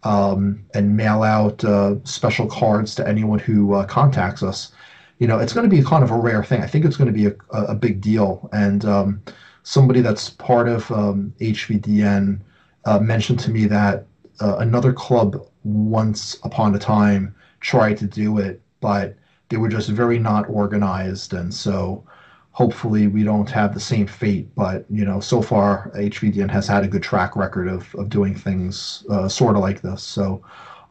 [0.03, 4.71] um, and mail out uh, special cards to anyone who uh, contacts us,
[5.19, 6.61] you know, it's going to be kind of a rare thing.
[6.61, 8.49] I think it's going to be a, a big deal.
[8.51, 9.21] And um,
[9.63, 12.41] somebody that's part of um, HVDN
[12.85, 14.05] uh, mentioned to me that
[14.41, 19.15] uh, another club once upon a time tried to do it, but
[19.49, 21.33] they were just very not organized.
[21.33, 22.03] And so
[22.51, 24.53] hopefully we don't have the same fate.
[24.55, 28.35] But, you know, so far HVDN has had a good track record of, of doing
[28.35, 30.03] things uh, sort of like this.
[30.03, 30.43] So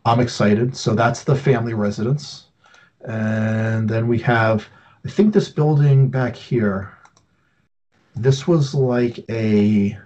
[0.05, 0.77] I'm excited.
[0.77, 2.47] So that's the family residence.
[3.07, 4.69] And then we have,
[5.05, 6.93] I think this building back here,
[8.17, 9.99] this was like a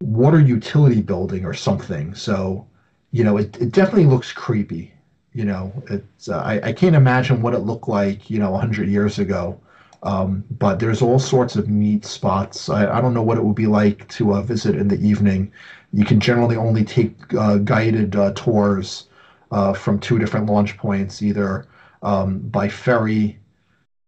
[0.00, 2.14] water utility building or something.
[2.14, 2.66] So,
[3.12, 4.92] you know, it, it definitely looks creepy.
[5.32, 8.88] You know, it's uh, I, I can't imagine what it looked like, you know, 100
[8.88, 9.60] years ago.
[10.02, 12.68] Um, but there's all sorts of neat spots.
[12.68, 15.52] I, I don't know what it would be like to uh, visit in the evening.
[15.92, 19.04] You can generally only take uh, guided uh, tours
[19.50, 21.66] uh, from two different launch points, either
[22.02, 23.38] um, by ferry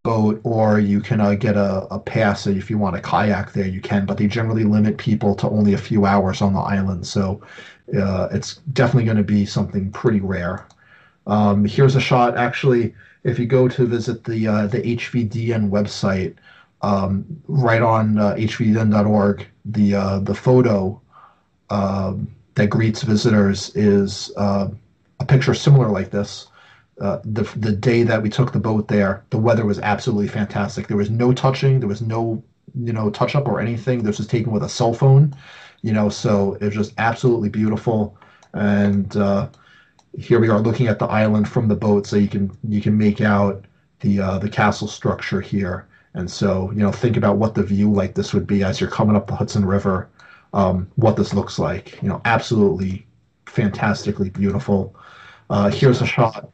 [0.05, 3.67] boat or you can uh, get a, a pass if you want a kayak there
[3.67, 7.07] you can but they generally limit people to only a few hours on the island
[7.07, 7.41] so
[7.99, 10.67] uh, it's definitely going to be something pretty rare
[11.27, 12.95] um, here's a shot actually
[13.25, 16.35] if you go to visit the uh, the hvdn website
[16.83, 21.01] um, right on uh, hvdn.org the uh, the photo
[21.71, 24.69] um, that greets visitors is uh,
[25.21, 26.49] a picture similar like this
[27.01, 30.89] uh, the the day that we took the boat there, the weather was absolutely fantastic.
[30.89, 32.43] There was no touching, there was no
[32.75, 34.03] you know touch up or anything.
[34.03, 35.35] This was taken with a cell phone,
[35.83, 38.17] you know, so it was just absolutely beautiful.
[38.53, 39.49] And uh,
[40.17, 42.97] here we are looking at the island from the boat, so you can you can
[42.97, 43.65] make out
[44.01, 45.87] the uh, the castle structure here.
[46.15, 48.91] And so you know, think about what the view like this would be as you're
[48.91, 50.09] coming up the Hudson River.
[50.55, 53.07] Um, what this looks like, you know, absolutely
[53.47, 54.97] fantastically beautiful.
[55.51, 56.51] Uh, here's a shot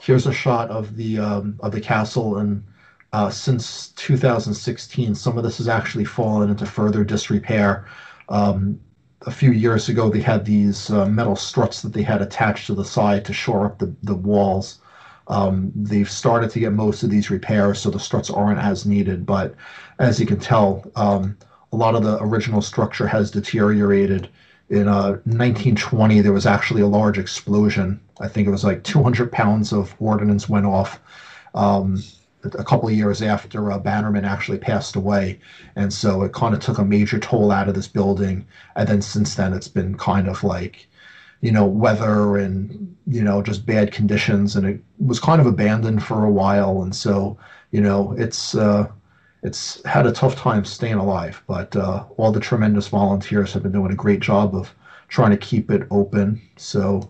[0.00, 2.64] here's a shot of the um, of the castle and
[3.12, 7.86] uh, since 2016 some of this has actually fallen into further disrepair
[8.28, 8.80] um,
[9.26, 12.74] a few years ago they had these uh, metal struts that they had attached to
[12.74, 14.80] the side to shore up the, the walls.
[15.26, 19.26] Um, they've started to get most of these repairs so the struts aren't as needed
[19.26, 19.54] but
[19.98, 21.36] as you can tell um,
[21.72, 24.28] a lot of the original structure has deteriorated.
[24.70, 28.00] In uh, 1920 there was actually a large explosion.
[28.20, 31.00] I think it was like 200 pounds of ordnance went off.
[31.54, 32.02] Um,
[32.44, 35.38] a couple of years after uh, bannerman actually passed away.
[35.76, 38.44] And so it kind of took a major toll out of this building.
[38.76, 40.86] And then since then it's been kind of like
[41.40, 44.56] you know weather and you know just bad conditions.
[44.56, 46.82] And it was kind of abandoned for a while.
[46.82, 47.36] And so
[47.70, 48.88] you know it's uh,
[49.42, 53.72] it's had a tough time staying alive, but uh, all the tremendous volunteers have been
[53.72, 54.74] doing a great job of
[55.08, 56.40] trying to keep it open.
[56.56, 57.08] So,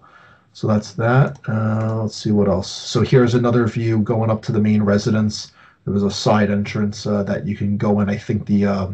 [0.59, 1.39] so that's that.
[1.47, 2.69] Uh, let's see what else.
[2.69, 5.53] So here's another view going up to the main residence.
[5.85, 8.11] There was a side entrance uh, that you can go in.
[8.11, 8.89] I think the uh,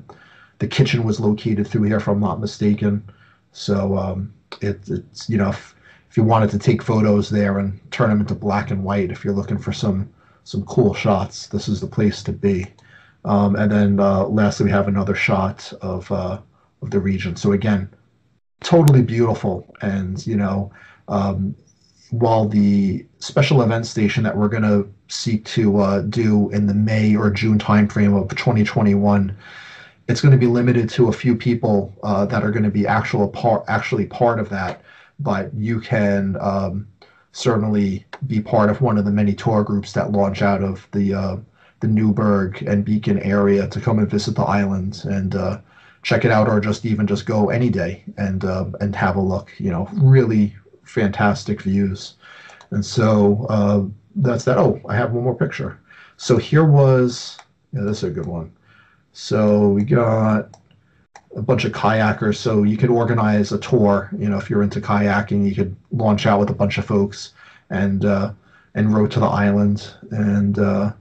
[0.59, 3.03] the kitchen was located through here, if I'm not mistaken.
[3.53, 5.75] So um, it, it's you know if,
[6.11, 9.25] if you wanted to take photos there and turn them into black and white, if
[9.25, 10.13] you're looking for some
[10.43, 12.67] some cool shots, this is the place to be.
[13.25, 16.41] Um, and then uh, lastly, we have another shot of, uh,
[16.83, 17.37] of the region.
[17.37, 17.89] So again,
[18.61, 19.75] totally beautiful.
[19.81, 20.71] And you know,
[21.09, 21.55] um,
[22.11, 26.75] while the special event station that we're going to seek to uh, do in the
[26.75, 29.37] May or June timeframe of 2021,
[30.09, 32.87] it's going to be limited to a few people uh, that are going to be
[32.87, 34.83] actual part, actually part of that.
[35.19, 36.87] But you can um,
[37.33, 41.15] certainly be part of one of the many tour groups that launch out of the
[41.15, 41.37] uh,
[41.81, 45.59] the Newburgh and Beacon area to come and visit the island and uh,
[46.03, 49.21] check it out, or just even just go any day and uh, and have a
[49.21, 49.53] look.
[49.59, 52.15] You know, really fantastic views.
[52.71, 53.85] And so uh,
[54.17, 54.59] that's that.
[54.59, 55.79] Oh, I have one more picture.
[56.17, 57.39] So here was,
[57.73, 58.53] yeah, this is a good one.
[59.13, 60.57] So we got
[61.37, 62.37] a bunch of kayakers.
[62.37, 64.11] So you could organize a tour.
[64.19, 67.33] You know, if you're into kayaking, you could launch out with a bunch of folks
[67.71, 68.33] and uh,
[68.75, 70.93] and row to the island and uh,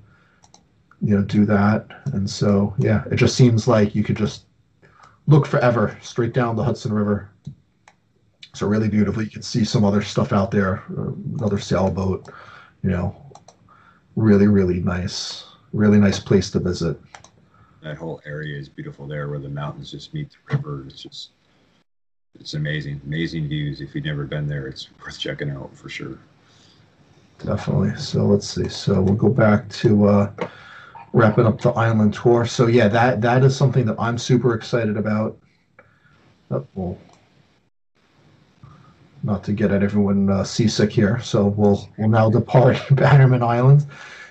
[1.02, 1.88] you know do that.
[2.06, 4.46] And so yeah, it just seems like you could just
[5.28, 7.30] look forever straight down the Hudson River
[8.54, 9.22] so really beautiful.
[9.24, 12.28] You can see some other stuff out there, uh, another sailboat.
[12.84, 13.32] You know,
[14.16, 15.46] really, really nice.
[15.72, 17.00] Really nice place to visit.
[17.82, 20.86] That whole area is beautiful there, where the mountains just meet the river.
[20.88, 21.30] It's just,
[22.40, 23.82] it's amazing, amazing views.
[23.82, 26.18] If you've never been there, it's worth checking out for sure.
[27.44, 27.96] Definitely.
[27.98, 28.70] So let's see.
[28.70, 30.32] So we'll go back to uh,
[31.12, 32.46] wrapping up the island tour.
[32.46, 35.38] So yeah, that that is something that I'm super excited about.
[36.52, 36.98] Oh, well,
[39.24, 41.20] not to get at everyone uh, seasick here.
[41.22, 43.86] So we'll we'll now depart Bannerman Island,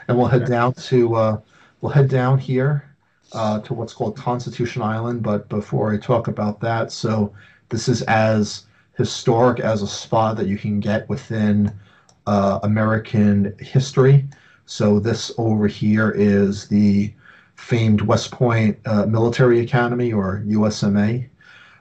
[0.06, 1.40] and we'll head down to uh,
[1.81, 2.85] we'll head down here
[3.32, 5.23] uh, to what's called Constitution Island.
[5.23, 7.32] But before I talk about that, so
[7.70, 8.66] this is as
[8.97, 11.73] historic as a spot that you can get within
[12.27, 14.27] uh, American history.
[14.66, 17.12] So this over here is the
[17.56, 21.28] famed West Point uh, Military Academy or USMA.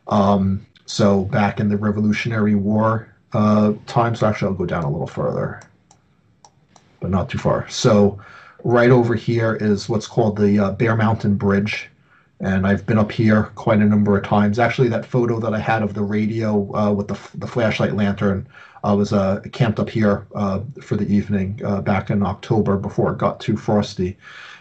[0.08, 4.92] Um, so back in the Revolutionary War uh, time, so actually I'll go down a
[4.92, 5.62] little further,
[7.00, 7.68] but not too far.
[7.70, 8.20] So
[8.66, 11.90] right over here is what's called the uh, Bear Mountain Bridge.
[12.42, 14.60] And I've been up here quite a number of times.
[14.60, 18.46] Actually, that photo that I had of the radio uh, with the, the flashlight lantern
[18.84, 23.14] I was uh, camped up here uh, for the evening uh, back in October before
[23.14, 24.18] it got too frosty.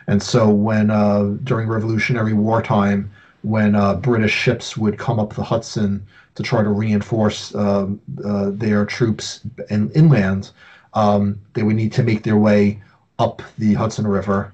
[0.07, 3.11] And so when uh, during Revolutionary War time,
[3.43, 8.85] when British ships would come up the Hudson to try to reinforce um, uh, their
[8.86, 10.51] troops in, inland,
[10.94, 12.81] um, they would need to make their way
[13.19, 14.52] up the Hudson River.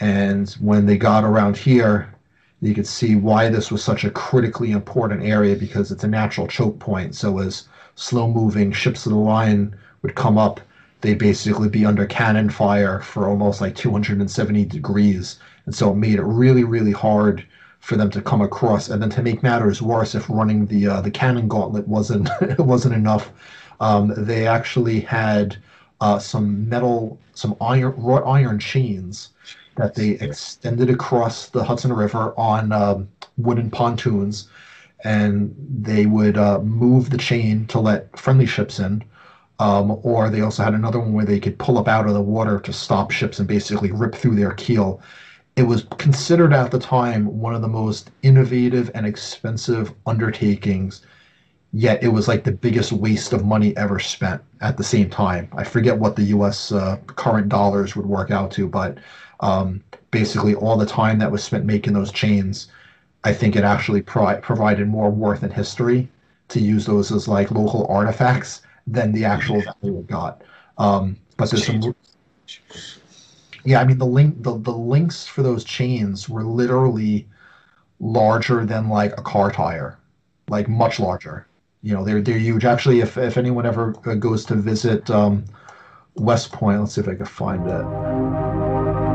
[0.00, 2.12] And when they got around here,
[2.60, 6.46] you could see why this was such a critically important area because it's a natural
[6.46, 7.14] choke point.
[7.14, 10.60] So as slow moving ships of the line would come up,
[11.00, 15.38] they'd basically be under cannon fire for almost like 270 degrees.
[15.66, 17.44] And so it made it really, really hard
[17.86, 18.88] for them to come across.
[18.88, 22.96] And then to make matters worse, if running the uh, the cannon gauntlet wasn't wasn't
[22.96, 23.30] enough,
[23.78, 25.56] um, they actually had
[26.00, 29.30] uh, some metal, some iron wrought iron chains
[29.76, 33.08] that they extended across the Hudson River on um,
[33.38, 34.48] wooden pontoons,
[35.04, 39.04] and they would uh, move the chain to let friendly ships in.
[39.60, 42.20] Um, or they also had another one where they could pull up out of the
[42.20, 45.00] water to stop ships and basically rip through their keel
[45.56, 51.02] it was considered at the time one of the most innovative and expensive undertakings
[51.72, 55.48] yet it was like the biggest waste of money ever spent at the same time.
[55.56, 58.98] I forget what the us uh, current dollars would work out to but
[59.40, 62.68] um, basically all the time that was spent making those chains
[63.24, 66.08] i think it actually pro- provided more worth in history
[66.48, 70.42] to use those as like local artifacts than the actual value it got.
[70.78, 71.94] Um, but there's some
[73.66, 77.28] yeah, I mean the link the, the links for those chains were literally
[77.98, 79.98] larger than like a car tire,
[80.48, 81.46] like much larger.
[81.82, 82.64] You know, they're they're huge.
[82.64, 85.44] Actually, if if anyone ever goes to visit um,
[86.14, 89.05] West Point, let's see if I can find it.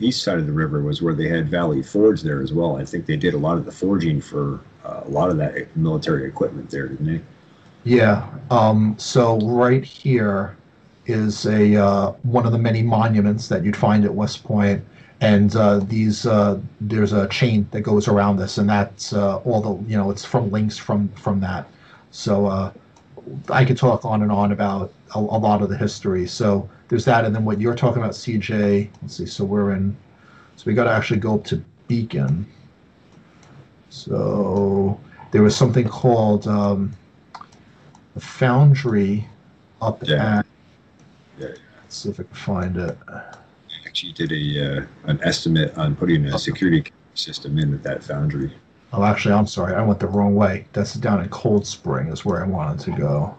[0.00, 2.76] East side of the river was where they had Valley Forge there as well.
[2.76, 5.74] I think they did a lot of the forging for uh, a lot of that
[5.76, 7.20] military equipment there, didn't they?
[7.84, 8.28] Yeah.
[8.50, 10.56] Um, so right here
[11.06, 14.84] is a uh, one of the many monuments that you'd find at West Point,
[15.20, 19.60] and uh, these uh, there's a chain that goes around this, and that's uh, all
[19.60, 21.66] the you know it's from links from from that.
[22.10, 22.72] So uh,
[23.48, 26.26] I could talk on and on about a, a lot of the history.
[26.26, 28.88] So there's that, and then what you're talking about, CJ.
[29.02, 29.26] Let's see.
[29.26, 29.96] So we're in.
[30.56, 32.46] So we got to actually go up to Beacon.
[33.88, 35.00] So
[35.32, 36.46] there was something called.
[36.46, 36.92] Um,
[38.14, 39.26] the foundry
[39.80, 40.38] up Yeah.
[40.38, 40.46] at.
[41.38, 41.46] Yeah.
[41.82, 42.98] Let's see if I can find it.
[43.86, 48.52] Actually, did a uh, an estimate on putting a security system in at that foundry.
[48.92, 49.74] Oh, actually, I'm sorry.
[49.74, 50.66] I went the wrong way.
[50.72, 53.36] That's down in Cold Spring is where I wanted to go.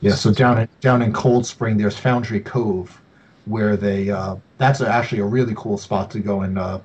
[0.00, 3.00] Yeah, so down in down in Cold Spring, there's Foundry Cove,
[3.46, 4.10] where they.
[4.10, 6.78] Uh, that's actually a really cool spot to go and uh,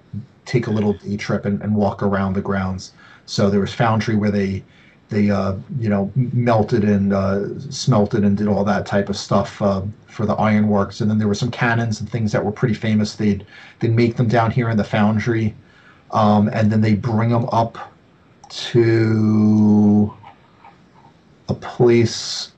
[0.45, 2.93] take a little day trip and, and walk around the grounds.
[3.25, 4.63] So there was Foundry where they
[5.09, 9.61] they uh, you know melted and uh, smelted and did all that type of stuff
[9.61, 12.73] uh, for the ironworks, and then there were some cannons and things that were pretty
[12.73, 13.15] famous.
[13.15, 13.45] They'd
[13.79, 15.55] they'd make them down here in the foundry,
[16.11, 17.93] um, and then they bring them up
[18.49, 20.13] to
[21.49, 22.51] a place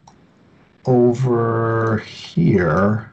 [0.86, 3.12] over here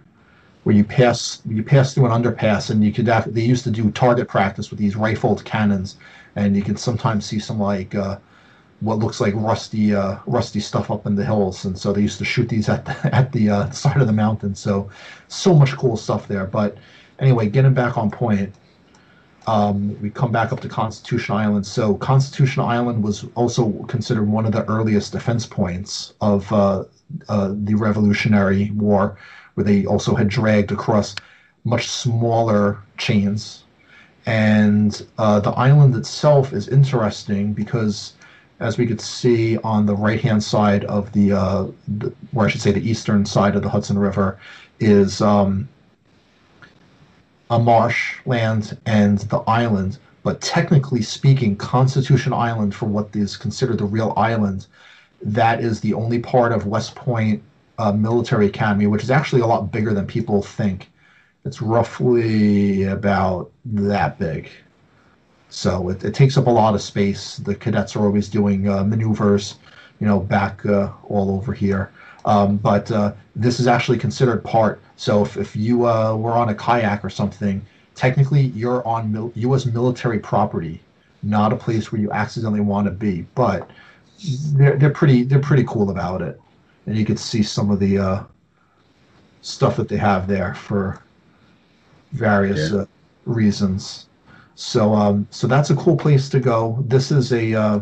[0.64, 3.90] where you pass you pass through an underpass and you could they used to do
[3.92, 5.96] target practice with these rifled cannons.
[6.34, 8.18] And you can sometimes see some like uh,
[8.80, 11.64] what looks like rusty uh, rusty stuff up in the hills.
[11.64, 14.12] And so they used to shoot these at the, at the uh, side of the
[14.12, 14.54] mountain.
[14.54, 14.90] So
[15.28, 16.46] so much cool stuff there.
[16.46, 16.76] But
[17.20, 18.54] anyway getting back on point
[19.46, 21.66] um, we come back up to Constitution Island.
[21.66, 26.84] So Constitution Island was also considered one of the earliest defense points of uh,
[27.28, 29.16] uh, the Revolutionary War,
[29.54, 31.14] where they also had dragged across
[31.64, 33.64] much smaller chains.
[34.26, 38.14] And uh, the island itself is interesting because,
[38.58, 42.60] as we could see on the right-hand side of the, uh, the, or I should
[42.60, 44.38] say, the eastern side of the Hudson River,
[44.80, 45.68] is um,
[47.50, 49.98] a marshland and the island.
[50.22, 54.66] But technically speaking, Constitution Island, for what is considered the real island,
[55.22, 57.42] that is the only part of West Point
[57.78, 60.90] uh, Military Academy, which is actually a lot bigger than people think.
[61.44, 64.50] It's roughly about that big.
[65.48, 67.36] So it, it takes up a lot of space.
[67.36, 69.54] The cadets are always doing uh, maneuvers,
[70.00, 71.92] you know, back uh, all over here.
[72.26, 74.80] Um, but uh, this is actually considered part.
[74.96, 79.32] So if, if you uh, were on a kayak or something, technically you're on mil-
[79.36, 79.64] U.S.
[79.64, 80.82] military property,
[81.22, 83.24] not a place where you accidentally want to be.
[83.36, 83.70] But
[84.54, 86.40] they're, they're pretty they're pretty cool about it,
[86.86, 88.24] and you can see some of the uh,
[89.42, 91.00] stuff that they have there for
[92.12, 92.80] various Yeah.
[92.80, 92.86] uh,
[93.24, 94.06] reasons.
[94.56, 96.82] So um, so that's a cool place to go.
[96.88, 97.80] This is a uh,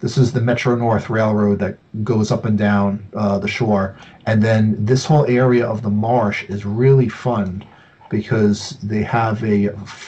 [0.00, 3.96] this is the Metro North Railroad that goes up and down uh, the shore,
[4.26, 7.64] and then this whole area of the marsh is really fun
[8.08, 9.66] because they have a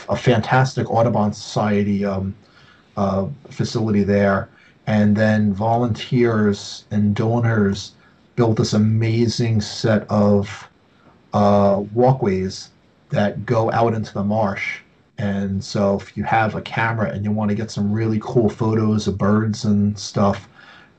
[0.08, 2.34] a fantastic Audubon Society um,
[2.96, 4.48] uh, facility there,
[4.86, 7.92] and then volunteers and donors
[8.36, 10.68] built this amazing set of
[11.32, 12.70] uh, walkways
[13.10, 14.78] that go out into the marsh.
[15.20, 18.48] And so, if you have a camera and you want to get some really cool
[18.48, 20.48] photos of birds and stuff,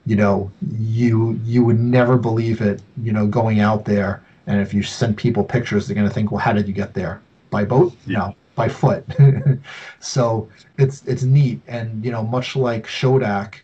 [0.05, 4.21] you know, you you would never believe it, you know, going out there.
[4.45, 6.93] And if you send people pictures, they're going to think, well, how did you get
[6.93, 7.19] there?
[7.49, 7.95] By boat?
[8.05, 9.03] No, by foot.
[9.99, 13.55] so it's it's neat, and you know, much like Schodack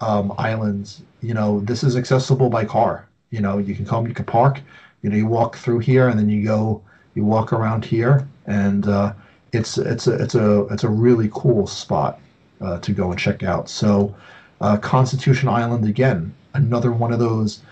[0.00, 3.06] um, Islands, you know, this is accessible by car.
[3.30, 4.60] You know, you can come, you can park.
[5.02, 6.82] You know, you walk through here, and then you go,
[7.14, 9.12] you walk around here, and uh,
[9.52, 12.20] it's it's a it's a it's a really cool spot
[12.60, 13.68] uh, to go and check out.
[13.68, 14.14] So,
[14.60, 17.62] uh, Constitution Island again, another one of those.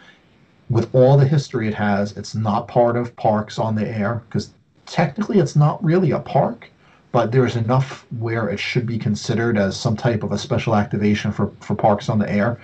[0.71, 4.51] With all the history it has, it's not part of parks on the air because
[4.85, 6.69] technically it's not really a park,
[7.11, 11.33] but there's enough where it should be considered as some type of a special activation
[11.33, 12.61] for for parks on the air.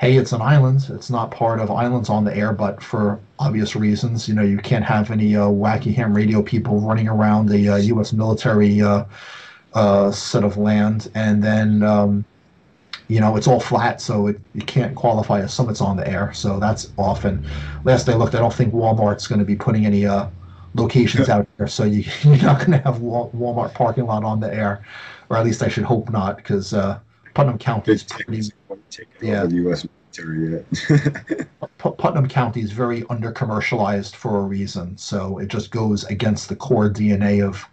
[0.00, 0.86] Hey, it's an island.
[0.88, 4.56] It's not part of islands on the air, but for obvious reasons, you know, you
[4.56, 8.14] can't have any uh, wacky ham radio people running around the uh, U.S.
[8.14, 9.04] military uh,
[9.74, 12.24] uh, set of land, and then um,
[13.08, 16.32] you know it's all flat, so it, you can't qualify as summits on the air.
[16.32, 17.46] So that's often.
[17.84, 20.28] Last I looked, I don't think Walmart's going to be putting any uh,
[20.76, 24.50] locations out there, so you, you're not going to have Walmart parking lot on the
[24.50, 24.82] air,
[25.28, 26.98] or at least I should hope not, because uh,
[27.34, 28.42] Putnam County is Big pretty.
[28.42, 29.46] take take Yeah.
[29.46, 29.86] the U.S.
[30.16, 31.48] military yet.
[31.78, 34.96] Put- Putnam County is very under commercialized for a reason.
[34.96, 37.64] So it just goes against the core DNA of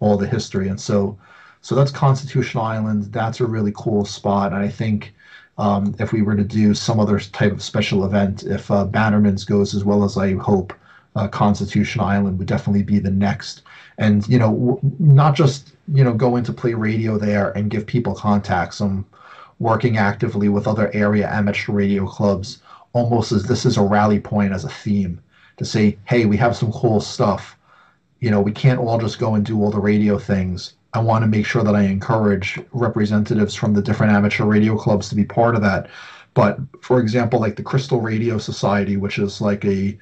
[0.00, 0.68] all the history.
[0.68, 1.18] And so,
[1.62, 3.12] so that's Constitution Island.
[3.12, 4.52] That's a really cool spot.
[4.52, 5.14] And I think
[5.58, 9.44] um, if we were to do some other type of special event, if uh, Bannerman's
[9.44, 10.72] goes as well as I hope,
[11.16, 13.62] uh, Constitution Island would definitely be the next.
[13.96, 17.86] And you know, w- not just you know go into play radio there and give
[17.86, 18.80] people contacts.
[18.80, 19.06] I'm
[19.58, 24.52] working actively with other area amateur radio clubs, almost as this is a rally point
[24.52, 25.20] as a theme
[25.56, 27.56] to say, hey, we have some cool stuff.
[28.20, 30.74] You know, we can't all just go and do all the radio things.
[30.92, 35.08] I want to make sure that I encourage representatives from the different amateur radio clubs
[35.08, 35.88] to be part of that.
[36.34, 39.98] But for example, like the Crystal Radio Society, which is like a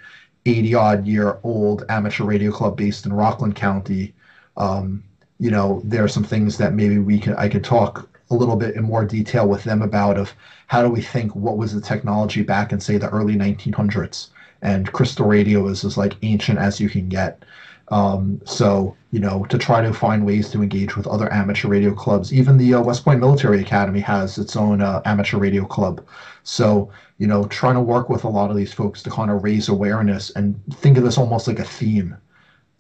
[0.47, 4.15] 80 odd year old amateur radio club based in Rockland County.
[4.57, 5.03] Um,
[5.39, 8.57] you know, there are some things that maybe we can I could talk a little
[8.57, 10.33] bit in more detail with them about of
[10.67, 14.29] how do we think what was the technology back in say the early 1900s
[14.63, 17.45] and crystal radio is as like ancient as you can get.
[17.89, 21.93] Um, so you know to try to find ways to engage with other amateur radio
[21.93, 22.33] clubs.
[22.33, 26.05] Even the uh, west point military academy has its own uh, amateur radio club.
[26.45, 29.45] So you know, trying to work with a lot of these folks to kind of
[29.45, 32.17] raise awareness and think of this almost like a theme,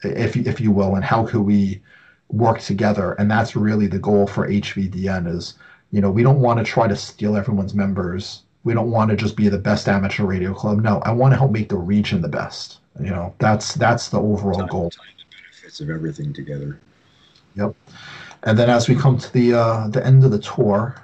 [0.02, 1.81] if if you will, and how could we
[2.29, 3.13] work together?
[3.13, 5.55] And that's really the goal for HVDN is,
[5.91, 8.43] you know, we don't want to try to steal everyone's members.
[8.65, 10.83] We don't want to just be the best amateur radio club.
[10.83, 12.81] No, I want to help make the region the best.
[13.01, 14.91] You know, that's that's the overall goal.
[14.91, 16.81] time The benefits of everything together.
[17.57, 17.75] Yep.
[18.45, 20.97] And then as we come to the uh, the end of the tour,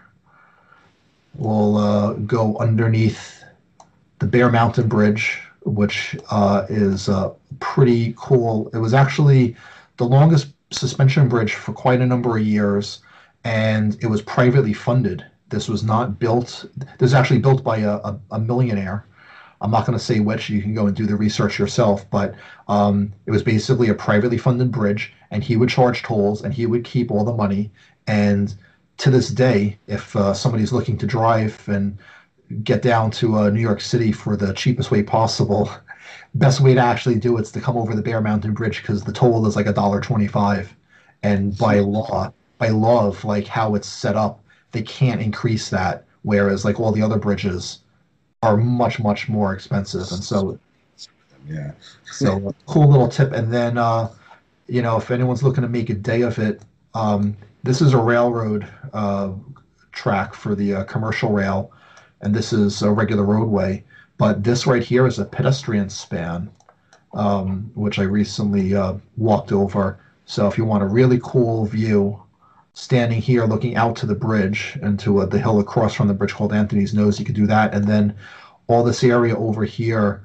[1.34, 3.44] we'll uh, go underneath
[4.20, 8.70] the Bear Mountain Bridge, which uh, is uh, pretty cool.
[8.72, 9.56] It was actually
[9.96, 13.00] the longest suspension bridge for quite a number of years,
[13.44, 15.24] and it was privately funded.
[15.48, 16.64] This was not built.
[16.76, 19.06] This was actually built by a, a, a millionaire.
[19.62, 20.48] I'm not going to say which.
[20.48, 22.08] You can go and do the research yourself.
[22.10, 22.34] But
[22.68, 26.66] um, it was basically a privately funded bridge, and he would charge tolls, and he
[26.66, 27.70] would keep all the money.
[28.06, 28.54] And
[28.98, 31.98] to this day, if uh, somebody's looking to drive and
[32.64, 35.70] get down to uh, New York City for the cheapest way possible,
[36.34, 39.12] best way to actually do it's to come over the Bear Mountain Bridge because the
[39.12, 40.74] toll is like a dollar twenty-five,
[41.22, 44.42] and by law, by law of like how it's set up,
[44.72, 46.04] they can't increase that.
[46.22, 47.80] Whereas like all the other bridges
[48.42, 50.58] are much much more expensive, and so
[51.48, 51.72] yeah,
[52.04, 53.32] so cool little tip.
[53.32, 54.10] And then uh,
[54.68, 56.62] you know if anyone's looking to make a day of it.
[56.94, 59.32] Um, this is a railroad uh,
[59.92, 61.72] track for the uh, commercial rail,
[62.22, 63.84] and this is a regular roadway.
[64.20, 66.50] But this right here is a pedestrian span,
[67.14, 69.98] um, which I recently uh, walked over.
[70.26, 72.20] So if you want a really cool view,
[72.74, 76.12] standing here looking out to the bridge and to uh, the hill across from the
[76.12, 77.72] bridge called Anthony's Nose, you could do that.
[77.72, 78.14] And then
[78.66, 80.20] all this area over here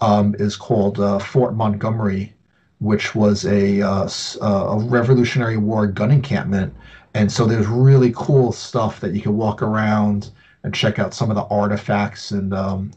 [0.00, 2.34] um, is called uh, Fort Montgomery,
[2.80, 4.06] which was a, uh,
[4.42, 6.74] a Revolutionary War gun encampment.
[7.14, 10.32] And so there's really cool stuff that you can walk around
[10.64, 12.90] and check out some of the artifacts, and um,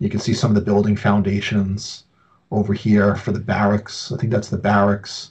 [0.00, 2.04] you can see some of the building foundations
[2.50, 4.10] over here for the barracks.
[4.10, 5.30] I think that's the barracks.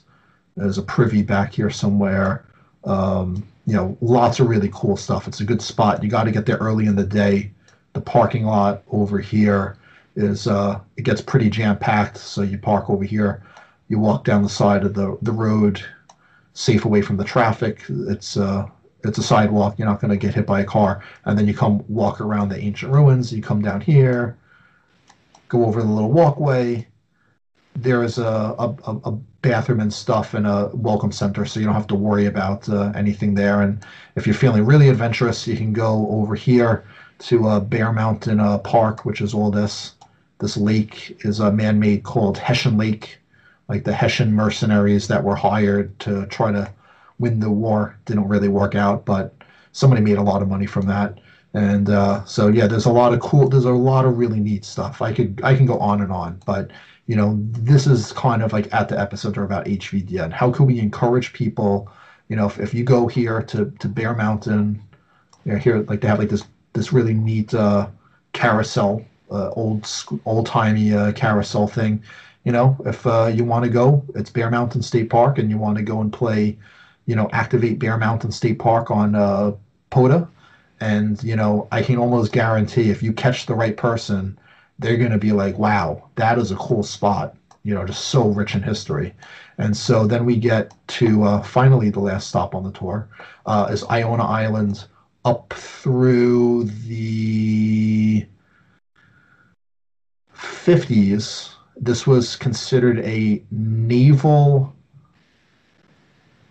[0.56, 2.46] There's a privy back here somewhere.
[2.84, 5.28] Um, you know, lots of really cool stuff.
[5.28, 6.02] It's a good spot.
[6.02, 7.50] You got to get there early in the day.
[7.92, 9.76] The parking lot over here
[10.16, 13.42] is uh, it gets pretty jam packed, so you park over here
[13.90, 15.84] you walk down the side of the, the road,
[16.54, 17.82] safe away from the traffic.
[17.88, 18.66] It's uh,
[19.02, 19.78] it's a sidewalk.
[19.78, 21.02] You're not going to get hit by a car.
[21.24, 23.32] And then you come walk around the ancient ruins.
[23.32, 24.38] You come down here,
[25.50, 26.86] go over the little walkway.
[27.76, 28.74] There is a, a,
[29.04, 29.12] a
[29.42, 32.92] bathroom and stuff and a welcome center, so you don't have to worry about uh,
[32.94, 33.60] anything there.
[33.60, 33.84] And
[34.16, 36.84] if you're feeling really adventurous, you can go over here
[37.20, 39.94] to uh, Bear Mountain uh, Park, which is all this.
[40.38, 43.20] This lake is a man-made called Hessian Lake
[43.70, 46.72] like the Hessian mercenaries that were hired to try to
[47.20, 49.32] win the war didn't really work out, but
[49.70, 51.20] somebody made a lot of money from that.
[51.54, 54.64] And uh, so yeah, there's a lot of cool, there's a lot of really neat
[54.64, 55.02] stuff.
[55.02, 56.70] I could I can go on and on, but
[57.06, 60.32] you know this is kind of like at the epicenter about HVDN.
[60.32, 61.90] How can we encourage people?
[62.28, 64.80] You know, if, if you go here to to Bear Mountain,
[65.44, 67.88] you know, here like they have like this this really neat uh,
[68.32, 69.88] carousel, uh, old
[70.24, 72.02] old timey uh, carousel thing
[72.44, 75.58] you know, if uh, you want to go, it's Bear Mountain State Park, and you
[75.58, 76.56] want to go and play,
[77.06, 79.52] you know, activate Bear Mountain State Park on uh,
[79.90, 80.26] POTA.
[80.80, 84.38] And, you know, I can almost guarantee if you catch the right person,
[84.78, 88.28] they're going to be like, wow, that is a cool spot, you know, just so
[88.28, 89.14] rich in history.
[89.58, 93.08] And so then we get to uh, finally the last stop on the tour
[93.46, 94.86] uh, is Iona Island
[95.24, 98.26] up through the
[100.34, 104.74] 50s this was considered a naval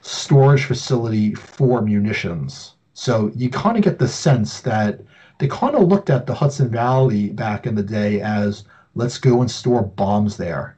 [0.02, 2.74] storage facility for munitions.
[3.00, 5.00] So you kind of get the sense that
[5.38, 9.40] they kind of looked at the Hudson Valley back in the day as let's go
[9.40, 10.76] and store bombs there.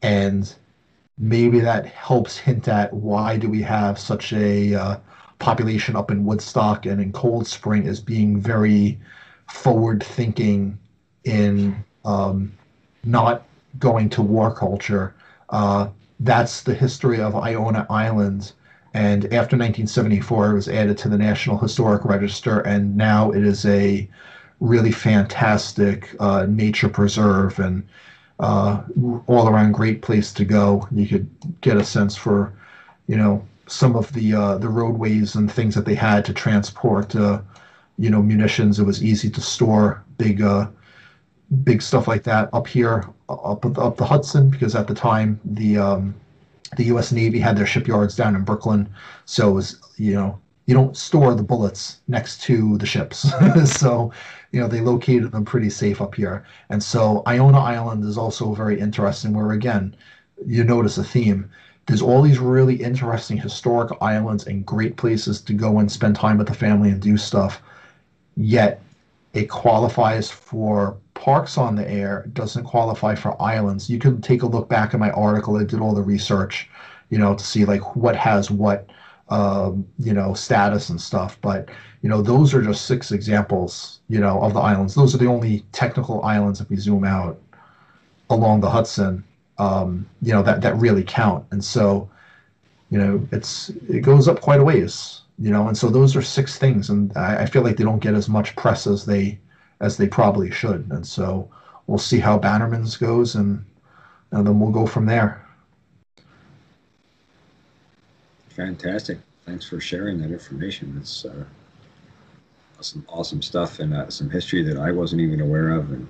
[0.00, 0.54] And
[1.18, 4.96] maybe that helps hint at why do we have such a uh,
[5.40, 9.00] population up in Woodstock and in Cold Spring as being very
[9.50, 10.78] forward thinking
[11.24, 12.52] in um,
[13.02, 13.48] not
[13.80, 15.12] going to war culture.
[15.50, 15.88] Uh,
[16.20, 18.52] that's the history of Iona Island.
[18.94, 23.66] And after 1974, it was added to the National Historic Register, and now it is
[23.66, 24.08] a
[24.60, 27.86] really fantastic uh, nature preserve and
[28.38, 28.82] uh,
[29.26, 30.86] all around great place to go.
[30.92, 31.28] You could
[31.60, 32.52] get a sense for,
[33.08, 37.16] you know, some of the uh, the roadways and things that they had to transport,
[37.16, 37.40] uh,
[37.98, 38.78] you know, munitions.
[38.78, 40.68] It was easy to store big uh,
[41.64, 45.78] big stuff like that up here, up up the Hudson, because at the time the
[45.78, 46.14] um,
[46.76, 47.12] the U.S.
[47.12, 48.88] Navy had their shipyards down in Brooklyn,
[49.24, 53.30] so it was you know you don't store the bullets next to the ships,
[53.64, 54.12] so
[54.52, 56.44] you know they located them pretty safe up here.
[56.70, 59.94] And so Iona Island is also very interesting, where again
[60.46, 61.50] you notice a theme.
[61.86, 66.38] There's all these really interesting historic islands and great places to go and spend time
[66.38, 67.60] with the family and do stuff.
[68.36, 68.80] Yet
[69.34, 73.90] it qualifies for parks on the air It doesn't qualify for islands.
[73.90, 76.68] You can take a look back at my article i did all the research
[77.10, 78.88] you know to see like what has what
[79.30, 81.70] um, you know status and stuff but
[82.02, 84.94] you know those are just six examples you know of the islands.
[84.94, 87.40] Those are the only technical islands if we zoom out
[88.30, 89.24] along the hudson
[89.58, 91.44] um, you know that that really count.
[91.50, 92.08] And so
[92.90, 96.22] you know it's it goes up quite a ways you know and so those are
[96.22, 99.38] six things and I, I feel like they don't get as much press as they
[99.80, 101.48] as they probably should and so
[101.86, 103.64] we'll see how bannerman's goes and
[104.30, 105.46] and then we'll go from there.
[108.48, 109.18] Fantastic.
[109.46, 110.96] Thanks for sharing that information.
[110.98, 111.44] It's uh,
[112.80, 116.06] some awesome stuff and uh, some history that i wasn't even aware of and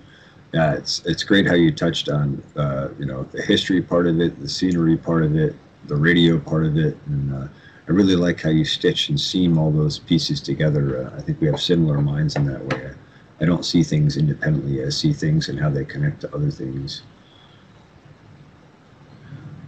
[0.52, 4.20] yeah it's it's great how you touched on uh, you know the history part of
[4.20, 7.46] it the scenery part of it the radio part of it and uh,
[7.86, 11.06] I really like how you stitch and seam all those pieces together.
[11.06, 12.86] Uh, I think we have similar minds in that way.
[12.86, 14.84] I, I, don't see things independently.
[14.84, 17.02] I see things and how they connect to other things.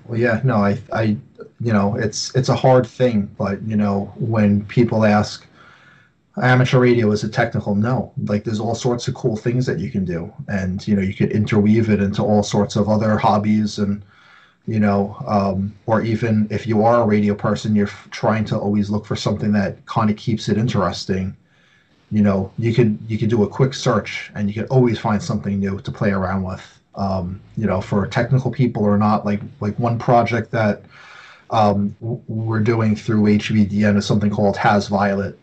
[0.07, 1.17] Well, yeah, no, I, I,
[1.61, 5.47] you know, it's it's a hard thing, but you know, when people ask,
[6.43, 9.91] amateur radio is a technical no like there's all sorts of cool things that you
[9.91, 13.79] can do and you know you could interweave it into all sorts of other hobbies
[13.79, 14.03] and
[14.67, 18.91] you know, um, or even if you are a radio person, you're trying to always
[18.91, 21.37] look for something that kind of keeps it interesting.
[22.11, 25.23] You know, you could you could do a quick search and you could always find
[25.23, 26.73] something new to play around with.
[26.97, 30.83] Um, you know, for technical people or not, like like one project that
[31.51, 35.37] um, we're doing through HVDN is something called HASviolet,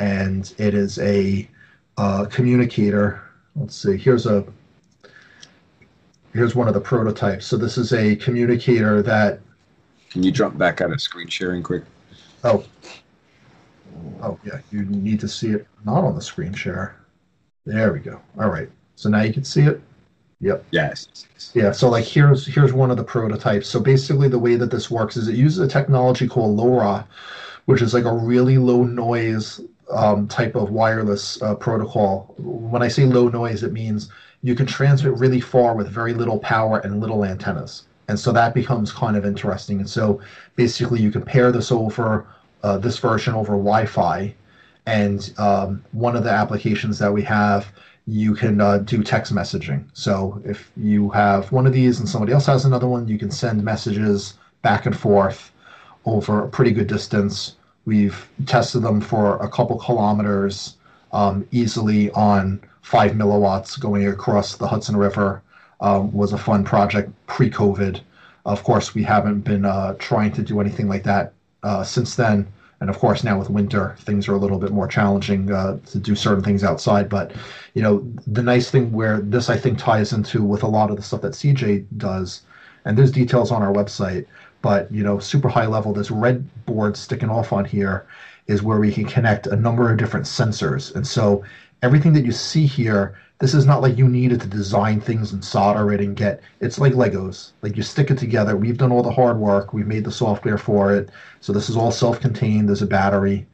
[0.00, 1.48] and it is a
[1.96, 3.22] uh, communicator.
[3.54, 3.96] Let's see.
[3.96, 4.44] Here's a
[6.34, 7.46] here's one of the prototypes.
[7.46, 9.40] So this is a communicator that.
[10.10, 11.84] Can you jump back out of screen sharing quick?
[12.42, 12.64] Oh.
[14.22, 16.96] Oh yeah, you need to see it not on the screen share.
[17.64, 18.20] There we go.
[18.38, 18.68] All right.
[18.96, 19.80] So now you can see it.
[20.40, 20.64] Yep.
[20.72, 21.26] Yes.
[21.54, 21.72] Yeah.
[21.72, 23.68] So like here's here's one of the prototypes.
[23.68, 27.06] So basically the way that this works is it uses a technology called LoRa,
[27.64, 32.34] which is like a really low noise um, type of wireless uh, protocol.
[32.38, 34.10] When I say low noise, it means
[34.44, 37.84] you can transmit really far with very little power and little antennas.
[38.08, 39.80] And so that becomes kind of interesting.
[39.80, 40.20] And so
[40.54, 42.26] basically, you can pair this over
[42.62, 44.34] uh, this version over Wi-Fi,
[44.86, 47.72] and um, one of the applications that we have,
[48.06, 49.84] you can uh, do text messaging.
[49.94, 53.30] So if you have one of these and somebody else has another one, you can
[53.30, 55.52] send messages back and forth
[56.04, 57.56] over a pretty good distance.
[57.86, 60.76] We've tested them for a couple kilometers
[61.12, 65.40] um, easily on five milliwatts going across the Hudson River
[65.80, 68.00] um, was a fun project pre-COVID.
[68.44, 71.32] Of course, we haven't been uh, trying to do anything like that
[71.62, 72.46] uh, since then.
[72.80, 75.98] And of course, now with winter, things are a little bit more challenging uh, to
[75.98, 77.08] do certain things outside.
[77.08, 77.32] But
[77.72, 80.96] you know, the nice thing where this I think ties into with a lot of
[80.96, 82.42] the stuff that CJ does,
[82.84, 84.26] and there's details on our website.
[84.60, 88.04] But you know, super high level, this red board sticking off on here
[88.46, 90.94] is where we can connect a number of different sensors.
[90.94, 91.42] And so
[91.84, 95.44] everything that you see here, this is not like you needed to design things and
[95.44, 96.40] solder it and get.
[96.60, 97.50] It's like Legos.
[97.60, 98.56] Like you stick it together.
[98.56, 99.74] We've done all the hard work.
[99.74, 101.10] We've made the software for it.
[101.40, 102.68] So this is all self-contained.
[102.68, 103.46] There's a battery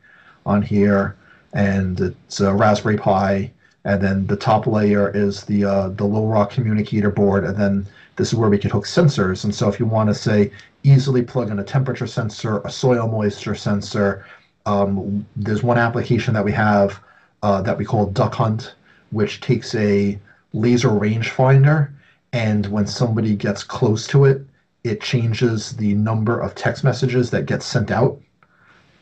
[0.47, 1.17] on here,
[1.55, 3.51] and it's a Raspberry Pi.
[3.85, 7.87] And then the top layer is the uh, the LoRa communicator board, and then
[8.17, 9.45] this is where we could hook sensors.
[9.45, 10.53] And so if you want to say
[10.83, 14.27] easily plug in a temperature sensor, a soil moisture sensor,
[14.67, 17.01] um, there's one application that we have
[17.43, 18.75] uh, that we call Duck Hunt,
[19.11, 20.19] which takes a
[20.53, 21.91] laser rangefinder,
[22.33, 24.43] and when somebody gets close to it,
[24.85, 28.19] it changes the number of text messages that get sent out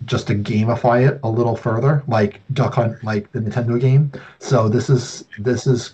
[0.04, 4.12] just to gamify it a little further, like Duck Hunt, like the Nintendo game.
[4.38, 5.92] So this is this is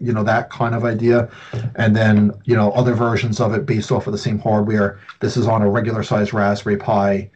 [0.00, 1.28] you know that kind of idea,
[1.74, 4.98] and then you know other versions of it based off of the same hardware.
[5.20, 7.30] This is on a regular size Raspberry Pi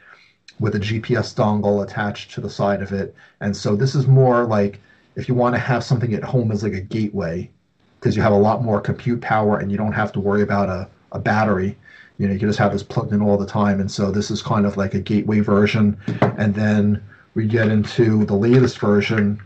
[0.60, 4.44] with a GPS dongle attached to the side of it, and so this is more
[4.44, 4.78] like
[5.16, 7.50] if you want to have something at home as like a gateway,
[7.98, 10.68] because you have a lot more compute power and you don't have to worry about
[10.68, 11.76] a, a battery.
[12.18, 13.80] You know you can just have this plugged in all the time.
[13.80, 15.98] And so this is kind of like a gateway version.
[16.38, 17.02] And then
[17.34, 19.40] we get into the latest version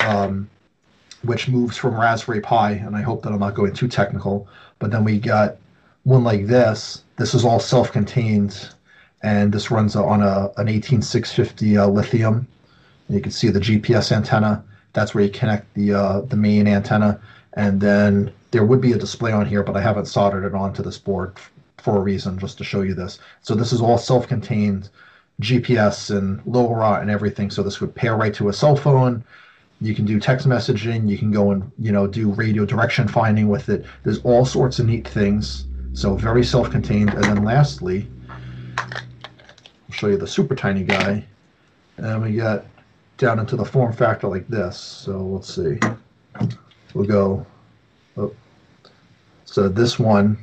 [0.00, 0.50] um,
[1.22, 4.46] which moves from raspberry pi and i hope that i'm not going too technical
[4.78, 5.56] but then we got
[6.06, 7.02] one like this.
[7.16, 8.70] This is all self-contained
[9.26, 12.46] and this runs on a, an 18650 uh, lithium
[13.08, 14.52] you can see the gps antenna
[14.92, 17.20] that's where you connect the uh, the main antenna
[17.54, 20.82] and then there would be a display on here but i haven't soldered it onto
[20.82, 21.32] this board
[21.86, 23.20] for a reason, just to show you this.
[23.42, 24.88] So this is all self-contained
[25.40, 27.48] GPS and LoRa and everything.
[27.48, 29.22] So this would pair right to a cell phone.
[29.80, 31.08] You can do text messaging.
[31.08, 33.84] You can go and you know do radio direction finding with it.
[34.02, 35.66] There's all sorts of neat things.
[35.92, 37.10] So very self-contained.
[37.10, 38.08] And then lastly,
[39.90, 41.24] show you the super tiny guy.
[41.96, 42.66] And we got
[43.18, 44.78] down into the form factor like this.
[44.78, 45.78] So let's see.
[46.94, 47.46] We'll go.
[48.16, 48.32] Oh.
[49.44, 50.38] So this one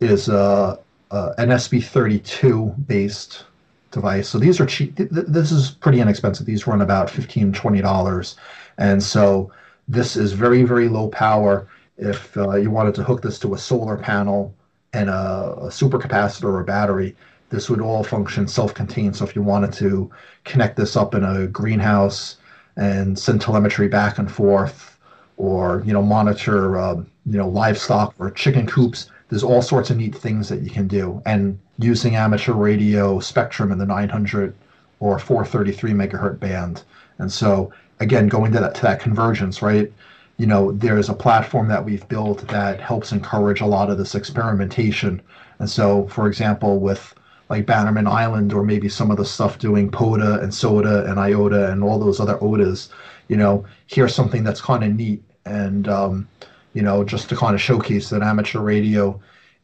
[0.00, 0.76] is uh,
[1.10, 3.44] uh, an ESP32 based
[3.90, 4.28] device.
[4.28, 4.96] So these are cheap.
[4.96, 6.46] This is pretty inexpensive.
[6.46, 8.34] These run about $15, $20.
[8.78, 9.50] And so
[9.86, 11.66] this is very, very low power.
[11.96, 14.54] If uh, you wanted to hook this to a solar panel
[14.92, 17.16] and a, a supercapacitor or a battery,
[17.50, 19.16] this would all function self-contained.
[19.16, 20.10] So if you wanted to
[20.44, 22.36] connect this up in a greenhouse
[22.76, 24.98] and send telemetry back and forth,
[25.36, 29.96] or you know monitor uh, you know livestock or chicken coops, there's all sorts of
[29.96, 31.22] neat things that you can do.
[31.26, 34.54] And using amateur radio spectrum in the 900
[35.00, 36.82] or 433 megahertz band.
[37.18, 39.92] And so again, going to that to that convergence, right?
[40.36, 44.14] You know, there's a platform that we've built that helps encourage a lot of this
[44.14, 45.20] experimentation.
[45.58, 47.14] And so, for example, with
[47.48, 51.70] like Bannerman Island or maybe some of the stuff doing POTA and SOTA and IOTA
[51.72, 52.88] and all those other Odas,
[53.28, 55.22] you know, here's something that's kind of neat.
[55.44, 56.28] And um,
[56.74, 59.20] you know, just to kind of showcase that amateur radio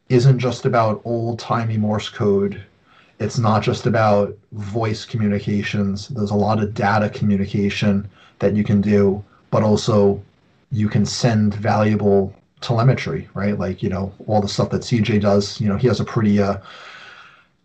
[0.09, 2.61] isn't just about old timey Morse code.
[3.19, 6.09] It's not just about voice communications.
[6.09, 8.09] There's a lot of data communication
[8.39, 10.21] that you can do, but also
[10.71, 13.57] you can send valuable telemetry, right?
[13.57, 16.41] Like, you know, all the stuff that CJ does, you know, he has a pretty
[16.41, 16.57] uh,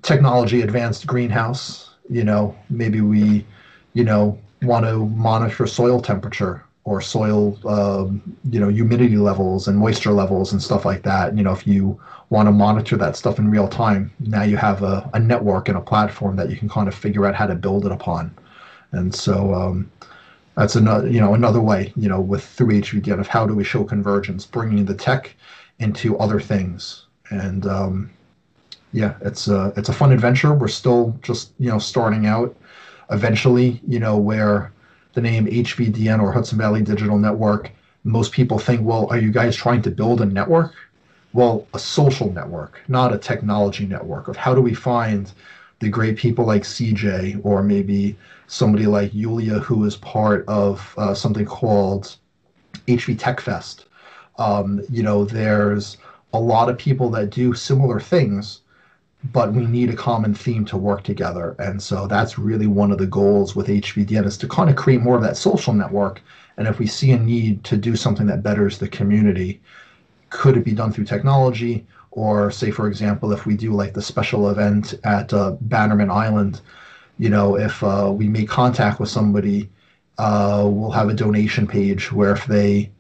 [0.03, 1.91] technology advanced greenhouse.
[2.09, 3.47] You know, maybe we,
[3.95, 9.79] you know, want to monitor soil temperature or soil, um, you know, humidity levels and
[9.79, 11.37] moisture levels and stuff like that.
[11.37, 12.01] You know, if you
[12.31, 15.77] want to monitor that stuff in real time, now you have a, a network and
[15.77, 18.37] a platform that you can kind of figure out how to build it upon.
[18.93, 19.91] And so um,
[20.57, 23.65] that's another, you know, another way, you know, with through HVDN of how do we
[23.65, 25.35] show convergence, bringing the tech
[25.79, 27.07] into other things.
[27.31, 28.11] And um,
[28.93, 30.53] yeah, it's a it's a fun adventure.
[30.53, 32.57] We're still just you know starting out.
[33.11, 34.73] Eventually, you know, where
[35.15, 37.71] the name HVDN or Hudson Valley Digital Network,
[38.05, 40.75] most people think, well, are you guys trying to build a network?
[41.33, 45.33] Well, a social network, not a technology network of how do we find
[45.81, 51.15] the great people like CJ or maybe somebody like Yulia who is part of uh,
[51.15, 52.17] something called
[52.87, 53.87] HV Tech Fest.
[54.39, 55.97] Um, you know, there's
[56.33, 58.61] a lot of people that do similar things
[59.25, 61.55] but we need a common theme to work together.
[61.59, 65.03] And so that's really one of the goals with HVDN is to kind of create
[65.03, 66.23] more of that social network.
[66.57, 69.61] And if we see a need to do something that betters the community,
[70.31, 71.87] could it be done through technology?
[72.13, 76.61] Or say, for example, if we do like the special event at uh, Bannerman Island,
[77.19, 79.69] you know, if uh, we make contact with somebody,
[80.19, 82.91] uh, we'll have a donation page where if they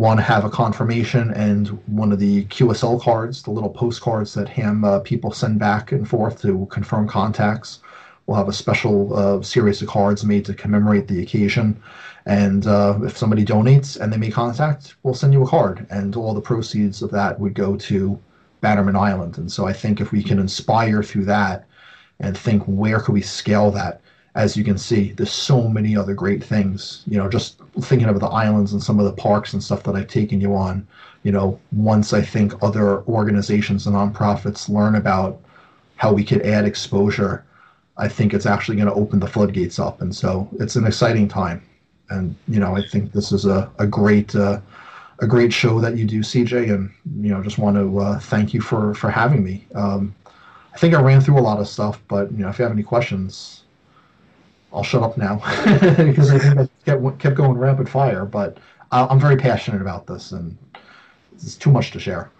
[0.00, 4.48] want to have a confirmation and one of the QSL cards, the little postcards that
[4.48, 7.80] ham uh, people send back and forth to confirm contacts.
[8.24, 11.82] We'll have a special uh, series of cards made to commemorate the occasion.
[12.24, 15.86] And uh, if somebody donates and they make contact, we'll send you a card.
[15.90, 18.18] And all the proceeds of that would go to
[18.62, 19.36] Bannerman Island.
[19.36, 21.66] And so I think if we can inspire through that
[22.20, 24.00] and think where could we scale that,
[24.34, 27.02] as you can see, there's so many other great things.
[27.06, 29.96] You know, just thinking of the islands and some of the parks and stuff that
[29.96, 30.86] I've taken you on.
[31.22, 35.40] You know, once I think other organizations and nonprofits learn about
[35.96, 37.44] how we could add exposure,
[37.98, 40.00] I think it's actually going to open the floodgates up.
[40.00, 41.62] And so it's an exciting time.
[42.08, 44.34] And you know, I think this is a a great.
[44.34, 44.60] Uh,
[45.22, 46.90] a great show that you do, CJ, and
[47.22, 49.66] you know, just want to uh, thank you for for having me.
[49.74, 50.14] Um,
[50.72, 52.72] I think I ran through a lot of stuff, but you know, if you have
[52.72, 53.64] any questions,
[54.72, 55.36] I'll shut up now
[55.96, 58.24] because I think I kept, kept going rapid fire.
[58.24, 58.58] But
[58.92, 60.56] I'm very passionate about this, and
[61.34, 62.30] it's too much to share.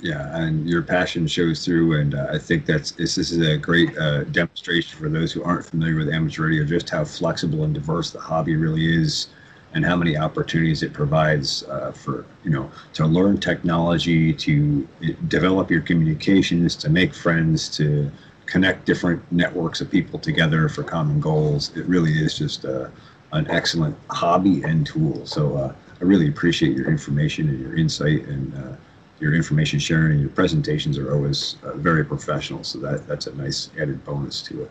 [0.00, 3.56] Yeah, and your passion shows through, and uh, I think that's this, this is a
[3.56, 7.72] great uh, demonstration for those who aren't familiar with amateur radio, just how flexible and
[7.72, 9.28] diverse the hobby really is,
[9.72, 14.86] and how many opportunities it provides uh, for you know to learn technology, to
[15.28, 18.10] develop your communications, to make friends, to
[18.46, 21.76] connect different networks of people together for common goals.
[21.76, 22.90] It really is just a,
[23.32, 25.26] an excellent hobby and tool.
[25.26, 28.76] So uh, I really appreciate your information and your insight and uh,
[29.18, 32.62] your information sharing and your presentations are always uh, very professional.
[32.64, 34.70] So that that's a nice added bonus to it.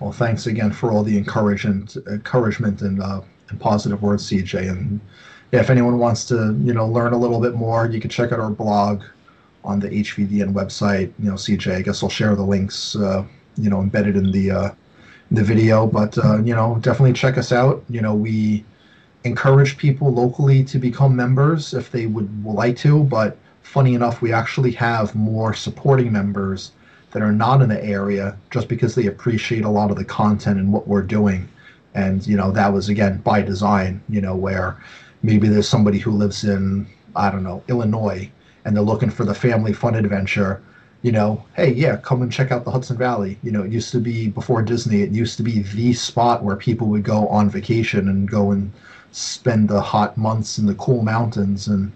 [0.00, 3.20] Well, thanks again for all the encouragement, encouragement and, uh,
[3.50, 4.70] and positive words, CJ.
[4.70, 4.98] And
[5.52, 8.32] yeah, if anyone wants to, you know, learn a little bit more, you can check
[8.32, 9.02] out our blog
[9.64, 11.12] on the HVDN website.
[11.18, 13.24] You know, CJ, I guess I'll share the links, uh,
[13.56, 14.70] you know, embedded in the uh,
[15.30, 15.86] the video.
[15.86, 17.84] But uh, you know, definitely check us out.
[17.88, 18.64] You know, we
[19.24, 23.04] encourage people locally to become members if they would like to.
[23.04, 26.72] But funny enough, we actually have more supporting members
[27.12, 30.58] that are not in the area just because they appreciate a lot of the content
[30.58, 31.48] and what we're doing.
[31.94, 34.02] And you know, that was again by design.
[34.08, 34.76] You know, where
[35.22, 38.30] maybe there's somebody who lives in I don't know Illinois
[38.70, 40.62] and they're looking for the family fun adventure,
[41.02, 43.36] you know, hey, yeah, come and check out the Hudson Valley.
[43.42, 46.54] You know, it used to be before Disney, it used to be the spot where
[46.54, 48.72] people would go on vacation and go and
[49.10, 51.66] spend the hot months in the cool mountains.
[51.66, 51.90] And,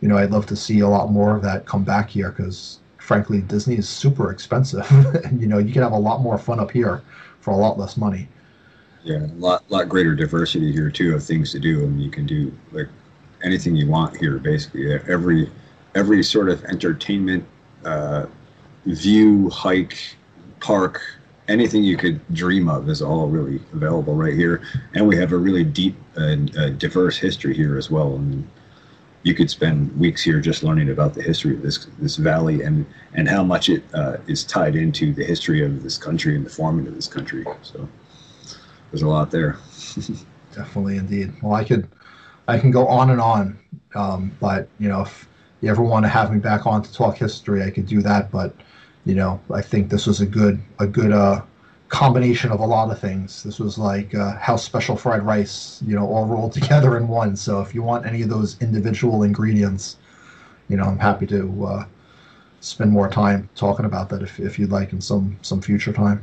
[0.00, 2.80] you know, I'd love to see a lot more of that come back here because,
[2.98, 4.84] frankly, Disney is super expensive.
[5.24, 7.02] and, you know, you can have a lot more fun up here
[7.38, 8.26] for a lot less money.
[9.04, 11.84] Yeah, a lot, lot greater diversity here, too, of things to do.
[11.84, 12.88] I mean, you can do like
[13.44, 14.92] anything you want here, basically.
[14.92, 15.48] Every
[15.96, 17.44] every sort of entertainment
[17.84, 18.26] uh,
[18.84, 19.98] view, hike,
[20.60, 21.00] park,
[21.48, 24.62] anything you could dream of is all really available right here.
[24.94, 28.14] And we have a really deep and uh, diverse history here as well.
[28.16, 28.48] And
[29.22, 32.86] you could spend weeks here just learning about the history of this this valley and
[33.14, 36.50] and how much it uh, is tied into the history of this country and the
[36.50, 37.44] forming of this country.
[37.62, 37.88] So
[38.90, 39.56] there's a lot there.
[40.54, 41.32] Definitely, indeed.
[41.42, 41.88] Well, I could
[42.46, 43.58] I can go on and on,
[43.94, 45.28] um, but you know if
[45.60, 48.30] you ever want to have me back on to talk history, I could do that.
[48.30, 48.54] But
[49.04, 51.42] you know, I think this was a good a good uh,
[51.88, 53.42] combination of a lot of things.
[53.42, 57.36] This was like uh, house special fried rice, you know, all rolled together in one.
[57.36, 59.96] So if you want any of those individual ingredients,
[60.68, 61.86] you know, I'm happy to uh,
[62.60, 66.22] spend more time talking about that if, if you'd like in some some future time.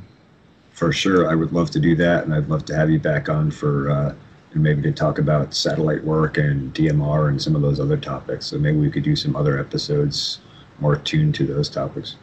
[0.72, 3.30] For sure, I would love to do that, and I'd love to have you back
[3.30, 4.16] on for uh,
[4.54, 8.48] and maybe to talk about satellite work and DMR and some of those other topics.
[8.48, 10.40] So maybe we could do some other episodes
[10.80, 12.16] more tuned to those topics.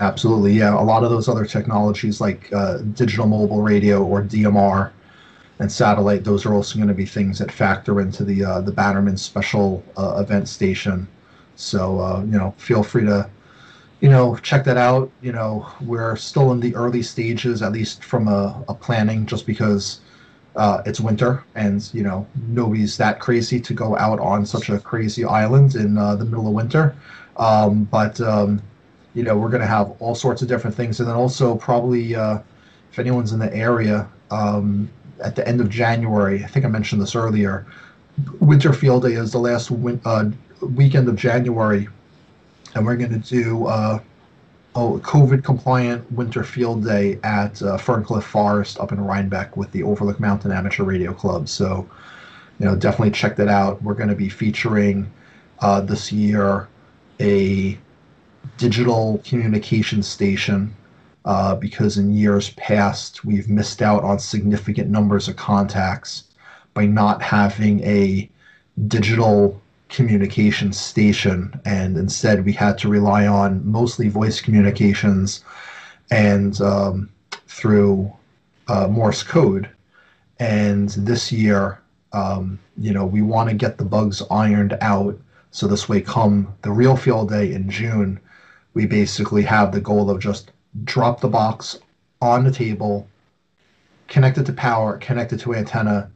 [0.00, 0.74] Absolutely, yeah.
[0.74, 4.90] A lot of those other technologies like uh, digital mobile radio or DMR
[5.58, 8.72] and satellite, those are also going to be things that factor into the uh, the
[8.72, 11.06] Bannerman special uh, event station.
[11.54, 13.28] So uh, you know, feel free to
[14.00, 15.10] you know check that out.
[15.20, 19.46] You know, we're still in the early stages, at least from a, a planning, just
[19.46, 20.00] because
[20.56, 24.78] uh, it's winter and you know nobody's that crazy to go out on such a
[24.78, 26.94] crazy island in uh, the middle of winter.
[27.36, 28.62] Um, but um,
[29.14, 31.00] you know we're going to have all sorts of different things.
[31.00, 32.38] And then also probably uh,
[32.90, 34.90] if anyone's in the area um,
[35.22, 37.64] at the end of january i think i mentioned this earlier
[38.40, 40.24] winter field day is the last win- uh,
[40.60, 41.88] weekend of january.
[42.74, 44.00] And we're going to do uh,
[44.74, 49.82] oh, COVID compliant winter field day at uh, Ferncliff Forest up in Rhinebeck with the
[49.82, 51.48] Overlook Mountain Amateur Radio Club.
[51.48, 51.88] So,
[52.58, 53.82] you know, definitely check that out.
[53.82, 55.10] We're going to be featuring
[55.60, 56.68] uh, this year
[57.20, 57.78] a
[58.56, 60.74] digital communication station
[61.24, 66.24] uh, because in years past we've missed out on significant numbers of contacts
[66.74, 68.28] by not having a
[68.88, 69.61] digital
[69.92, 75.44] communication station, and instead we had to rely on mostly voice communications
[76.10, 77.10] and um,
[77.46, 78.12] through
[78.68, 79.68] uh, Morse code.
[80.40, 81.80] And this year,
[82.12, 85.18] um, you know, we want to get the bugs ironed out.
[85.50, 88.18] So this way, come the real field day in June,
[88.74, 90.52] we basically have the goal of just
[90.84, 91.78] drop the box
[92.22, 93.06] on the table,
[94.08, 96.10] connect it to power, connect it to antenna,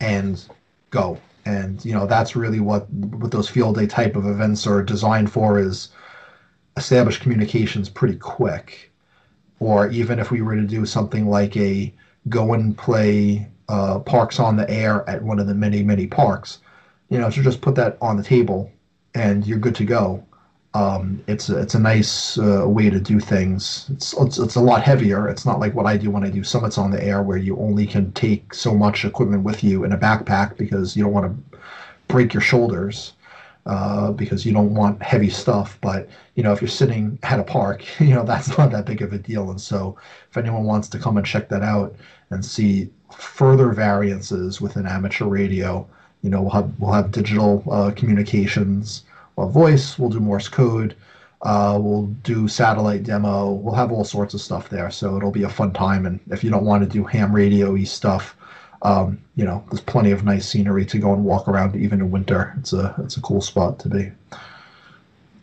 [0.00, 0.44] and
[0.90, 1.18] go.
[1.50, 5.30] And you know that's really what what those field day type of events are designed
[5.32, 5.88] for is
[6.76, 8.90] establish communications pretty quick.
[9.58, 11.92] Or even if we were to do something like a
[12.28, 16.58] go and play uh, parks on the air at one of the many many parks,
[17.08, 18.70] you know, to just put that on the table
[19.14, 20.24] and you're good to go.
[20.72, 23.86] Um, it's a, it's a nice uh, way to do things.
[23.90, 25.28] It's, it's it's a lot heavier.
[25.28, 27.56] It's not like what I do when I do summits on the air, where you
[27.56, 31.26] only can take so much equipment with you in a backpack because you don't want
[31.26, 31.58] to
[32.06, 33.14] break your shoulders
[33.66, 35.76] uh, because you don't want heavy stuff.
[35.80, 39.02] But you know, if you're sitting at a park, you know that's not that big
[39.02, 39.50] of a deal.
[39.50, 39.98] And so,
[40.30, 41.94] if anyone wants to come and check that out
[42.30, 45.84] and see further variances within amateur radio,
[46.22, 49.02] you know, we'll have we'll have digital uh, communications
[49.48, 49.98] voice.
[49.98, 50.96] We'll do Morse code.
[51.42, 53.52] Uh, we'll do satellite demo.
[53.52, 54.90] We'll have all sorts of stuff there.
[54.90, 56.04] So it'll be a fun time.
[56.04, 58.36] And if you don't want to do ham radio y stuff,
[58.82, 62.10] um, you know, there's plenty of nice scenery to go and walk around even in
[62.10, 62.54] winter.
[62.58, 64.12] It's a it's a cool spot to be.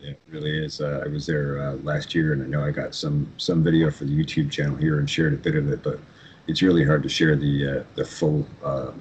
[0.00, 0.80] It really is.
[0.80, 3.90] Uh, I was there uh, last year, and I know I got some some video
[3.90, 6.00] for the YouTube channel here and shared a bit of it, but
[6.48, 8.92] it's really hard to share the uh, the full uh,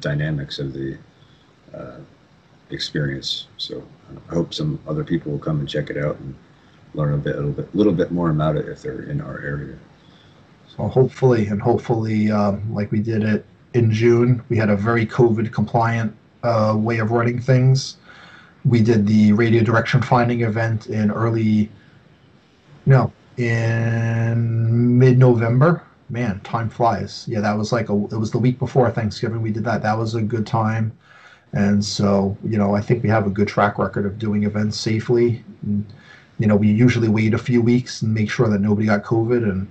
[0.00, 0.98] dynamics of the
[1.74, 1.98] uh,
[2.70, 3.46] experience.
[3.56, 3.82] So
[4.30, 6.34] I hope some other people will come and check it out and
[6.94, 9.40] learn a bit, a little bit, little bit more about it if they're in our
[9.40, 9.76] area.
[10.76, 15.06] So hopefully, and hopefully, um, like we did it in June, we had a very
[15.06, 17.96] COVID compliant uh, way of running things.
[18.64, 21.70] We did the radio direction finding event in early,
[22.86, 25.82] no, in mid November.
[26.10, 27.26] Man, time flies.
[27.28, 29.42] Yeah, that was like a, it was the week before Thanksgiving.
[29.42, 29.82] We did that.
[29.82, 30.92] That was a good time.
[31.52, 34.78] And so, you know, I think we have a good track record of doing events
[34.78, 35.42] safely.
[35.62, 35.84] And,
[36.38, 39.42] you know, we usually wait a few weeks and make sure that nobody got COVID.
[39.44, 39.66] And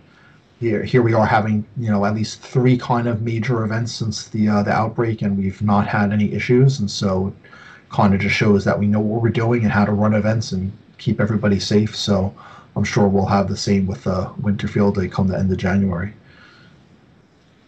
[0.60, 4.28] here, here we are having, you know, at least three kind of major events since
[4.30, 6.80] the uh, the outbreak, and we've not had any issues.
[6.80, 7.34] And so,
[7.90, 10.52] kind of just shows that we know what we're doing and how to run events
[10.52, 11.96] and keep everybody safe.
[11.96, 12.34] So,
[12.76, 16.14] I'm sure we'll have the same with uh, Winterfield Day come the end of January.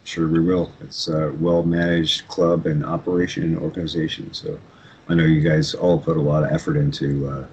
[0.09, 0.71] Sure, we will.
[0.81, 4.33] It's a well-managed club and operation and organization.
[4.33, 4.59] So
[5.07, 7.45] I know you guys all put a lot of effort into, uh,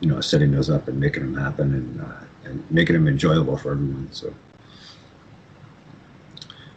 [0.00, 3.56] you know, setting those up and making them happen and uh, and making them enjoyable
[3.56, 4.08] for everyone.
[4.10, 4.34] So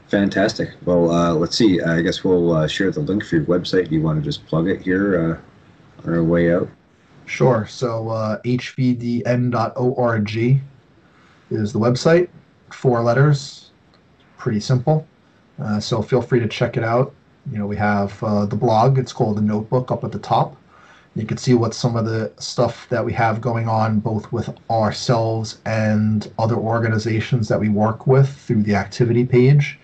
[0.10, 0.69] fantastic.
[0.85, 1.81] Well, uh, let's see.
[1.81, 3.89] I guess we'll uh, share the link for your website.
[3.89, 5.41] Do you want to just plug it here
[6.03, 6.69] uh, on our way out?
[7.26, 7.65] Sure.
[7.68, 10.35] So uh, hvdn.org
[11.49, 12.30] is the website.
[12.69, 13.72] Four letters.
[14.38, 15.07] Pretty simple.
[15.61, 17.14] Uh, so feel free to check it out.
[17.52, 18.98] You know, we have uh, the blog.
[18.98, 20.57] It's called the Notebook up at the top.
[21.15, 24.49] You can see what some of the stuff that we have going on, both with
[24.69, 29.80] ourselves and other organizations that we work with through the activity page.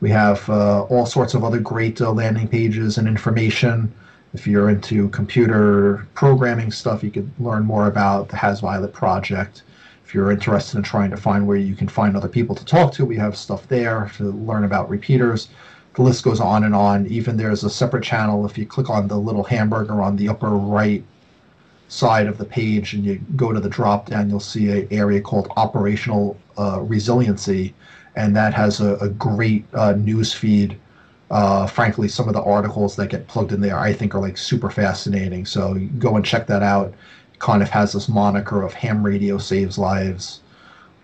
[0.00, 3.92] We have uh, all sorts of other great uh, landing pages and information.
[4.34, 9.62] If you're into computer programming stuff, you could learn more about the HASviolet project
[10.12, 12.92] if you're interested in trying to find where you can find other people to talk
[12.92, 15.48] to, we have stuff there to learn about repeaters.
[15.94, 17.06] The list goes on and on.
[17.06, 18.44] Even there's a separate channel.
[18.44, 21.02] If you click on the little hamburger on the upper right
[21.88, 25.18] side of the page and you go to the drop down, you'll see an area
[25.18, 27.72] called operational uh, resiliency,
[28.14, 30.78] and that has a, a great uh, news feed.
[31.30, 34.36] Uh, frankly, some of the articles that get plugged in there I think are like
[34.36, 35.46] super fascinating.
[35.46, 36.92] So go and check that out
[37.42, 40.40] kind of has this moniker of ham radio saves lives.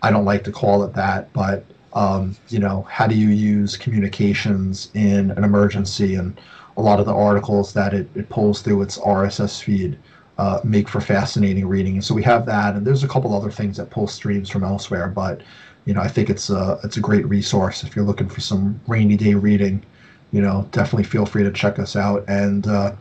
[0.02, 3.76] I don't like to call it that, but um, you know, how do you use
[3.76, 6.14] communications in an emergency?
[6.14, 6.40] And
[6.76, 9.98] a lot of the articles that it, it pulls through its RSS feed
[10.38, 12.00] uh, make for fascinating reading.
[12.00, 15.08] So we have that, and there's a couple other things that pull streams from elsewhere.
[15.08, 15.40] But
[15.86, 18.80] you know, I think it's a it's a great resource if you're looking for some
[18.86, 19.84] rainy day reading.
[20.30, 22.24] You know, definitely feel free to check us out.
[22.28, 22.92] And uh,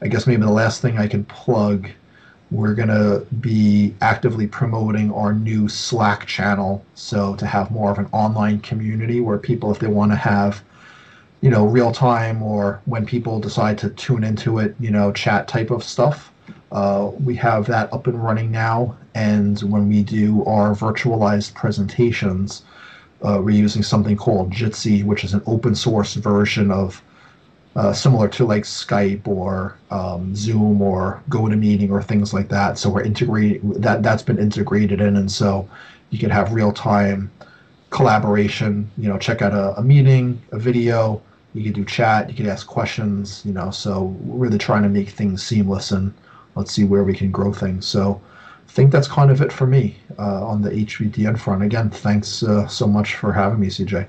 [0.00, 1.90] I guess maybe the last thing I can plug
[2.50, 6.84] we're going to be actively promoting our new Slack channel.
[6.94, 10.62] So to have more of an online community where people, if they want to have,
[11.40, 15.48] you know, real time or when people decide to tune into it, you know, chat
[15.48, 16.32] type of stuff.
[16.72, 18.96] Uh, we have that up and running now.
[19.14, 22.62] And when we do our virtualized presentations,
[23.22, 27.02] uh, we're using something called Jitsi, which is an open source version of
[27.76, 32.78] uh, similar to like Skype or um, Zoom or GoToMeeting or things like that.
[32.78, 35.68] So we're integrating that that's been integrated in, and so
[36.10, 37.30] you can have real time
[37.90, 38.90] collaboration.
[38.96, 41.20] You know, check out a, a meeting, a video.
[41.52, 42.30] You can do chat.
[42.30, 43.42] You can ask questions.
[43.44, 46.14] You know, so really trying to make things seamless, and
[46.54, 47.86] let's see where we can grow things.
[47.86, 48.20] So.
[48.68, 51.62] I think that's kind of it for me uh, on the HVDN front.
[51.62, 54.06] Again, thanks uh, so much for having me, CJ.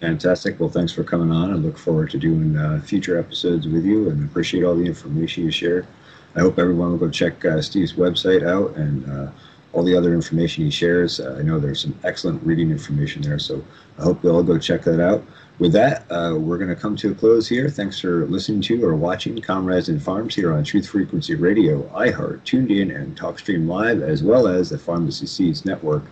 [0.00, 0.58] Fantastic.
[0.58, 1.52] Well, thanks for coming on.
[1.52, 5.44] I look forward to doing uh, future episodes with you and appreciate all the information
[5.44, 5.86] you shared.
[6.34, 9.30] I hope everyone will go check uh, Steve's website out and uh,
[9.72, 11.20] all the other information he shares.
[11.20, 13.62] Uh, I know there's some excellent reading information there, so
[13.98, 15.22] I hope you'll all go check that out.
[15.58, 17.68] With that, uh, we're going to come to a close here.
[17.68, 22.40] Thanks for listening to or watching Comrades in Farms here on Truth Frequency Radio, iHeart,
[22.44, 26.04] TuneIn, and TalkStream Live, as well as the Farmacy Seeds Network.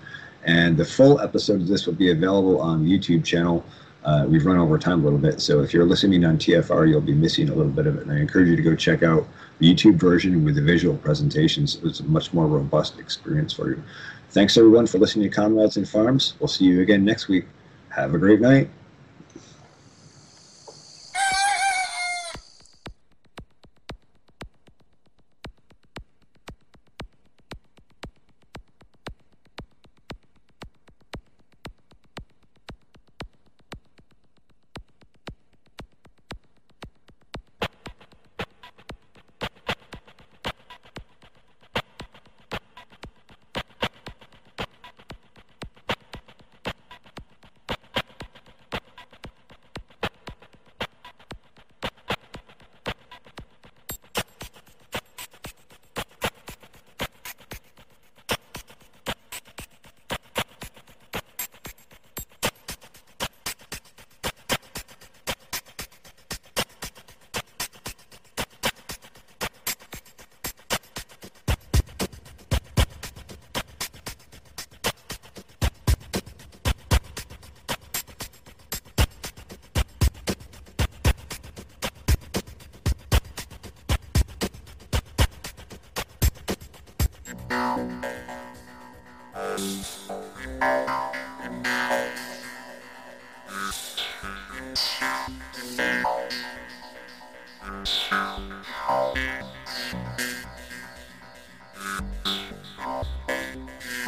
[0.48, 3.62] And the full episode of this will be available on the YouTube channel.
[4.02, 7.02] Uh, we've run over time a little bit, so if you're listening on TFR, you'll
[7.02, 8.04] be missing a little bit of it.
[8.04, 11.78] And I encourage you to go check out the YouTube version with the visual presentations.
[11.84, 13.82] It's a much more robust experience for you.
[14.30, 16.32] Thanks everyone for listening to Comrades in Farms.
[16.40, 17.44] We'll see you again next week.
[17.90, 18.70] Have a great night.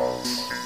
[0.01, 0.60] false.